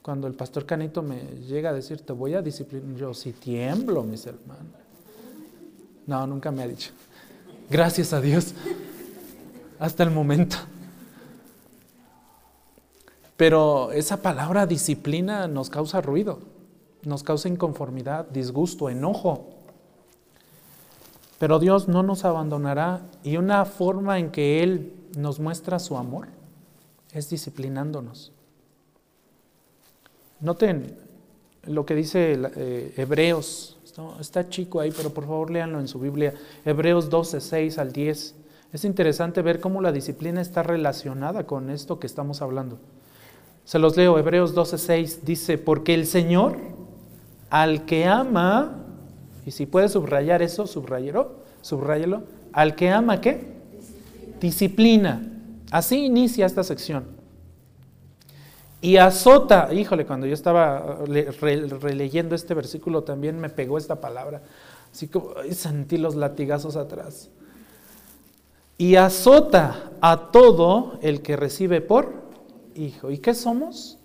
Cuando 0.01 0.25
el 0.25 0.33
pastor 0.33 0.65
Canito 0.65 1.03
me 1.03 1.21
llega 1.47 1.69
a 1.69 1.73
decir 1.73 2.01
te 2.01 2.11
voy 2.11 2.33
a 2.33 2.41
disciplinar, 2.41 2.95
yo 2.95 3.13
sí 3.13 3.33
tiemblo, 3.33 4.01
mis 4.01 4.25
hermanos. 4.25 4.73
No, 6.07 6.25
nunca 6.25 6.49
me 6.49 6.63
ha 6.63 6.67
dicho. 6.67 6.89
Gracias 7.69 8.13
a 8.13 8.19
Dios. 8.19 8.55
Hasta 9.77 10.01
el 10.01 10.09
momento. 10.09 10.57
Pero 13.37 13.91
esa 13.91 14.23
palabra 14.23 14.65
disciplina 14.65 15.47
nos 15.47 15.69
causa 15.69 16.01
ruido, 16.01 16.39
nos 17.03 17.21
causa 17.21 17.47
inconformidad, 17.47 18.27
disgusto, 18.29 18.89
enojo. 18.89 19.52
Pero 21.39 21.59
Dios 21.59 21.87
no 21.87 22.03
nos 22.03 22.25
abandonará 22.25 23.01
y 23.23 23.37
una 23.37 23.65
forma 23.65 24.19
en 24.19 24.31
que 24.31 24.63
Él 24.63 24.93
nos 25.17 25.39
muestra 25.39 25.79
su 25.79 25.97
amor 25.97 26.27
es 27.11 27.29
disciplinándonos. 27.29 28.31
Noten 30.39 30.97
lo 31.65 31.85
que 31.85 31.95
dice 31.95 32.37
eh, 32.55 32.93
Hebreos. 32.97 33.77
Está 34.19 34.49
chico 34.49 34.79
ahí, 34.79 34.91
pero 34.95 35.13
por 35.13 35.25
favor 35.25 35.51
léanlo 35.51 35.79
en 35.79 35.87
su 35.87 35.99
Biblia. 35.99 36.33
Hebreos 36.65 37.09
12, 37.09 37.39
6 37.39 37.77
al 37.77 37.93
10. 37.93 38.35
Es 38.73 38.85
interesante 38.85 39.43
ver 39.43 39.59
cómo 39.59 39.81
la 39.81 39.91
disciplina 39.91 40.41
está 40.41 40.63
relacionada 40.63 41.45
con 41.45 41.69
esto 41.69 41.99
que 41.99 42.07
estamos 42.07 42.41
hablando. 42.41 42.79
Se 43.65 43.79
los 43.79 43.95
leo, 43.95 44.17
Hebreos 44.17 44.55
12, 44.55 44.77
6 44.77 45.25
dice, 45.25 45.57
porque 45.57 45.93
el 45.93 46.07
Señor 46.07 46.57
al 47.49 47.85
que 47.85 48.05
ama 48.05 48.82
y 49.45 49.51
si 49.51 49.65
puede 49.65 49.89
subrayar 49.89 50.41
eso, 50.41 50.67
subrayelo, 50.67 51.35
subrayelo. 51.61 52.23
Al 52.53 52.75
que 52.75 52.89
ama, 52.89 53.19
¿qué? 53.19 53.53
Disciplina. 54.39 55.29
Así 55.71 56.05
inicia 56.05 56.45
esta 56.45 56.63
sección. 56.63 57.05
Y 58.81 58.97
azota, 58.97 59.73
híjole, 59.73 60.05
cuando 60.05 60.27
yo 60.27 60.33
estaba 60.33 60.99
releyendo 61.05 62.35
este 62.35 62.53
versículo 62.53 63.03
también 63.03 63.39
me 63.39 63.49
pegó 63.49 63.77
esta 63.77 63.99
palabra. 64.01 64.41
Así 64.91 65.07
como 65.07 65.31
sentí 65.51 65.97
los 65.97 66.15
latigazos 66.15 66.75
atrás. 66.75 67.29
Y 68.77 68.95
azota 68.95 69.91
a 70.01 70.31
todo 70.31 70.99
el 71.01 71.21
que 71.21 71.37
recibe 71.37 71.81
por 71.81 72.23
hijo. 72.75 73.09
¿Y 73.09 73.19
qué 73.19 73.33
somos? 73.33 73.97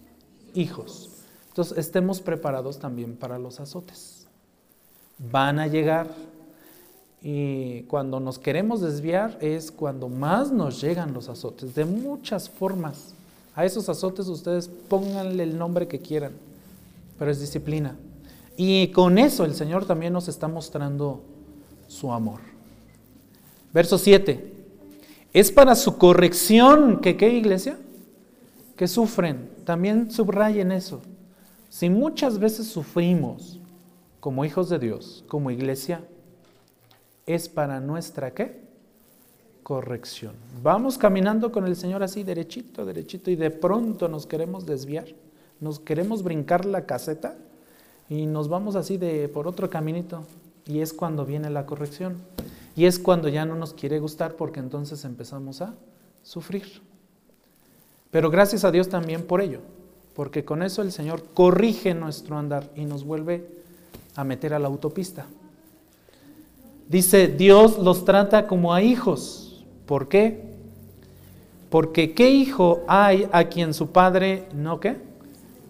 Hijos. 0.54 1.10
Entonces 1.48 1.78
estemos 1.78 2.20
preparados 2.20 2.78
también 2.78 3.16
para 3.16 3.38
los 3.38 3.58
azotes 3.58 4.17
van 5.18 5.58
a 5.58 5.66
llegar. 5.66 6.08
Y 7.20 7.82
cuando 7.82 8.20
nos 8.20 8.38
queremos 8.38 8.80
desviar 8.80 9.38
es 9.40 9.72
cuando 9.72 10.08
más 10.08 10.52
nos 10.52 10.80
llegan 10.80 11.12
los 11.12 11.28
azotes, 11.28 11.74
de 11.74 11.84
muchas 11.84 12.48
formas. 12.48 13.14
A 13.54 13.64
esos 13.64 13.88
azotes 13.88 14.28
ustedes 14.28 14.68
pónganle 14.88 15.42
el 15.42 15.58
nombre 15.58 15.88
que 15.88 15.98
quieran, 15.98 16.32
pero 17.18 17.30
es 17.30 17.40
disciplina. 17.40 17.96
Y 18.56 18.88
con 18.88 19.18
eso 19.18 19.44
el 19.44 19.54
Señor 19.54 19.84
también 19.84 20.12
nos 20.12 20.28
está 20.28 20.46
mostrando 20.46 21.22
su 21.88 22.12
amor. 22.12 22.40
Verso 23.72 23.98
7. 23.98 24.54
Es 25.32 25.52
para 25.52 25.74
su 25.74 25.98
corrección 25.98 27.00
que, 27.00 27.16
¿qué 27.16 27.30
iglesia? 27.34 27.78
Que 28.76 28.88
sufren. 28.88 29.50
También 29.64 30.10
subrayen 30.10 30.72
eso. 30.72 31.00
Si 31.68 31.90
muchas 31.90 32.38
veces 32.38 32.68
sufrimos 32.68 33.57
como 34.20 34.44
hijos 34.44 34.68
de 34.68 34.78
Dios, 34.78 35.24
como 35.28 35.50
iglesia, 35.50 36.02
es 37.26 37.48
para 37.48 37.80
nuestra 37.80 38.32
qué? 38.32 38.60
Corrección. 39.62 40.34
Vamos 40.62 40.96
caminando 40.96 41.52
con 41.52 41.66
el 41.66 41.76
Señor 41.76 42.02
así 42.02 42.22
derechito, 42.22 42.86
derechito 42.86 43.30
y 43.30 43.36
de 43.36 43.50
pronto 43.50 44.08
nos 44.08 44.26
queremos 44.26 44.64
desviar, 44.64 45.06
nos 45.60 45.78
queremos 45.78 46.22
brincar 46.22 46.64
la 46.64 46.86
caseta 46.86 47.36
y 48.08 48.26
nos 48.26 48.48
vamos 48.48 48.76
así 48.76 48.96
de 48.96 49.28
por 49.28 49.46
otro 49.46 49.68
caminito 49.68 50.24
y 50.66 50.80
es 50.80 50.92
cuando 50.92 51.24
viene 51.24 51.50
la 51.50 51.66
corrección. 51.66 52.16
Y 52.76 52.84
es 52.84 52.98
cuando 53.00 53.28
ya 53.28 53.44
no 53.44 53.56
nos 53.56 53.74
quiere 53.74 53.98
gustar 53.98 54.36
porque 54.36 54.60
entonces 54.60 55.04
empezamos 55.04 55.62
a 55.62 55.74
sufrir. 56.22 56.80
Pero 58.12 58.30
gracias 58.30 58.64
a 58.64 58.70
Dios 58.70 58.88
también 58.88 59.26
por 59.26 59.40
ello, 59.40 59.60
porque 60.14 60.44
con 60.44 60.62
eso 60.62 60.82
el 60.82 60.92
Señor 60.92 61.24
corrige 61.34 61.94
nuestro 61.94 62.38
andar 62.38 62.70
y 62.76 62.84
nos 62.84 63.02
vuelve 63.02 63.57
a 64.18 64.24
meter 64.24 64.52
a 64.52 64.58
la 64.58 64.66
autopista. 64.66 65.26
Dice, 66.88 67.28
Dios 67.28 67.78
los 67.78 68.04
trata 68.04 68.48
como 68.48 68.74
a 68.74 68.82
hijos. 68.82 69.64
¿Por 69.86 70.08
qué? 70.08 70.56
Porque 71.70 72.14
¿qué 72.14 72.28
hijo 72.28 72.80
hay 72.88 73.28
a 73.30 73.44
quien 73.44 73.72
su 73.72 73.92
padre 73.92 74.48
no 74.52 74.80
qué? 74.80 74.96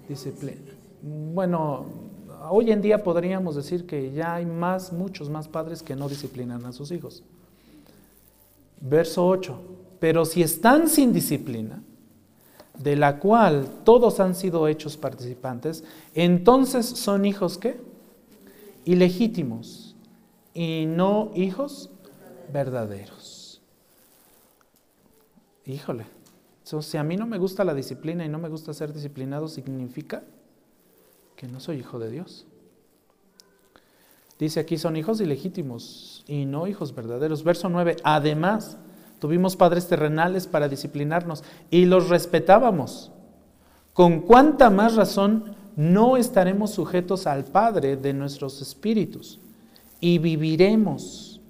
Disciplina. 0.08 0.62
Bueno, 1.02 1.84
hoy 2.48 2.72
en 2.72 2.80
día 2.80 3.04
podríamos 3.04 3.54
decir 3.54 3.84
que 3.84 4.12
ya 4.12 4.36
hay 4.36 4.46
más, 4.46 4.94
muchos 4.94 5.28
más 5.28 5.46
padres 5.46 5.82
que 5.82 5.94
no 5.94 6.08
disciplinan 6.08 6.64
a 6.64 6.72
sus 6.72 6.90
hijos. 6.90 7.22
Verso 8.80 9.28
8. 9.28 9.60
Pero 10.00 10.24
si 10.24 10.40
están 10.40 10.88
sin 10.88 11.12
disciplina, 11.12 11.82
de 12.78 12.96
la 12.96 13.18
cual 13.18 13.68
todos 13.84 14.20
han 14.20 14.34
sido 14.34 14.68
hechos 14.68 14.96
participantes, 14.96 15.84
entonces 16.14 16.86
son 16.86 17.26
hijos 17.26 17.58
qué? 17.58 17.87
Ilegítimos 18.88 19.94
y 20.54 20.86
no 20.86 21.30
hijos 21.34 21.90
verdaderos. 22.50 23.60
Híjole, 25.66 26.06
si 26.64 26.96
a 26.96 27.02
mí 27.02 27.18
no 27.18 27.26
me 27.26 27.36
gusta 27.36 27.64
la 27.64 27.74
disciplina 27.74 28.24
y 28.24 28.30
no 28.30 28.38
me 28.38 28.48
gusta 28.48 28.72
ser 28.72 28.94
disciplinado, 28.94 29.48
significa 29.48 30.22
que 31.36 31.46
no 31.46 31.60
soy 31.60 31.80
hijo 31.80 31.98
de 31.98 32.10
Dios. 32.10 32.46
Dice 34.38 34.58
aquí 34.58 34.78
son 34.78 34.96
hijos 34.96 35.20
ilegítimos 35.20 36.24
y 36.26 36.46
no 36.46 36.66
hijos 36.66 36.94
verdaderos. 36.94 37.44
Verso 37.44 37.68
9, 37.68 37.96
además 38.04 38.78
tuvimos 39.18 39.54
padres 39.54 39.86
terrenales 39.86 40.46
para 40.46 40.66
disciplinarnos 40.66 41.44
y 41.70 41.84
los 41.84 42.08
respetábamos. 42.08 43.12
¿Con 43.92 44.22
cuánta 44.22 44.70
más 44.70 44.94
razón 44.94 45.57
no 45.78 46.18
estaremos 46.18 46.72
sujetos 46.72 47.26
al 47.26 47.44
Padre 47.44 47.96
de 47.96 48.12
nuestros 48.12 48.60
espíritus 48.60 49.38
y 49.98 50.18
viviremos? 50.18 51.40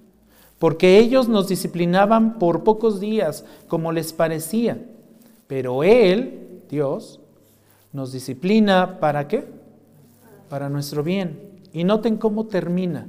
Porque 0.61 0.99
ellos 0.99 1.29
nos 1.29 1.49
disciplinaban 1.49 2.39
por 2.39 2.63
pocos 2.63 3.01
días, 3.01 3.45
como 3.67 3.91
les 3.91 4.13
parecía, 4.13 4.81
pero 5.49 5.83
Él, 5.83 6.63
Dios, 6.71 7.19
nos 7.93 8.13
disciplina 8.13 9.01
para 9.01 9.27
qué? 9.27 9.59
para 10.49 10.69
nuestro 10.69 11.03
bien. 11.03 11.59
Y 11.73 11.85
noten 11.85 12.17
cómo 12.17 12.47
termina. 12.47 13.07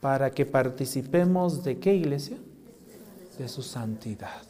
Para 0.00 0.30
que 0.30 0.44
participemos 0.44 1.64
de 1.64 1.78
qué 1.78 1.94
iglesia? 1.94 2.36
De 3.38 3.48
su 3.48 3.62
santidad. 3.62 4.42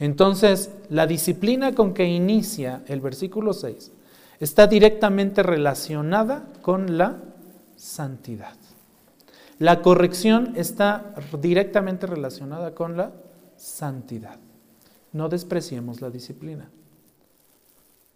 Entonces, 0.00 0.70
la 0.88 1.06
disciplina 1.06 1.74
con 1.74 1.92
que 1.92 2.06
inicia 2.06 2.82
el 2.88 3.00
versículo 3.00 3.52
6 3.52 3.92
está 4.40 4.66
directamente 4.66 5.42
relacionada 5.42 6.46
con 6.62 6.96
la 6.96 7.18
santidad. 7.76 8.56
La 9.58 9.82
corrección 9.82 10.54
está 10.56 11.14
directamente 11.38 12.06
relacionada 12.06 12.74
con 12.74 12.96
la 12.96 13.12
santidad. 13.56 14.38
No 15.12 15.28
despreciemos 15.28 16.00
la 16.00 16.08
disciplina, 16.08 16.70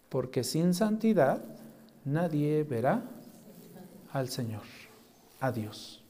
porque 0.09 0.43
sin 0.43 0.73
santidad 0.73 1.39
nadie 2.03 2.63
verá 2.63 3.03
al 4.11 4.29
Señor, 4.29 4.63
a 5.39 5.51
Dios. 5.51 6.01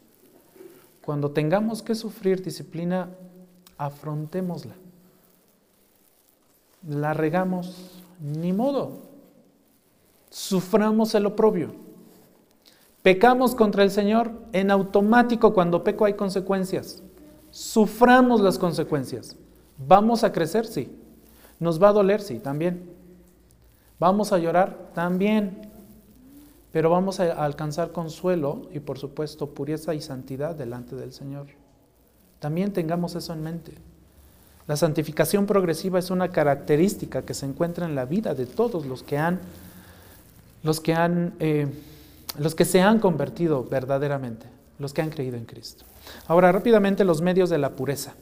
Cuando 1.02 1.32
tengamos 1.32 1.82
que 1.82 1.96
sufrir 1.96 2.42
disciplina, 2.42 3.10
afrontémosla. 3.78 4.76
La 6.88 7.14
regamos, 7.14 8.02
ni 8.20 8.54
modo. 8.54 9.04
Suframos 10.30 11.16
el 11.16 11.26
oprobio. 11.26 11.74
Pecamos 13.02 13.56
contra 13.56 13.84
el 13.84 13.92
Señor, 13.92 14.32
en 14.52 14.72
automático 14.72 15.54
cuando 15.54 15.84
peco 15.84 16.06
hay 16.06 16.14
consecuencias. 16.14 17.04
Suframos 17.52 18.42
las 18.42 18.58
consecuencias. 18.58 19.36
¿Vamos 19.78 20.24
a 20.24 20.32
crecer? 20.32 20.66
Sí. 20.66 20.96
¿Nos 21.60 21.82
va 21.82 21.90
a 21.90 21.94
doler? 21.94 22.22
Sí, 22.22 22.40
también. 22.40 22.90
¿Vamos 24.00 24.34
a 24.34 24.38
llorar? 24.38 24.92
También 24.94 25.66
pero 26.76 26.90
vamos 26.90 27.22
a 27.22 27.32
alcanzar 27.46 27.94
consuelo 27.94 28.68
y 28.74 28.82
por 28.82 29.00
supuesto 29.00 29.54
pureza 29.54 29.94
y 29.94 30.02
santidad 30.02 30.56
delante 30.56 30.98
del 30.98 31.14
Señor. 31.14 31.48
También 32.40 32.74
tengamos 32.74 33.16
eso 33.16 33.32
en 33.32 33.42
mente. 33.42 33.76
La 34.68 34.76
santificación 34.76 35.46
progresiva 35.46 36.00
es 36.00 36.10
una 36.10 36.30
característica 36.30 37.22
que 37.22 37.34
se 37.34 37.46
encuentra 37.46 37.86
en 37.86 37.96
la 37.96 38.06
vida 38.06 38.34
de 38.34 38.46
todos 38.46 38.86
los 38.86 39.04
que 39.04 39.18
han, 39.18 39.40
los 40.64 40.80
que 40.80 40.94
han, 40.94 41.34
eh, 41.40 41.68
los 42.40 42.56
que 42.56 42.66
se 42.66 42.82
han 42.82 43.00
convertido 43.00 43.64
verdaderamente, 43.64 44.48
los 44.80 44.94
que 44.94 45.02
han 45.02 45.10
creído 45.10 45.38
en 45.38 45.46
Cristo. 45.46 45.86
Ahora 46.28 46.52
rápidamente 46.52 47.04
los 47.04 47.22
medios 47.22 47.50
de 47.50 47.58
la 47.58 47.72
pureza. 47.72 48.14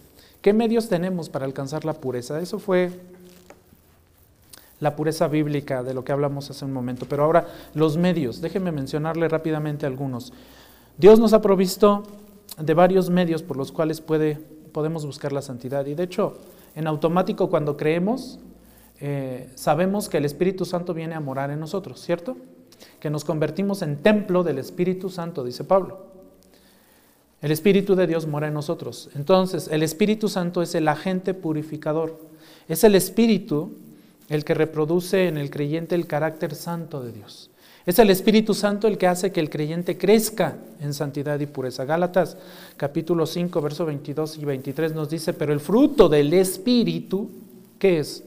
¿Qué 0.41 0.51
medios 0.51 0.89
tenemos 0.89 1.29
para 1.29 1.45
alcanzar 1.45 1.85
la 1.85 1.93
pureza? 1.93 2.41
Eso 2.41 2.59
fue 2.59 2.91
la 4.81 4.97
pureza 4.97 5.29
bíblica 5.29 5.81
de 5.81 5.93
lo 5.93 6.03
que 6.03 6.11
hablamos 6.11 6.49
hace 6.49 6.65
un 6.65 6.73
momento. 6.73 7.05
Pero 7.07 7.23
ahora 7.23 7.47
los 7.73 7.95
medios, 7.95 8.41
déjenme 8.41 8.73
mencionarle 8.73 9.29
rápidamente 9.29 9.85
algunos. 9.85 10.33
Dios 10.97 11.19
nos 11.19 11.31
ha 11.31 11.41
provisto 11.41 12.03
de 12.57 12.73
varios 12.73 13.09
medios 13.09 13.41
por 13.41 13.55
los 13.55 13.71
cuales 13.71 14.01
puede, 14.01 14.39
podemos 14.73 15.05
buscar 15.05 15.31
la 15.31 15.41
santidad. 15.41 15.85
Y 15.85 15.95
de 15.95 16.03
hecho, 16.03 16.37
en 16.75 16.87
automático 16.87 17.49
cuando 17.49 17.77
creemos, 17.77 18.39
eh, 18.99 19.49
sabemos 19.55 20.09
que 20.09 20.17
el 20.17 20.25
Espíritu 20.25 20.65
Santo 20.65 20.93
viene 20.93 21.15
a 21.15 21.19
morar 21.19 21.51
en 21.51 21.59
nosotros, 21.59 22.01
¿cierto? 22.01 22.35
Que 22.99 23.09
nos 23.09 23.23
convertimos 23.23 23.81
en 23.81 23.97
templo 23.97 24.43
del 24.43 24.57
Espíritu 24.57 25.09
Santo, 25.09 25.43
dice 25.43 25.63
Pablo. 25.63 26.07
El 27.41 27.51
Espíritu 27.51 27.95
de 27.95 28.07
Dios 28.07 28.25
mora 28.25 28.47
en 28.47 28.53
nosotros. 28.53 29.09
Entonces, 29.15 29.67
el 29.67 29.83
Espíritu 29.83 30.29
Santo 30.29 30.61
es 30.61 30.75
el 30.75 30.87
agente 30.87 31.33
purificador. 31.33 32.17
Es 32.69 32.83
el 32.85 32.95
Espíritu 32.95 33.73
el 34.29 34.45
que 34.45 34.53
reproduce 34.53 35.27
en 35.27 35.37
el 35.37 35.49
creyente 35.49 35.95
el 35.95 36.07
carácter 36.07 36.55
santo 36.55 37.01
de 37.01 37.11
Dios. 37.11 37.49
Es 37.85 37.99
el 37.99 38.09
Espíritu 38.09 38.53
Santo 38.53 38.87
el 38.87 38.97
que 38.97 39.07
hace 39.07 39.33
que 39.33 39.41
el 39.41 39.49
creyente 39.49 39.97
crezca 39.97 40.55
en 40.79 40.93
santidad 40.93 41.37
y 41.41 41.47
pureza. 41.47 41.83
Gálatas 41.83 42.37
capítulo 42.77 43.25
5, 43.25 43.59
versos 43.61 43.85
22 43.85 44.37
y 44.37 44.45
23 44.45 44.93
nos 44.93 45.09
dice, 45.09 45.33
pero 45.33 45.51
el 45.51 45.59
fruto 45.59 46.07
del 46.07 46.31
Espíritu, 46.33 47.29
¿qué 47.77 47.99
es? 47.99 48.23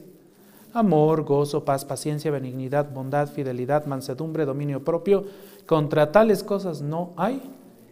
Amor, 0.73 1.23
gozo, 1.23 1.65
paz, 1.65 1.85
paciencia, 1.85 2.29
benignidad, 2.29 2.93
bondad, 2.93 3.29
fidelidad, 3.29 3.87
mansedumbre, 3.87 4.45
dominio 4.45 4.83
propio. 4.83 5.25
Contra 5.65 6.11
tales 6.11 6.43
cosas 6.43 6.83
no 6.83 7.13
hay 7.17 7.41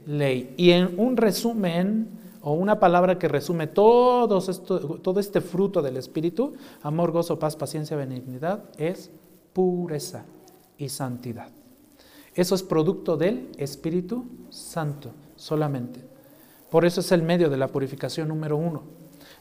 ley. 0.05 0.53
Y 0.57 0.69
en 0.69 0.99
un 0.99 1.17
resumen, 1.17 2.09
o 2.43 2.53
una 2.53 2.79
palabra 2.79 3.17
que 3.17 3.27
resume 3.27 3.65
todo, 3.65 4.37
esto, 4.37 4.99
todo 5.01 5.19
este 5.19 5.41
fruto 5.41 5.81
del 5.81 5.97
Espíritu, 5.97 6.53
amor, 6.83 7.11
gozo, 7.11 7.39
paz, 7.39 7.55
paciencia, 7.55 7.97
benignidad, 7.97 8.65
es 8.77 9.09
pureza 9.51 10.25
y 10.77 10.89
santidad. 10.89 11.49
Eso 12.33 12.55
es 12.55 12.63
producto 12.63 13.17
del 13.17 13.49
Espíritu 13.57 14.25
Santo 14.49 15.11
solamente. 15.35 16.01
Por 16.69 16.85
eso 16.85 16.99
es 17.01 17.11
el 17.11 17.21
medio 17.21 17.49
de 17.49 17.57
la 17.57 17.67
purificación 17.67 18.27
número 18.27 18.57
uno. 18.57 18.83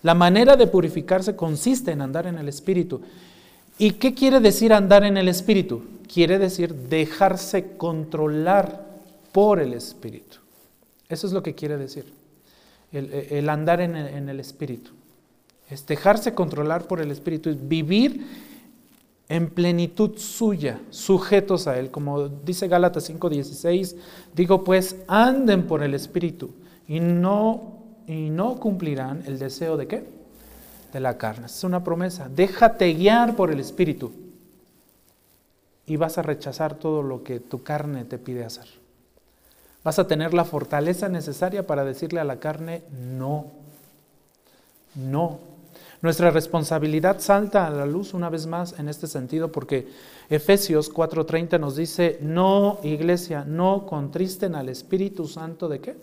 La 0.03 0.14
manera 0.14 0.57
de 0.57 0.66
purificarse 0.66 1.35
consiste 1.35 1.91
en 1.91 2.03
andar 2.03 2.26
en 2.26 2.39
el 2.39 2.49
Espíritu. 2.49 3.01
¿Y 3.78 3.93
qué 3.93 4.14
quiere 4.14 4.39
decir 4.39 4.72
andar 4.72 5.03
en 5.05 5.16
el 5.16 5.28
Espíritu? 5.28 5.82
Quiere 6.12 6.39
decir 6.39 6.74
dejarse 6.74 7.76
controlar 7.76 8.87
por 9.32 9.59
el 9.59 9.72
Espíritu. 9.74 10.37
Eso 11.09 11.26
es 11.26 11.32
lo 11.32 11.43
que 11.43 11.55
quiere 11.55 11.76
decir 11.76 12.12
el, 12.95 13.49
andar 13.49 13.80
en 13.80 13.97
el, 14.28 14.41
Espíritu. 14.41 14.93
Es 15.68 15.87
dejarse 15.87 16.35
controlar 16.35 16.87
por 16.87 17.01
el 17.01 17.11
Espíritu, 17.11 17.51
es 17.51 17.68
vivir 17.68 18.24
en 19.28 19.48
plenitud 19.48 20.16
suya, 20.18 20.80
sujetos 20.90 21.66
a 21.66 21.78
Él. 21.78 21.90
Como 21.90 22.28
dice 22.28 22.68
Gálatas 22.68 23.08
5:16, 23.08 23.96
digo 24.34 24.64
pues, 24.64 24.96
anden 25.08 25.66
por 25.66 25.82
el 25.82 25.94
Espíritu 25.94 26.50
y 26.86 27.00
no, 27.00 27.78
y 28.06 28.30
no 28.30 28.58
cumplirán 28.60 29.22
el 29.26 29.38
deseo 29.38 29.76
de 29.76 29.86
qué? 29.86 30.04
De 30.92 31.00
la 31.00 31.18
carne. 31.18 31.46
Es 31.46 31.64
una 31.64 31.82
promesa. 31.82 32.28
Déjate 32.28 32.92
guiar 32.94 33.34
por 33.34 33.50
el 33.50 33.60
Espíritu 33.60 34.12
y 35.86 35.96
vas 35.96 36.18
a 36.18 36.22
rechazar 36.22 36.74
todo 36.74 37.02
lo 37.02 37.22
que 37.22 37.40
tu 37.40 37.62
carne 37.62 38.04
te 38.04 38.18
pide 38.18 38.44
hacer. 38.44 38.66
Vas 39.82 39.98
a 39.98 40.06
tener 40.06 40.32
la 40.32 40.44
fortaleza 40.44 41.08
necesaria 41.08 41.66
para 41.66 41.84
decirle 41.84 42.20
a 42.20 42.24
la 42.24 42.40
carne, 42.40 42.82
no, 42.90 43.46
no. 44.94 45.53
Nuestra 46.05 46.30
responsabilidad 46.30 47.18
salta 47.20 47.66
a 47.66 47.70
la 47.70 47.86
luz 47.86 48.12
una 48.12 48.28
vez 48.28 48.46
más 48.46 48.78
en 48.78 48.90
este 48.90 49.07
sentido 49.07 49.50
porque 49.50 49.88
Efesios 50.28 50.92
4:30 50.92 51.59
nos 51.59 51.76
dice, 51.76 52.18
no, 52.20 52.78
iglesia, 52.82 53.46
no 53.46 53.86
contristen 53.86 54.55
al 54.55 54.68
Espíritu 54.68 55.26
Santo 55.26 55.66
de 55.66 55.80
qué? 55.80 55.96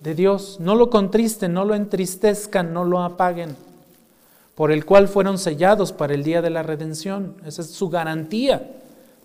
de 0.00 0.14
Dios. 0.14 0.58
No 0.60 0.74
lo 0.74 0.90
contristen, 0.90 1.54
no 1.54 1.64
lo 1.64 1.74
entristezcan, 1.74 2.74
no 2.74 2.84
lo 2.84 3.02
apaguen, 3.02 3.56
por 4.54 4.72
el 4.72 4.84
cual 4.84 5.08
fueron 5.08 5.38
sellados 5.38 5.90
para 5.90 6.12
el 6.12 6.22
día 6.22 6.42
de 6.42 6.50
la 6.50 6.62
redención. 6.62 7.36
Esa 7.46 7.62
es 7.62 7.70
su 7.70 7.88
garantía 7.88 8.72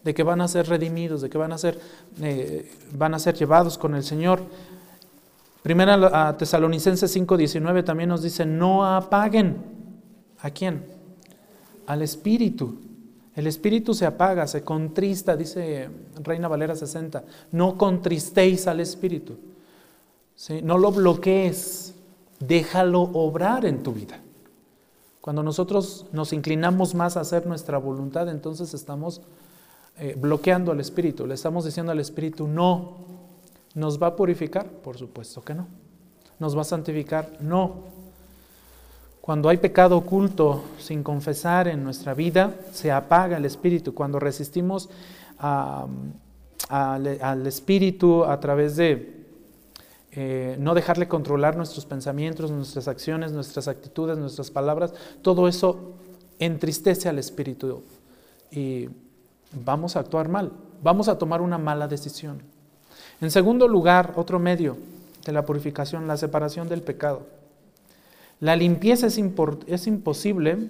de 0.01 0.13
que 0.13 0.24
van 0.24 0.39
a 0.39 0.47
ser 0.47 0.70
redimidos, 0.70 1.24
de 1.24 1.30
que 1.30 1.38
van 1.38 1.51
a 1.51 1.57
ser, 1.57 1.78
eh, 2.22 2.72
van 2.93 3.13
a 3.16 3.20
ser 3.20 3.36
llevados 3.36 3.78
con 3.78 3.93
el 3.95 4.03
Señor. 4.05 4.39
Primera 5.61 6.30
a 6.30 6.38
Tesalonicenses 6.38 7.11
5:19 7.11 7.84
también 7.84 8.07
nos 8.07 8.22
dice, 8.22 8.45
no 8.45 8.86
apaguen. 8.86 9.74
¿A 10.46 10.52
quién? 10.52 10.86
Al 11.88 12.04
Espíritu. 12.04 12.76
El 13.36 13.48
Espíritu 13.48 13.96
se 13.96 14.06
apaga, 14.06 14.46
se 14.46 14.64
contrista, 14.64 15.36
dice 15.36 15.89
Reina 16.22 16.48
Valera 16.48 16.76
60. 16.76 17.24
No 17.52 17.80
contristéis 17.80 18.68
al 18.68 18.80
Espíritu. 18.80 19.38
No 20.62 20.78
lo 20.78 20.91
bloquees, 20.91 21.96
déjalo 22.39 23.02
obrar 23.02 23.66
en 23.66 23.82
tu 23.82 23.91
vida. 23.91 24.22
Cuando 25.20 25.41
nosotros 25.41 26.06
nos 26.12 26.32
inclinamos 26.32 26.93
más 26.93 27.18
a 27.18 27.22
hacer 27.22 27.48
nuestra 27.48 27.80
voluntad, 27.80 28.30
entonces 28.30 28.76
estamos 28.76 29.22
eh, 29.98 30.16
bloqueando 30.16 30.74
al 30.74 30.80
Espíritu. 30.80 31.26
Le 31.26 31.34
estamos 31.34 31.66
diciendo 31.66 31.91
al 31.91 32.00
Espíritu, 32.00 32.48
no. 32.48 32.98
¿Nos 33.74 34.00
va 34.00 34.08
a 34.08 34.16
purificar? 34.16 34.70
Por 34.70 34.96
supuesto 34.96 35.43
que 35.43 35.56
no. 35.56 35.66
¿Nos 36.38 36.56
va 36.56 36.62
a 36.62 36.66
santificar? 36.66 37.36
No. 37.41 37.95
Cuando 39.26 39.49
hay 39.49 39.57
pecado 39.57 39.97
oculto 39.97 40.63
sin 40.78 41.01
confesar 41.01 41.67
en 41.67 41.84
nuestra 41.84 42.13
vida, 42.13 42.53
se 42.71 42.91
apaga 42.91 43.38
el 43.38 43.45
Espíritu. 43.45 43.95
Cuando 43.95 44.19
resistimos 44.19 44.88
al 46.69 47.47
Espíritu 47.47 48.23
a 48.23 48.39
través 48.39 48.76
de 48.76 49.26
eh, 50.11 50.55
no 50.59 50.76
dejarle 50.76 51.07
controlar 51.07 51.57
nuestros 51.57 51.88
pensamientos, 51.88 52.51
nuestras 52.51 52.88
acciones, 52.88 53.32
nuestras 53.32 53.67
actitudes, 53.67 54.19
nuestras 54.19 54.51
palabras, 54.51 54.93
todo 55.23 55.47
eso 55.47 55.93
entristece 56.38 57.09
al 57.09 57.17
espíritu 57.17 57.82
y 58.51 58.89
vamos 59.51 59.95
a 59.95 60.01
actuar 60.01 60.30
mal, 60.30 60.51
vamos 60.84 61.07
a 61.07 61.17
tomar 61.17 61.41
una 61.41 61.57
mala 61.57 61.88
decisión. 61.88 62.43
En 63.21 63.32
segundo 63.32 63.67
lugar, 63.67 64.13
otro 64.17 64.38
medio 64.38 64.78
de 65.26 65.32
la 65.32 65.43
purificación, 65.43 66.07
la 66.07 66.15
separación 66.15 66.69
del 66.69 66.84
pecado. 66.84 67.23
La 68.39 68.55
limpieza 68.55 69.07
es, 69.07 69.17
imposible 69.17 70.69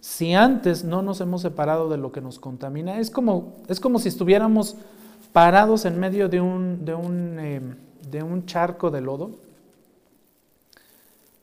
si 0.00 0.34
antes 0.34 0.84
no 0.84 1.02
nos 1.02 1.20
hemos 1.20 1.42
separado 1.42 1.88
de 1.88 1.96
lo 1.96 2.12
que 2.12 2.20
nos 2.20 2.38
contamina. 2.38 2.98
Es 2.98 3.10
como, 3.10 3.54
es 3.68 3.80
como 3.80 3.98
si 3.98 4.08
estuviéramos 4.08 4.76
parados 5.32 5.84
en 5.84 5.98
medio 5.98 6.28
de 6.28 6.40
un, 6.40 6.84
de 6.84 6.94
un 6.94 7.36
eh, 7.38 7.60
de 8.10 8.22
un 8.22 8.46
charco 8.46 8.90
de 8.90 9.00
lodo. 9.00 9.30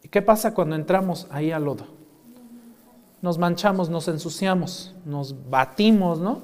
¿Y 0.03 0.07
qué 0.07 0.22
pasa 0.22 0.53
cuando 0.53 0.76
entramos 0.76 1.28
ahí 1.30 1.51
al 1.51 1.66
lodo? 1.66 1.86
Nos 3.22 3.38
manchamos, 3.38 3.89
nos 3.89 4.07
ensuciamos, 4.07 4.95
nos 5.05 5.49
batimos, 5.49 6.20
¿no? 6.20 6.41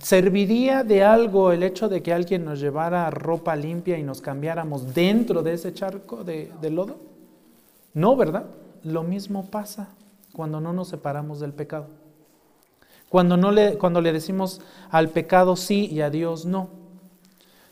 ¿Serviría 0.00 0.84
de 0.84 1.02
algo 1.02 1.52
el 1.52 1.62
hecho 1.62 1.88
de 1.88 2.02
que 2.02 2.12
alguien 2.12 2.44
nos 2.44 2.60
llevara 2.60 3.08
ropa 3.10 3.56
limpia 3.56 3.98
y 3.98 4.02
nos 4.02 4.20
cambiáramos 4.20 4.94
dentro 4.94 5.42
de 5.42 5.54
ese 5.54 5.72
charco 5.72 6.24
de 6.24 6.70
lodo? 6.70 7.07
No, 7.94 8.16
¿verdad? 8.16 8.46
Lo 8.84 9.02
mismo 9.02 9.50
pasa 9.50 9.88
cuando 10.32 10.60
no 10.60 10.72
nos 10.72 10.88
separamos 10.88 11.40
del 11.40 11.52
pecado. 11.52 11.86
Cuando, 13.08 13.36
no 13.36 13.50
le, 13.50 13.78
cuando 13.78 14.00
le 14.00 14.12
decimos 14.12 14.60
al 14.90 15.08
pecado 15.08 15.56
sí 15.56 15.86
y 15.86 16.00
a 16.00 16.10
Dios 16.10 16.44
no. 16.44 16.68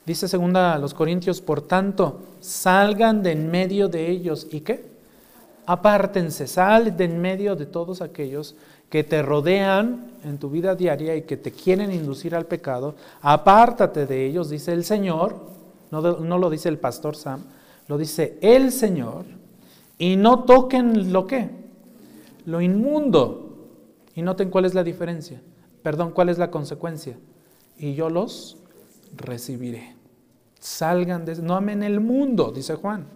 Dice 0.07 0.29
segunda 0.29 0.79
los 0.79 0.95
Corintios, 0.95 1.41
por 1.41 1.63
tanto, 1.63 2.21
salgan 2.41 3.23
de 3.23 3.33
en 3.33 3.51
medio 3.51 3.89
de 3.89 4.09
ellos 4.09 4.47
y 4.51 4.61
qué? 4.61 4.89
Apártense, 5.67 6.47
sal 6.47 6.97
de 6.97 7.05
en 7.05 7.21
medio 7.21 7.57
de 7.57 7.67
todos 7.67 8.01
aquellos 8.01 8.55
que 8.89 9.03
te 9.03 9.21
rodean 9.21 10.13
en 10.23 10.39
tu 10.39 10.49
vida 10.49 10.77
diaria 10.77 11.17
y 11.17 11.23
que 11.23 11.37
te 11.37 11.51
quieren 11.51 11.93
inducir 11.93 12.37
al 12.37 12.47
pecado. 12.47 12.95
Apártate 13.21 14.07
de 14.07 14.27
ellos, 14.27 14.49
dice 14.49 14.73
el 14.73 14.85
Señor, 14.85 15.37
no, 15.91 16.01
no 16.01 16.39
lo 16.39 16.51
dice 16.51 16.69
el 16.69 16.79
pastor 16.79 17.17
Sam, 17.17 17.43
lo 17.89 17.99
dice 17.99 18.39
el 18.41 18.71
Señor, 18.71 19.25
y 19.99 20.17
no 20.17 20.45
toquen 20.45 21.13
lo 21.13 21.27
que, 21.27 21.51
lo 22.45 22.61
inmundo. 22.61 23.43
Y 24.15 24.23
noten 24.23 24.51
cuál 24.51 24.65
es 24.65 24.75
la 24.75 24.83
diferencia, 24.83 25.43
perdón, 25.83 26.13
cuál 26.13 26.29
es 26.29 26.39
la 26.39 26.51
consecuencia. 26.51 27.19
Y 27.77 27.95
yo 27.95 28.09
los 28.09 28.57
recibiré. 29.15 29.95
Salgan 30.59 31.25
de... 31.25 31.37
No 31.37 31.55
amen 31.55 31.83
el 31.83 32.01
mundo, 32.01 32.51
dice 32.51 32.75
Juan. 32.75 33.07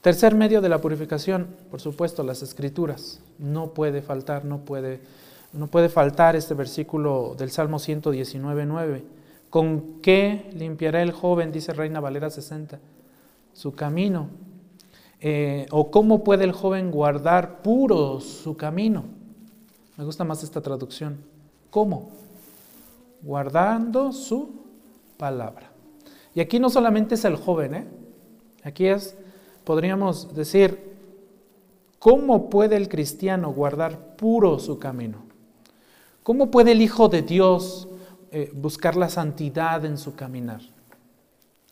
Tercer 0.00 0.34
medio 0.34 0.60
de 0.60 0.68
la 0.68 0.80
purificación, 0.80 1.48
por 1.70 1.80
supuesto, 1.80 2.22
las 2.22 2.42
escrituras. 2.42 3.20
No 3.38 3.70
puede 3.70 4.02
faltar, 4.02 4.44
no 4.44 4.58
puede, 4.58 5.00
no 5.52 5.68
puede 5.68 5.88
faltar 5.88 6.36
este 6.36 6.54
versículo 6.54 7.34
del 7.36 7.50
Salmo 7.50 7.78
119, 7.78 8.66
9. 8.66 9.04
¿Con 9.50 10.00
qué 10.02 10.50
limpiará 10.54 11.02
el 11.02 11.12
joven? 11.12 11.50
Dice 11.50 11.72
Reina 11.72 12.00
Valera 12.00 12.30
60. 12.30 12.78
Su 13.56 13.74
camino. 13.74 14.28
Eh, 15.18 15.66
o 15.70 15.90
cómo 15.90 16.22
puede 16.22 16.44
el 16.44 16.52
joven 16.52 16.90
guardar 16.90 17.62
puro 17.62 18.20
su 18.20 18.54
camino. 18.54 19.04
Me 19.96 20.04
gusta 20.04 20.24
más 20.24 20.42
esta 20.42 20.60
traducción. 20.60 21.16
¿Cómo? 21.70 22.10
Guardando 23.22 24.12
su 24.12 24.50
palabra. 25.16 25.70
Y 26.34 26.40
aquí 26.40 26.58
no 26.58 26.68
solamente 26.68 27.14
es 27.14 27.24
el 27.24 27.36
joven, 27.36 27.74
¿eh? 27.74 27.86
aquí 28.62 28.88
es, 28.88 29.16
podríamos 29.64 30.34
decir, 30.34 30.94
¿cómo 31.98 32.50
puede 32.50 32.76
el 32.76 32.90
cristiano 32.90 33.54
guardar 33.54 34.16
puro 34.16 34.58
su 34.58 34.78
camino? 34.78 35.24
¿Cómo 36.22 36.50
puede 36.50 36.72
el 36.72 36.82
Hijo 36.82 37.08
de 37.08 37.22
Dios 37.22 37.88
eh, 38.32 38.50
buscar 38.54 38.96
la 38.96 39.08
santidad 39.08 39.82
en 39.86 39.96
su 39.96 40.14
caminar? 40.14 40.60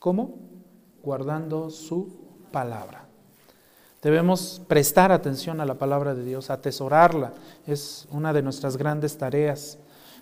¿Cómo? 0.00 0.53
Guardando 1.04 1.70
su 1.70 2.08
palabra. 2.50 3.04
Debemos 4.02 4.60
prestar 4.68 5.12
atención 5.12 5.60
a 5.60 5.64
la 5.64 5.74
palabra 5.74 6.14
de 6.14 6.24
Dios, 6.24 6.50
atesorarla. 6.50 7.32
Es 7.66 8.06
una 8.10 8.32
de 8.32 8.42
nuestras 8.42 8.76
grandes 8.76 9.16
tareas 9.16 9.78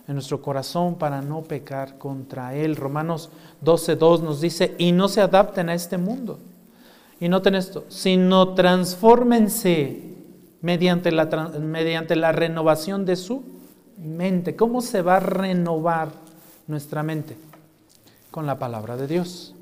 en 0.07 0.14
nuestro 0.14 0.41
corazón 0.41 0.97
para 0.97 1.20
no 1.20 1.43
pecar 1.43 1.99
contra 1.99 2.55
Él. 2.55 2.76
Romanos 2.76 3.30
12.2 3.64 4.20
nos 4.20 4.41
dice, 4.41 4.74
y 4.78 4.93
no 4.93 5.09
se 5.09 5.20
adapten 5.20 5.68
a 5.68 5.74
este 5.74 5.99
mundo. 5.99 6.39
Y 7.20 7.28
noten 7.28 7.55
esto, 7.55 7.85
sino 7.89 8.55
transfórmense 8.55 10.12
mediante 10.61 11.12
la, 11.12 11.26
mediante 11.61 12.16
la 12.16 12.33
renovación 12.33 13.05
de 13.05 13.16
su 13.16 13.43
mente. 13.99 14.57
¿Cómo 14.57 14.80
se 14.80 15.03
va 15.03 15.16
a 15.16 15.20
renovar 15.20 16.11
nuestra 16.66 17.03
mente? 17.03 17.37
Con 18.30 18.47
la 18.47 18.59
palabra 18.59 18.97
de 18.97 19.07
Dios. 19.07 19.55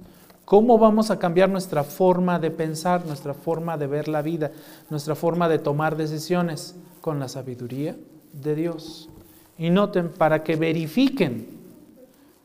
¿Cómo 0.51 0.79
vamos 0.79 1.13
a 1.13 1.19
cambiar 1.21 1.49
nuestra 1.49 1.85
forma 1.85 2.41
de 2.41 2.51
pensar, 2.51 3.07
nuestra 3.07 3.35
forma 3.35 3.79
de 3.79 3.87
ver 3.87 4.09
la 4.09 4.21
vida, 4.21 4.51
nuestra 4.91 5.15
forma 5.15 5.49
de 5.49 5.61
tomar 5.61 5.97
decisiones? 5.97 6.75
Con 7.01 7.21
la 7.21 7.29
sabiduría 7.29 7.97
de 8.33 8.57
Dios 8.57 9.09
y 9.57 9.71
noten 9.71 10.09
para 10.09 10.43
que 10.43 10.57
verifiquen 10.57 11.47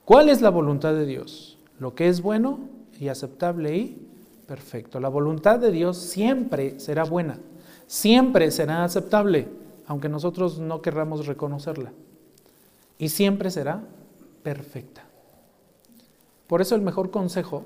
cuál 0.05 0.29
es 0.29 0.43
la 0.43 0.51
voluntad 0.51 0.93
de 0.93 1.07
Dios, 1.07 1.57
lo 1.79 1.95
que 1.95 2.07
es 2.07 2.21
bueno 2.21 2.59
y 2.99 3.07
aceptable 3.07 3.75
y 3.75 4.07
perfecto. 4.45 4.99
La 4.99 5.09
voluntad 5.09 5.57
de 5.57 5.71
Dios 5.71 5.97
siempre 5.97 6.79
será 6.79 7.05
buena, 7.05 7.39
siempre 7.87 8.51
será 8.51 8.83
aceptable, 8.83 9.47
aunque 9.87 10.09
nosotros 10.09 10.59
no 10.59 10.83
querramos 10.83 11.25
reconocerla, 11.25 11.91
y 12.99 13.09
siempre 13.09 13.49
será 13.49 13.81
perfecta. 14.43 15.01
Por 16.45 16.61
eso 16.61 16.75
el 16.75 16.81
mejor 16.83 17.09
consejo 17.09 17.63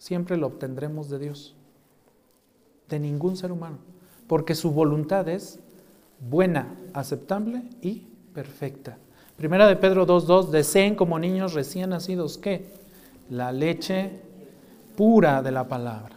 siempre 0.00 0.38
lo 0.38 0.46
obtendremos 0.46 1.10
de 1.10 1.18
Dios, 1.18 1.54
de 2.88 2.98
ningún 2.98 3.36
ser 3.36 3.52
humano, 3.52 3.76
porque 4.26 4.54
su 4.54 4.72
voluntad 4.72 5.28
es 5.28 5.60
buena, 6.18 6.74
aceptable 6.94 7.62
y 7.82 8.06
perfecta. 8.34 8.96
Primera 9.36 9.66
de 9.66 9.76
Pedro 9.76 10.06
2.2, 10.06 10.48
deseen 10.48 10.94
como 10.94 11.18
niños 11.18 11.52
recién 11.52 11.90
nacidos, 11.90 12.38
¿qué? 12.38 12.72
La 13.28 13.52
leche 13.52 14.10
pura 14.96 15.42
de 15.42 15.50
la 15.50 15.68
palabra. 15.68 16.16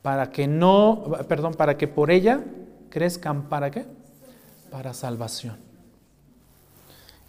Para 0.00 0.30
que 0.30 0.48
no, 0.48 1.04
perdón, 1.28 1.52
para 1.52 1.76
que 1.76 1.86
por 1.86 2.10
ella 2.10 2.42
crezcan, 2.88 3.50
¿para 3.50 3.70
qué? 3.70 3.84
Para 4.70 4.94
salvación. 4.94 5.56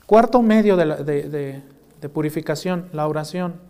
Cuarto 0.06 0.42
medio 0.42 0.78
de, 0.78 1.62
de 2.00 2.10
purificación, 2.10 2.88
la 2.94 3.06
oración. 3.06 3.69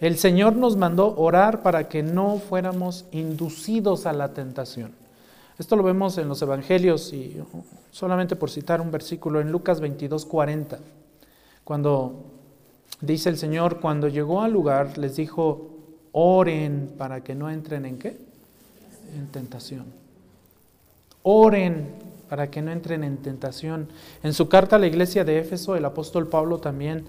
El 0.00 0.18
Señor 0.18 0.56
nos 0.56 0.76
mandó 0.76 1.14
orar 1.16 1.62
para 1.62 1.88
que 1.88 2.02
no 2.02 2.38
fuéramos 2.38 3.04
inducidos 3.12 4.06
a 4.06 4.12
la 4.12 4.34
tentación. 4.34 4.92
Esto 5.58 5.76
lo 5.76 5.82
vemos 5.82 6.18
en 6.18 6.28
los 6.28 6.42
Evangelios 6.42 7.12
y 7.12 7.40
solamente 7.92 8.34
por 8.34 8.50
citar 8.50 8.80
un 8.80 8.90
versículo 8.90 9.40
en 9.40 9.52
Lucas 9.52 9.78
22, 9.78 10.26
40, 10.26 10.78
cuando 11.62 12.24
Dice 13.00 13.30
el 13.30 13.38
Señor, 13.38 13.80
cuando 13.80 14.08
llegó 14.08 14.42
al 14.42 14.52
lugar, 14.52 14.98
les 14.98 15.16
dijo, 15.16 15.70
oren 16.12 16.92
para 16.98 17.22
que 17.22 17.34
no 17.34 17.48
entren 17.48 17.86
en 17.86 17.98
qué? 17.98 18.18
En 19.16 19.26
tentación. 19.28 19.86
Oren 21.22 21.88
para 22.28 22.50
que 22.50 22.60
no 22.60 22.70
entren 22.70 23.02
en 23.02 23.16
tentación. 23.16 23.88
En 24.22 24.34
su 24.34 24.48
carta 24.48 24.76
a 24.76 24.78
la 24.78 24.86
iglesia 24.86 25.24
de 25.24 25.38
Éfeso, 25.38 25.76
el 25.76 25.84
apóstol 25.86 26.28
Pablo 26.28 26.58
también, 26.58 27.06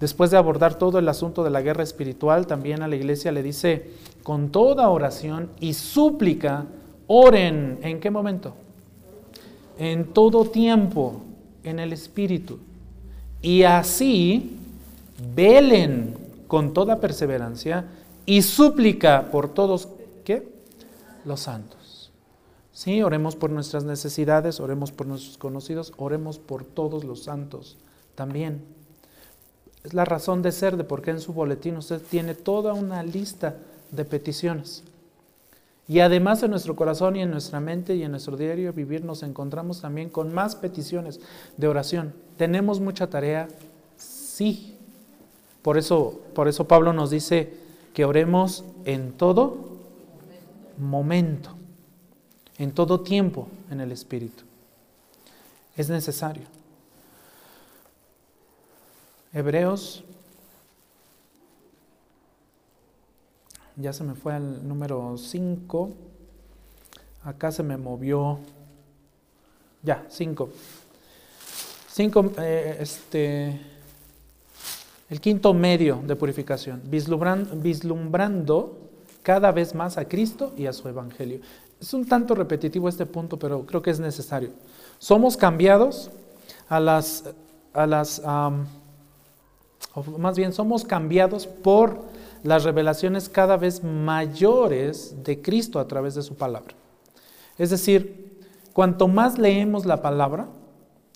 después 0.00 0.30
de 0.30 0.36
abordar 0.36 0.76
todo 0.76 0.98
el 0.98 1.08
asunto 1.08 1.44
de 1.44 1.50
la 1.50 1.62
guerra 1.62 1.82
espiritual, 1.82 2.46
también 2.46 2.82
a 2.82 2.88
la 2.88 2.96
iglesia 2.96 3.32
le 3.32 3.42
dice, 3.42 3.90
con 4.22 4.50
toda 4.50 4.88
oración 4.88 5.50
y 5.60 5.74
súplica, 5.74 6.66
oren. 7.06 7.78
¿En 7.82 8.00
qué 8.00 8.10
momento? 8.10 8.54
En 9.78 10.12
todo 10.12 10.44
tiempo, 10.44 11.22
en 11.64 11.78
el 11.78 11.92
Espíritu. 11.92 12.58
Y 13.40 13.62
así 13.62 14.58
velen 15.34 16.14
con 16.46 16.72
toda 16.72 17.00
perseverancia 17.00 17.86
y 18.26 18.42
súplica 18.42 19.30
por 19.30 19.48
todos, 19.52 19.88
¿qué? 20.24 20.48
Los 21.24 21.40
santos. 21.40 22.12
Sí, 22.72 23.02
oremos 23.02 23.34
por 23.34 23.50
nuestras 23.50 23.84
necesidades, 23.84 24.60
oremos 24.60 24.92
por 24.92 25.06
nuestros 25.06 25.36
conocidos, 25.38 25.92
oremos 25.96 26.38
por 26.38 26.64
todos 26.64 27.04
los 27.04 27.24
santos 27.24 27.76
también. 28.14 28.62
Es 29.84 29.94
la 29.94 30.04
razón 30.04 30.42
de 30.42 30.52
ser 30.52 30.76
de 30.76 30.84
por 30.84 31.02
qué 31.02 31.10
en 31.10 31.20
su 31.20 31.32
boletín 31.32 31.76
usted 31.76 32.02
tiene 32.02 32.34
toda 32.34 32.74
una 32.74 33.02
lista 33.02 33.56
de 33.90 34.04
peticiones. 34.04 34.82
Y 35.88 36.00
además 36.00 36.42
en 36.42 36.50
nuestro 36.50 36.76
corazón 36.76 37.16
y 37.16 37.22
en 37.22 37.30
nuestra 37.30 37.60
mente 37.60 37.96
y 37.96 38.02
en 38.02 38.10
nuestro 38.10 38.36
diario 38.36 38.72
vivir 38.74 39.04
nos 39.04 39.22
encontramos 39.22 39.80
también 39.80 40.10
con 40.10 40.34
más 40.34 40.54
peticiones 40.54 41.18
de 41.56 41.66
oración. 41.66 42.12
¿Tenemos 42.36 42.78
mucha 42.78 43.08
tarea? 43.08 43.48
Sí. 43.96 44.76
Por 45.62 45.78
eso, 45.78 46.20
por 46.34 46.46
eso 46.46 46.68
Pablo 46.68 46.92
nos 46.92 47.10
dice 47.10 47.54
que 47.94 48.04
oremos 48.04 48.64
en 48.84 49.12
todo 49.12 49.78
momento, 50.76 51.54
en 52.58 52.72
todo 52.72 53.00
tiempo 53.00 53.48
en 53.70 53.80
el 53.80 53.90
Espíritu. 53.90 54.44
Es 55.76 55.88
necesario. 55.88 56.57
Hebreos 59.32 60.04
ya 63.80 63.92
se 63.92 64.02
me 64.02 64.14
fue 64.14 64.34
al 64.34 64.66
número 64.66 65.16
5. 65.16 65.90
Acá 67.22 67.52
se 67.52 67.62
me 67.62 67.76
movió. 67.76 68.40
Ya, 69.82 70.04
5. 70.08 70.48
5, 71.92 72.32
eh, 72.38 72.76
este, 72.80 73.60
el 75.08 75.20
quinto 75.20 75.54
medio 75.54 76.02
de 76.04 76.16
purificación, 76.16 76.82
vislumbrando, 76.84 77.56
vislumbrando 77.56 78.78
cada 79.22 79.52
vez 79.52 79.74
más 79.74 79.96
a 79.96 80.06
Cristo 80.06 80.52
y 80.56 80.66
a 80.66 80.72
su 80.72 80.88
Evangelio. 80.88 81.40
Es 81.80 81.94
un 81.94 82.06
tanto 82.06 82.34
repetitivo 82.34 82.88
este 82.88 83.06
punto, 83.06 83.38
pero 83.38 83.64
creo 83.64 83.80
que 83.80 83.90
es 83.90 84.00
necesario. 84.00 84.50
Somos 84.98 85.36
cambiados 85.36 86.10
a 86.68 86.80
las, 86.80 87.24
a 87.72 87.86
las 87.86 88.20
más 90.18 90.36
bien 90.36 90.52
somos 90.52 90.84
cambiados 90.84 91.46
por 91.46 92.02
las 92.42 92.64
revelaciones 92.64 93.28
cada 93.28 93.56
vez 93.56 93.82
mayores 93.82 95.16
de 95.24 95.40
Cristo 95.42 95.80
a 95.80 95.88
través 95.88 96.14
de 96.14 96.22
su 96.22 96.36
palabra. 96.36 96.74
Es 97.58 97.70
decir, 97.70 98.38
cuanto 98.72 99.08
más 99.08 99.38
leemos 99.38 99.86
la 99.86 100.02
palabra, 100.02 100.48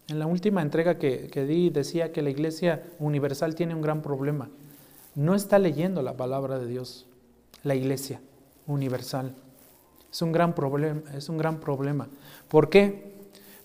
en 0.08 0.18
la 0.18 0.26
última 0.26 0.62
entrega 0.62 0.98
que, 0.98 1.28
di 1.46 1.70
decía 1.70 2.12
que 2.12 2.22
la 2.22 2.30
Iglesia 2.30 2.82
Universal 2.98 3.54
tiene 3.54 3.74
un 3.74 3.82
gran 3.82 4.02
problema. 4.02 4.50
No 5.14 5.34
está 5.34 5.58
leyendo 5.58 6.02
la 6.02 6.16
palabra 6.16 6.58
de 6.58 6.66
Dios, 6.66 7.06
la 7.62 7.74
Iglesia 7.74 8.20
Universal. 8.66 9.34
Es 10.10 10.20
un 10.20 10.32
gran 10.32 10.54
problema, 10.54 11.02
es 11.14 11.28
un 11.28 11.38
gran 11.38 11.60
problema. 11.60 12.08
¿Por 12.48 12.68
qué? 12.68 13.12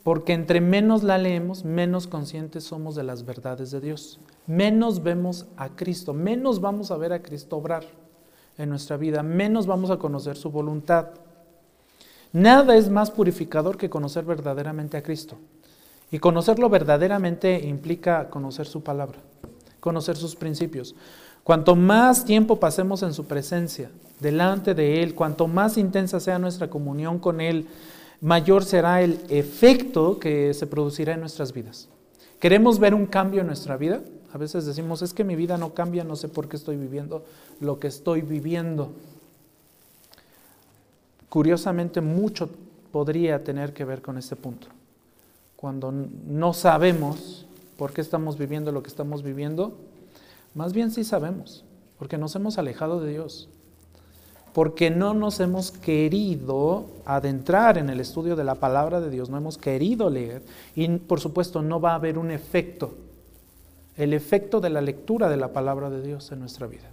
Porque 0.03 0.33
entre 0.33 0.61
menos 0.61 1.03
la 1.03 1.17
leemos, 1.17 1.65
menos 1.65 2.07
conscientes 2.07 2.63
somos 2.63 2.95
de 2.95 3.03
las 3.03 3.25
verdades 3.25 3.71
de 3.71 3.81
Dios 3.81 4.19
menos 4.47 5.03
vemos 5.03 5.45
a 5.57 5.69
Cristo, 5.69 6.13
menos 6.13 6.59
vamos 6.61 6.89
a 6.89 6.97
ver 6.97 7.13
a 7.13 7.21
Cristo 7.21 7.57
obrar 7.57 7.83
en 8.57 8.69
nuestra 8.69 8.97
vida, 8.97 9.21
menos 9.21 9.67
vamos 9.67 9.91
a 9.91 9.97
conocer 9.97 10.35
su 10.37 10.49
voluntad. 10.49 11.09
Nada 12.33 12.75
es 12.75 12.89
más 12.89 13.11
purificador 13.11 13.77
que 13.77 13.89
conocer 13.89 14.25
verdaderamente 14.25 14.97
a 14.97 15.03
Cristo. 15.03 15.37
Y 16.09 16.19
conocerlo 16.19 16.69
verdaderamente 16.69 17.67
implica 17.67 18.29
conocer 18.29 18.65
su 18.65 18.81
palabra, 18.81 19.19
conocer 19.79 20.15
sus 20.15 20.35
principios. 20.35 20.95
Cuanto 21.43 21.75
más 21.75 22.25
tiempo 22.25 22.59
pasemos 22.59 23.03
en 23.03 23.13
su 23.13 23.25
presencia, 23.25 23.91
delante 24.19 24.73
de 24.73 25.03
Él, 25.03 25.13
cuanto 25.13 25.47
más 25.47 25.77
intensa 25.77 26.19
sea 26.19 26.39
nuestra 26.39 26.69
comunión 26.69 27.19
con 27.19 27.41
Él, 27.41 27.67
mayor 28.21 28.63
será 28.63 29.01
el 29.01 29.19
efecto 29.29 30.17
que 30.19 30.53
se 30.53 30.67
producirá 30.67 31.13
en 31.13 31.19
nuestras 31.19 31.53
vidas. 31.53 31.89
¿Queremos 32.39 32.79
ver 32.79 32.93
un 32.93 33.05
cambio 33.05 33.41
en 33.41 33.47
nuestra 33.47 33.77
vida? 33.77 34.01
A 34.33 34.37
veces 34.37 34.65
decimos, 34.65 35.01
es 35.01 35.13
que 35.13 35.23
mi 35.23 35.35
vida 35.35 35.57
no 35.57 35.73
cambia, 35.73 36.03
no 36.03 36.15
sé 36.15 36.27
por 36.27 36.49
qué 36.49 36.57
estoy 36.57 36.75
viviendo 36.75 37.23
lo 37.59 37.79
que 37.79 37.87
estoy 37.87 38.21
viviendo. 38.21 38.91
Curiosamente, 41.29 42.01
mucho 42.01 42.49
podría 42.91 43.43
tener 43.43 43.73
que 43.73 43.85
ver 43.85 44.01
con 44.01 44.17
este 44.17 44.35
punto. 44.35 44.67
Cuando 45.55 45.91
no 45.91 46.53
sabemos 46.53 47.45
por 47.77 47.93
qué 47.93 48.01
estamos 48.01 48.37
viviendo 48.37 48.71
lo 48.71 48.83
que 48.83 48.89
estamos 48.89 49.23
viviendo, 49.23 49.77
más 50.53 50.73
bien 50.73 50.91
sí 50.91 51.03
sabemos, 51.03 51.63
porque 51.97 52.17
nos 52.17 52.35
hemos 52.35 52.57
alejado 52.57 52.99
de 52.99 53.11
Dios, 53.11 53.49
porque 54.53 54.89
no 54.89 55.13
nos 55.13 55.39
hemos 55.39 55.71
querido 55.71 56.85
adentrar 57.05 57.77
en 57.77 57.89
el 57.89 57.99
estudio 57.99 58.35
de 58.35 58.43
la 58.43 58.55
palabra 58.55 58.99
de 58.99 59.09
Dios, 59.09 59.29
no 59.29 59.37
hemos 59.37 59.57
querido 59.57 60.09
leer 60.09 60.41
y 60.75 60.87
por 60.97 61.19
supuesto 61.19 61.61
no 61.61 61.79
va 61.79 61.91
a 61.91 61.95
haber 61.95 62.17
un 62.17 62.31
efecto 62.31 62.95
el 63.97 64.13
efecto 64.13 64.61
de 64.61 64.69
la 64.69 64.81
lectura 64.81 65.27
de 65.27 65.37
la 65.37 65.51
palabra 65.51 65.89
de 65.89 66.01
Dios 66.01 66.31
en 66.31 66.39
nuestra 66.39 66.67
vida. 66.67 66.87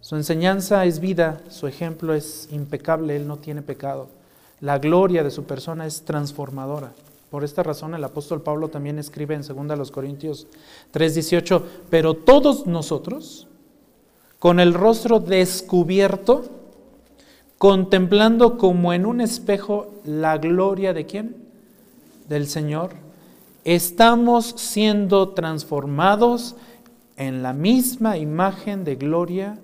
Su 0.00 0.16
enseñanza 0.16 0.84
es 0.84 1.00
vida, 1.00 1.40
su 1.48 1.66
ejemplo 1.66 2.14
es 2.14 2.48
impecable, 2.50 3.16
Él 3.16 3.26
no 3.26 3.36
tiene 3.36 3.62
pecado. 3.62 4.08
La 4.60 4.78
gloria 4.78 5.22
de 5.22 5.30
su 5.30 5.44
persona 5.44 5.86
es 5.86 6.02
transformadora. 6.02 6.92
Por 7.30 7.44
esta 7.44 7.62
razón 7.62 7.94
el 7.94 8.02
apóstol 8.02 8.42
Pablo 8.42 8.68
también 8.68 8.98
escribe 8.98 9.34
en 9.34 9.42
2 9.42 9.90
Corintios 9.90 10.46
3:18, 10.92 11.62
pero 11.88 12.14
todos 12.14 12.66
nosotros, 12.66 13.46
con 14.38 14.58
el 14.58 14.74
rostro 14.74 15.20
descubierto, 15.20 16.44
contemplando 17.56 18.58
como 18.58 18.92
en 18.92 19.06
un 19.06 19.20
espejo 19.20 19.94
la 20.04 20.38
gloria 20.38 20.92
de 20.92 21.06
quién? 21.06 21.36
Del 22.28 22.48
Señor, 22.48 22.94
estamos 23.74 24.46
siendo 24.56 25.28
transformados 25.28 26.56
en 27.16 27.40
la 27.40 27.52
misma 27.52 28.18
imagen 28.18 28.82
de 28.82 28.96
gloria 28.96 29.60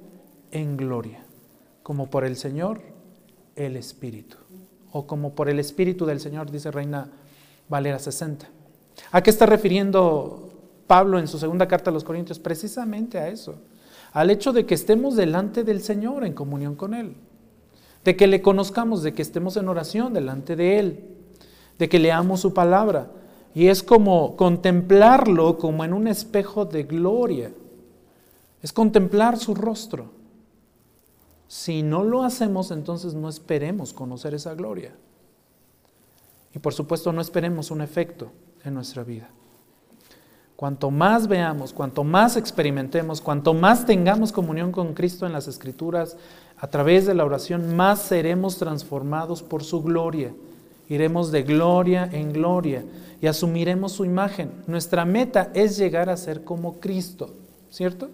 en 0.53 0.77
gloria, 0.77 1.25
como 1.83 2.09
por 2.09 2.25
el 2.25 2.37
Señor 2.37 2.81
el 3.57 3.75
Espíritu, 3.75 4.37
o 4.93 5.09
como 5.09 5.35
por 5.35 5.49
el 5.49 5.59
Espíritu 5.59 6.07
del 6.07 6.21
Señor, 6.21 6.53
dice 6.53 6.71
Reina 6.71 7.09
Valera 7.69 7.99
60. 7.99 8.47
¿A 9.11 9.23
qué 9.23 9.31
está 9.31 9.45
refiriendo 9.45 10.51
Pablo 10.87 11.19
en 11.19 11.27
su 11.27 11.39
segunda 11.39 11.67
carta 11.67 11.91
a 11.91 11.93
los 11.93 12.05
Corintios? 12.05 12.39
Precisamente 12.39 13.19
a 13.19 13.29
eso, 13.29 13.57
al 14.13 14.31
hecho 14.31 14.53
de 14.53 14.67
que 14.67 14.75
estemos 14.75 15.17
delante 15.17 15.65
del 15.65 15.83
Señor 15.83 16.25
en 16.25 16.33
comunión 16.33 16.77
con 16.77 16.95
Él, 16.95 17.17
de 18.05 18.15
que 18.15 18.29
le 18.29 18.41
conozcamos, 18.41 19.03
de 19.03 19.15
que 19.15 19.23
estemos 19.23 19.57
en 19.57 19.69
oración 19.69 20.15
delante 20.15 20.55
de 20.55 20.79
Él, 20.79 21.05
de 21.77 21.89
que 21.89 21.99
leamos 21.99 22.39
su 22.39 22.55
palabra, 22.55 23.11
y 23.57 23.69
es 23.69 23.83
como 23.83 24.37
contemplarlo 24.37 25.57
como 25.57 25.83
en 25.83 25.95
un 25.95 26.09
espejo 26.09 26.67
de 26.67 26.83
gloria. 26.83 27.53
Es 28.61 28.71
contemplar 28.71 29.39
su 29.39 29.55
rostro. 29.55 30.11
Si 31.49 31.83
no 31.83 32.05
lo 32.05 32.23
hacemos, 32.23 32.71
entonces 32.71 33.15
no 33.15 33.31
esperemos 33.31 33.95
conocer 33.95 34.35
esa 34.35 34.53
gloria. 34.53 34.95
Y 36.55 36.59
por 36.59 36.75
supuesto 36.75 37.15
no 37.15 37.23
esperemos 37.23 37.71
un 37.71 37.81
efecto 37.81 38.31
en 38.63 38.75
nuestra 38.75 39.05
vida. 39.05 39.31
Cuanto 40.55 40.91
más 40.91 41.27
veamos, 41.27 41.73
cuanto 41.73 42.05
más 42.05 42.37
experimentemos, 42.37 43.23
cuanto 43.23 43.55
más 43.55 43.87
tengamos 43.87 44.33
comunión 44.33 44.71
con 44.71 44.93
Cristo 44.93 45.25
en 45.25 45.33
las 45.33 45.49
Escrituras, 45.49 46.19
a 46.59 46.67
través 46.69 47.07
de 47.07 47.15
la 47.15 47.25
oración, 47.25 47.75
más 47.75 48.03
seremos 48.03 48.59
transformados 48.59 49.43
por 49.43 49.65
su 49.65 49.83
gloria. 49.83 50.35
Iremos 50.89 51.33
de 51.33 51.43
gloria 51.43 52.09
en 52.13 52.33
gloria 52.33 52.85
y 53.21 53.27
asumiremos 53.27 53.93
su 53.93 54.05
imagen. 54.05 54.53
Nuestra 54.67 55.05
meta 55.05 55.51
es 55.55 55.77
llegar 55.77 56.09
a 56.09 56.17
ser 56.17 56.45
como 56.45 56.79
Cristo, 56.81 57.35
¿cierto? 57.71 58.09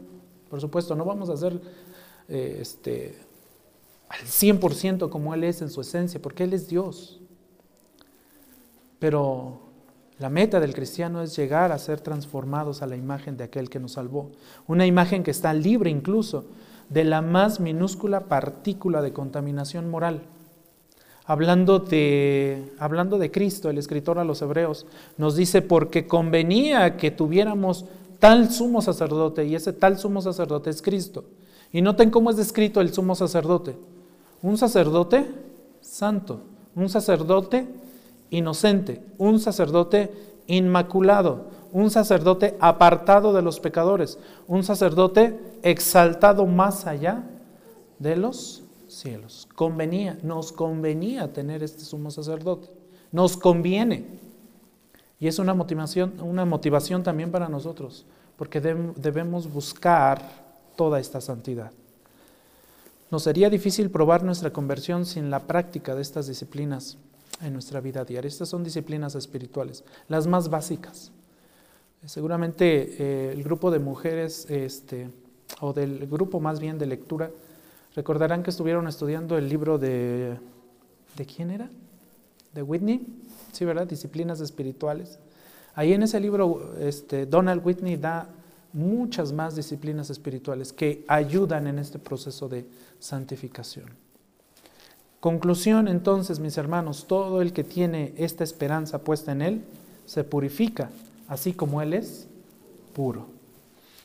Por 0.48 0.60
supuesto, 0.60 0.94
no 0.94 1.04
vamos 1.04 1.28
a 1.28 1.36
ser 1.36 1.60
eh, 2.28 2.58
este, 2.60 3.14
al 4.08 4.20
100% 4.20 5.08
como 5.08 5.34
Él 5.34 5.44
es 5.44 5.62
en 5.62 5.70
su 5.70 5.80
esencia, 5.80 6.20
porque 6.20 6.44
Él 6.44 6.52
es 6.52 6.68
Dios. 6.68 7.20
Pero 8.98 9.60
La 10.22 10.30
meta 10.30 10.60
del 10.60 10.72
cristiano 10.72 11.20
es 11.20 11.34
llegar 11.34 11.72
a 11.72 11.78
ser 11.78 12.00
transformados 12.00 12.80
a 12.80 12.86
la 12.86 12.94
imagen 12.94 13.36
de 13.36 13.42
aquel 13.42 13.68
que 13.68 13.80
nos 13.80 13.92
salvó. 13.92 14.30
Una 14.68 14.86
imagen 14.86 15.24
que 15.24 15.32
está 15.32 15.52
libre 15.52 15.90
incluso 15.90 16.44
de 16.90 17.02
la 17.02 17.22
más 17.22 17.58
minúscula 17.58 18.28
partícula 18.28 19.02
de 19.02 19.12
contaminación 19.12 19.90
moral. 19.90 20.22
Hablando 21.24 21.78
de, 21.78 22.72
hablando 22.78 23.16
de 23.16 23.30
Cristo, 23.30 23.70
el 23.70 23.78
escritor 23.78 24.18
a 24.18 24.24
los 24.24 24.42
hebreos 24.42 24.86
nos 25.18 25.36
dice, 25.36 25.62
porque 25.62 26.06
convenía 26.06 26.96
que 26.96 27.10
tuviéramos 27.10 27.84
tal 28.18 28.50
sumo 28.50 28.82
sacerdote, 28.82 29.44
y 29.44 29.54
ese 29.54 29.72
tal 29.72 29.98
sumo 29.98 30.20
sacerdote 30.20 30.70
es 30.70 30.82
Cristo. 30.82 31.24
Y 31.72 31.80
noten 31.80 32.10
cómo 32.10 32.30
es 32.30 32.36
descrito 32.36 32.80
el 32.80 32.92
sumo 32.92 33.14
sacerdote. 33.14 33.76
Un 34.42 34.58
sacerdote 34.58 35.26
santo, 35.80 36.40
un 36.74 36.88
sacerdote 36.88 37.66
inocente, 38.30 39.02
un 39.18 39.38
sacerdote 39.38 40.10
inmaculado, 40.46 41.46
un 41.72 41.90
sacerdote 41.90 42.56
apartado 42.60 43.32
de 43.32 43.42
los 43.42 43.60
pecadores, 43.60 44.18
un 44.48 44.64
sacerdote 44.64 45.38
exaltado 45.62 46.46
más 46.46 46.86
allá 46.86 47.24
de 47.98 48.16
los 48.16 48.61
cielos. 48.92 49.48
Convenía, 49.54 50.18
nos 50.22 50.52
convenía 50.52 51.32
tener 51.32 51.62
este 51.62 51.84
sumo 51.84 52.10
sacerdote. 52.10 52.68
Nos 53.10 53.36
conviene. 53.36 54.04
Y 55.18 55.28
es 55.28 55.38
una 55.38 55.54
motivación, 55.54 56.14
una 56.20 56.44
motivación 56.44 57.02
también 57.02 57.30
para 57.30 57.48
nosotros, 57.48 58.04
porque 58.36 58.60
debemos 58.60 59.52
buscar 59.52 60.20
toda 60.76 60.98
esta 60.98 61.20
santidad. 61.20 61.70
Nos 63.10 63.22
sería 63.24 63.50
difícil 63.50 63.90
probar 63.90 64.24
nuestra 64.24 64.52
conversión 64.52 65.04
sin 65.04 65.30
la 65.30 65.46
práctica 65.46 65.94
de 65.94 66.02
estas 66.02 66.26
disciplinas 66.26 66.96
en 67.42 67.52
nuestra 67.52 67.80
vida 67.80 68.04
diaria. 68.04 68.26
Estas 68.26 68.48
son 68.48 68.64
disciplinas 68.64 69.14
espirituales, 69.14 69.84
las 70.08 70.26
más 70.26 70.48
básicas. 70.48 71.12
Seguramente 72.04 72.96
eh, 72.98 73.32
el 73.32 73.44
grupo 73.44 73.70
de 73.70 73.78
mujeres, 73.78 74.46
este, 74.50 75.10
o 75.60 75.72
del 75.72 76.06
grupo 76.06 76.40
más 76.40 76.58
bien 76.58 76.78
de 76.78 76.86
lectura, 76.86 77.30
recordarán 77.94 78.42
que 78.42 78.50
estuvieron 78.50 78.88
estudiando 78.88 79.36
el 79.38 79.48
libro 79.48 79.78
de... 79.78 80.38
¿De 81.16 81.26
quién 81.26 81.50
era? 81.50 81.68
¿De 82.54 82.62
Whitney? 82.62 83.06
Sí, 83.52 83.64
¿verdad? 83.64 83.86
Disciplinas 83.86 84.40
espirituales. 84.40 85.18
Ahí 85.74 85.92
en 85.92 86.02
ese 86.02 86.20
libro, 86.20 86.74
este, 86.80 87.26
Donald 87.26 87.64
Whitney 87.64 87.96
da 87.96 88.28
muchas 88.72 89.32
más 89.32 89.54
disciplinas 89.54 90.10
espirituales 90.10 90.72
que 90.72 91.04
ayudan 91.08 91.66
en 91.66 91.78
este 91.78 91.98
proceso 91.98 92.48
de 92.48 92.66
santificación. 92.98 93.86
Conclusión 95.20 95.88
entonces, 95.88 96.40
mis 96.40 96.58
hermanos, 96.58 97.06
todo 97.06 97.42
el 97.42 97.52
que 97.52 97.64
tiene 97.64 98.12
esta 98.16 98.42
esperanza 98.42 98.98
puesta 98.98 99.32
en 99.32 99.42
Él 99.42 99.64
se 100.04 100.24
purifica, 100.24 100.90
así 101.28 101.52
como 101.52 101.80
Él 101.80 101.92
es 101.92 102.26
puro. 102.92 103.26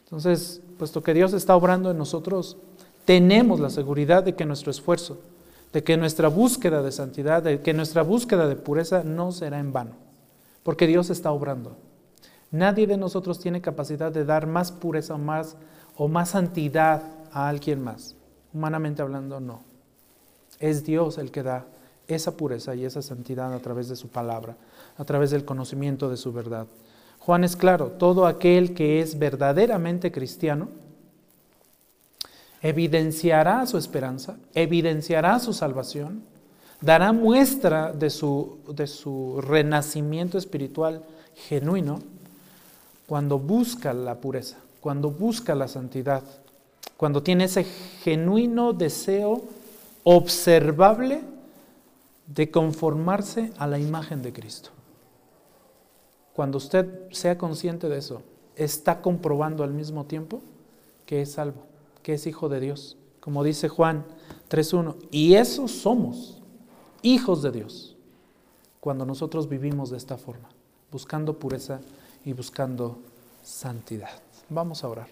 Entonces, 0.04 0.62
puesto 0.78 1.02
que 1.02 1.14
Dios 1.14 1.34
está 1.34 1.56
obrando 1.56 1.92
en 1.92 1.98
nosotros, 1.98 2.58
tenemos 3.08 3.62
la 3.62 3.70
seguridad 3.70 4.22
de 4.22 4.36
que 4.36 4.46
nuestro 4.46 4.70
esfuerzo, 4.70 5.18
de 5.72 5.82
que 5.82 5.96
nuestra 5.96 6.28
búsqueda 6.28 6.84
de 6.84 6.92
santidad, 6.92 7.42
de 7.42 7.62
que 7.62 7.74
nuestra 7.74 8.02
búsqueda 8.02 8.50
de 8.50 8.58
pureza 8.58 9.02
no 9.06 9.32
será 9.32 9.60
en 9.60 9.72
vano, 9.72 9.94
porque 10.62 10.88
Dios 10.88 11.10
está 11.10 11.32
obrando. 11.32 11.78
Nadie 12.52 12.86
de 12.86 12.98
nosotros 12.98 13.40
tiene 13.40 13.62
capacidad 13.62 14.12
de 14.12 14.26
dar 14.26 14.46
más 14.46 14.74
pureza 14.74 15.16
o 15.16 15.18
más, 15.18 15.56
o 15.96 16.10
más 16.10 16.32
santidad 16.32 17.02
a 17.32 17.48
alguien 17.48 17.82
más. 17.82 18.18
Humanamente 18.54 19.02
hablando, 19.02 19.40
no. 19.40 19.62
Es 20.60 20.84
Dios 20.84 21.18
el 21.18 21.32
que 21.32 21.44
da 21.44 21.66
esa 22.10 22.36
pureza 22.36 22.76
y 22.76 22.84
esa 22.84 23.02
santidad 23.02 23.54
a 23.54 23.60
través 23.60 23.88
de 23.88 23.96
su 23.96 24.10
palabra, 24.10 24.58
a 24.98 25.06
través 25.06 25.32
del 25.32 25.46
conocimiento 25.46 26.10
de 26.10 26.18
su 26.18 26.34
verdad. 26.34 26.68
Juan 27.20 27.46
es 27.46 27.56
claro, 27.56 27.92
todo 27.92 28.26
aquel 28.26 28.74
que 28.74 29.00
es 29.00 29.18
verdaderamente 29.18 30.12
cristiano 30.12 30.68
evidenciará 32.68 33.66
su 33.66 33.78
esperanza, 33.78 34.38
evidenciará 34.54 35.40
su 35.40 35.54
salvación, 35.54 36.24
dará 36.82 37.14
muestra 37.14 37.94
de 37.94 38.10
su, 38.10 38.60
de 38.76 38.88
su 38.88 39.40
renacimiento 39.42 40.38
espiritual 40.38 41.06
genuino 41.34 42.00
cuando 43.08 43.40
busca 43.40 43.94
la 43.94 44.16
pureza, 44.16 44.58
cuando 44.82 45.10
busca 45.10 45.56
la 45.56 45.70
santidad, 45.70 46.24
cuando 46.98 47.24
tiene 47.24 47.46
ese 47.46 47.64
genuino 48.04 48.74
deseo 48.74 49.44
observable 50.04 51.22
de 52.26 52.52
conformarse 52.52 53.54
a 53.58 53.68
la 53.68 53.80
imagen 53.80 54.22
de 54.22 54.34
Cristo. 54.34 54.72
Cuando 56.34 56.58
usted 56.58 57.10
sea 57.12 57.38
consciente 57.38 57.88
de 57.88 57.98
eso, 57.98 58.24
está 58.58 59.02
comprobando 59.02 59.64
al 59.64 59.72
mismo 59.72 60.04
tiempo 60.06 60.42
que 61.06 61.22
es 61.22 61.32
salvo, 61.32 61.67
que 62.08 62.14
es 62.14 62.26
hijo 62.26 62.48
de 62.48 62.62
Dios. 62.62 62.96
Como 63.20 63.44
dice 63.44 63.68
Juan 63.68 64.06
3.1, 64.50 64.96
y 65.12 65.34
eso 65.34 65.68
somos, 65.68 66.42
hijos 67.02 67.42
de 67.42 67.52
Dios, 67.52 67.98
cuando 68.80 69.06
nosotros 69.06 69.50
vivimos 69.50 69.90
de 69.90 69.98
esta 69.98 70.18
forma, 70.18 70.48
buscando 70.90 71.38
pureza 71.38 71.82
y 72.24 72.32
buscando 72.32 73.00
santidad. 73.44 74.22
Vamos 74.48 74.86
a 74.86 74.88
orar. 74.88 75.10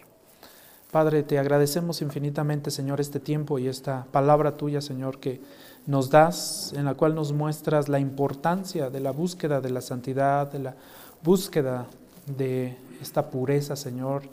Padre, 0.89 1.23
te 1.23 1.37
agradecemos 1.37 2.01
infinitamente, 2.01 2.71
Señor, 2.71 3.01
este 3.01 3.19
tiempo 3.19 3.59
y 3.59 3.67
esta 3.67 4.07
palabra 4.13 4.55
tuya, 4.55 4.79
Señor, 4.79 5.19
que 5.19 5.41
nos 5.87 6.09
das, 6.09 6.71
en 6.77 6.85
la 6.85 6.93
cual 6.93 7.13
nos 7.13 7.33
muestras 7.33 7.89
la 7.89 7.99
importancia 7.99 8.89
de 8.89 9.01
la 9.01 9.11
búsqueda 9.11 9.59
de 9.59 9.69
la 9.69 9.81
santidad, 9.81 10.49
de 10.49 10.59
la 10.59 10.75
búsqueda 11.21 11.87
de 12.25 12.77
esta 13.01 13.29
pureza, 13.29 13.75
Señor, 13.75 14.23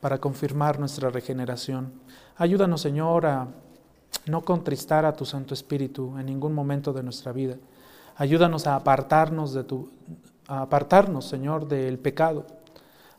para 0.00 0.18
confirmar 0.18 0.78
nuestra 0.78 1.10
regeneración. 1.10 1.92
Ayúdanos, 2.36 2.80
Señor, 2.80 3.26
a 3.26 3.48
no 4.26 4.42
contristar 4.42 5.04
a 5.04 5.14
tu 5.14 5.24
Santo 5.24 5.54
Espíritu 5.54 6.16
en 6.18 6.26
ningún 6.26 6.54
momento 6.54 6.92
de 6.92 7.02
nuestra 7.02 7.32
vida. 7.32 7.56
Ayúdanos 8.16 8.66
a 8.66 8.76
apartarnos 8.76 9.52
de 9.54 9.64
tu 9.64 9.90
a 10.50 10.62
apartarnos, 10.62 11.26
Señor, 11.26 11.68
del 11.68 11.98
pecado. 11.98 12.44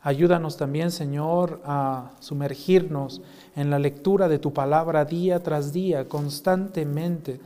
Ayúdanos 0.02 0.58
también, 0.58 0.92
Señor, 0.92 1.62
a 1.64 2.12
sumergirnos 2.20 3.22
en 3.56 3.70
la 3.70 3.80
lectura 3.80 4.28
de 4.28 4.38
tu 4.38 4.52
palabra 4.52 5.06
día 5.06 5.42
tras 5.42 5.72
día, 5.72 6.10
constantemente, 6.10 7.40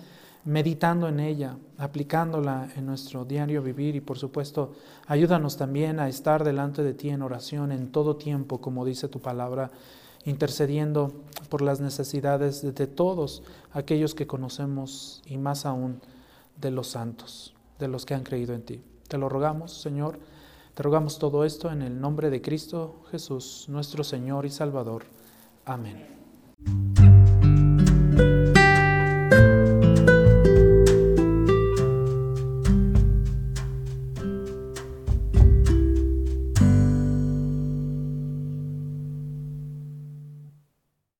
meditando 0.46 1.08
en 1.08 1.20
ella, 1.20 1.58
aplicándola 1.78 2.70
en 2.76 2.86
nuestro 2.86 3.26
diario 3.26 3.62
vivir 3.62 3.96
y, 3.96 4.02
por 4.02 4.18
supuesto, 4.18 4.74
ayúdanos 5.08 5.58
también 5.58 6.00
a 6.00 6.08
estar 6.08 6.43
delante 6.43 6.84
de 6.84 6.93
ti 6.93 7.10
en 7.10 7.24
oración 7.24 7.72
en 7.72 7.91
todo 7.91 8.16
tiempo, 8.16 8.62
como 8.62 8.86
dice 8.86 9.08
tu 9.08 9.20
palabra, 9.20 9.72
intercediendo 10.24 11.14
por 11.50 11.62
las 11.62 11.82
necesidades 11.82 12.62
de 12.62 12.88
todos 12.88 13.43
aquellos 13.74 14.16
que 14.16 14.28
conocemos 14.28 15.22
y 15.26 15.38
más 15.38 15.66
aún 15.66 16.00
de 16.62 16.72
los 16.72 16.88
santos, 16.88 17.54
de 17.80 17.88
los 17.88 18.06
que 18.06 18.14
han 18.14 18.24
creído 18.24 18.54
en 18.54 18.62
ti. 18.62 18.82
Te 19.08 19.18
lo 19.18 19.30
rogamos, 19.30 19.82
Señor. 19.82 20.20
Te 20.74 20.84
rogamos 20.84 21.20
todo 21.20 21.46
esto 21.46 21.72
en 21.72 21.82
el 21.82 22.00
nombre 22.00 22.30
de 22.30 22.41
Cristo 22.41 23.02
Jesús, 23.10 23.66
nuestro 23.70 24.04
Señor 24.04 24.46
y 24.46 24.50
Salvador. 24.52 25.06
Amén. 25.66 26.06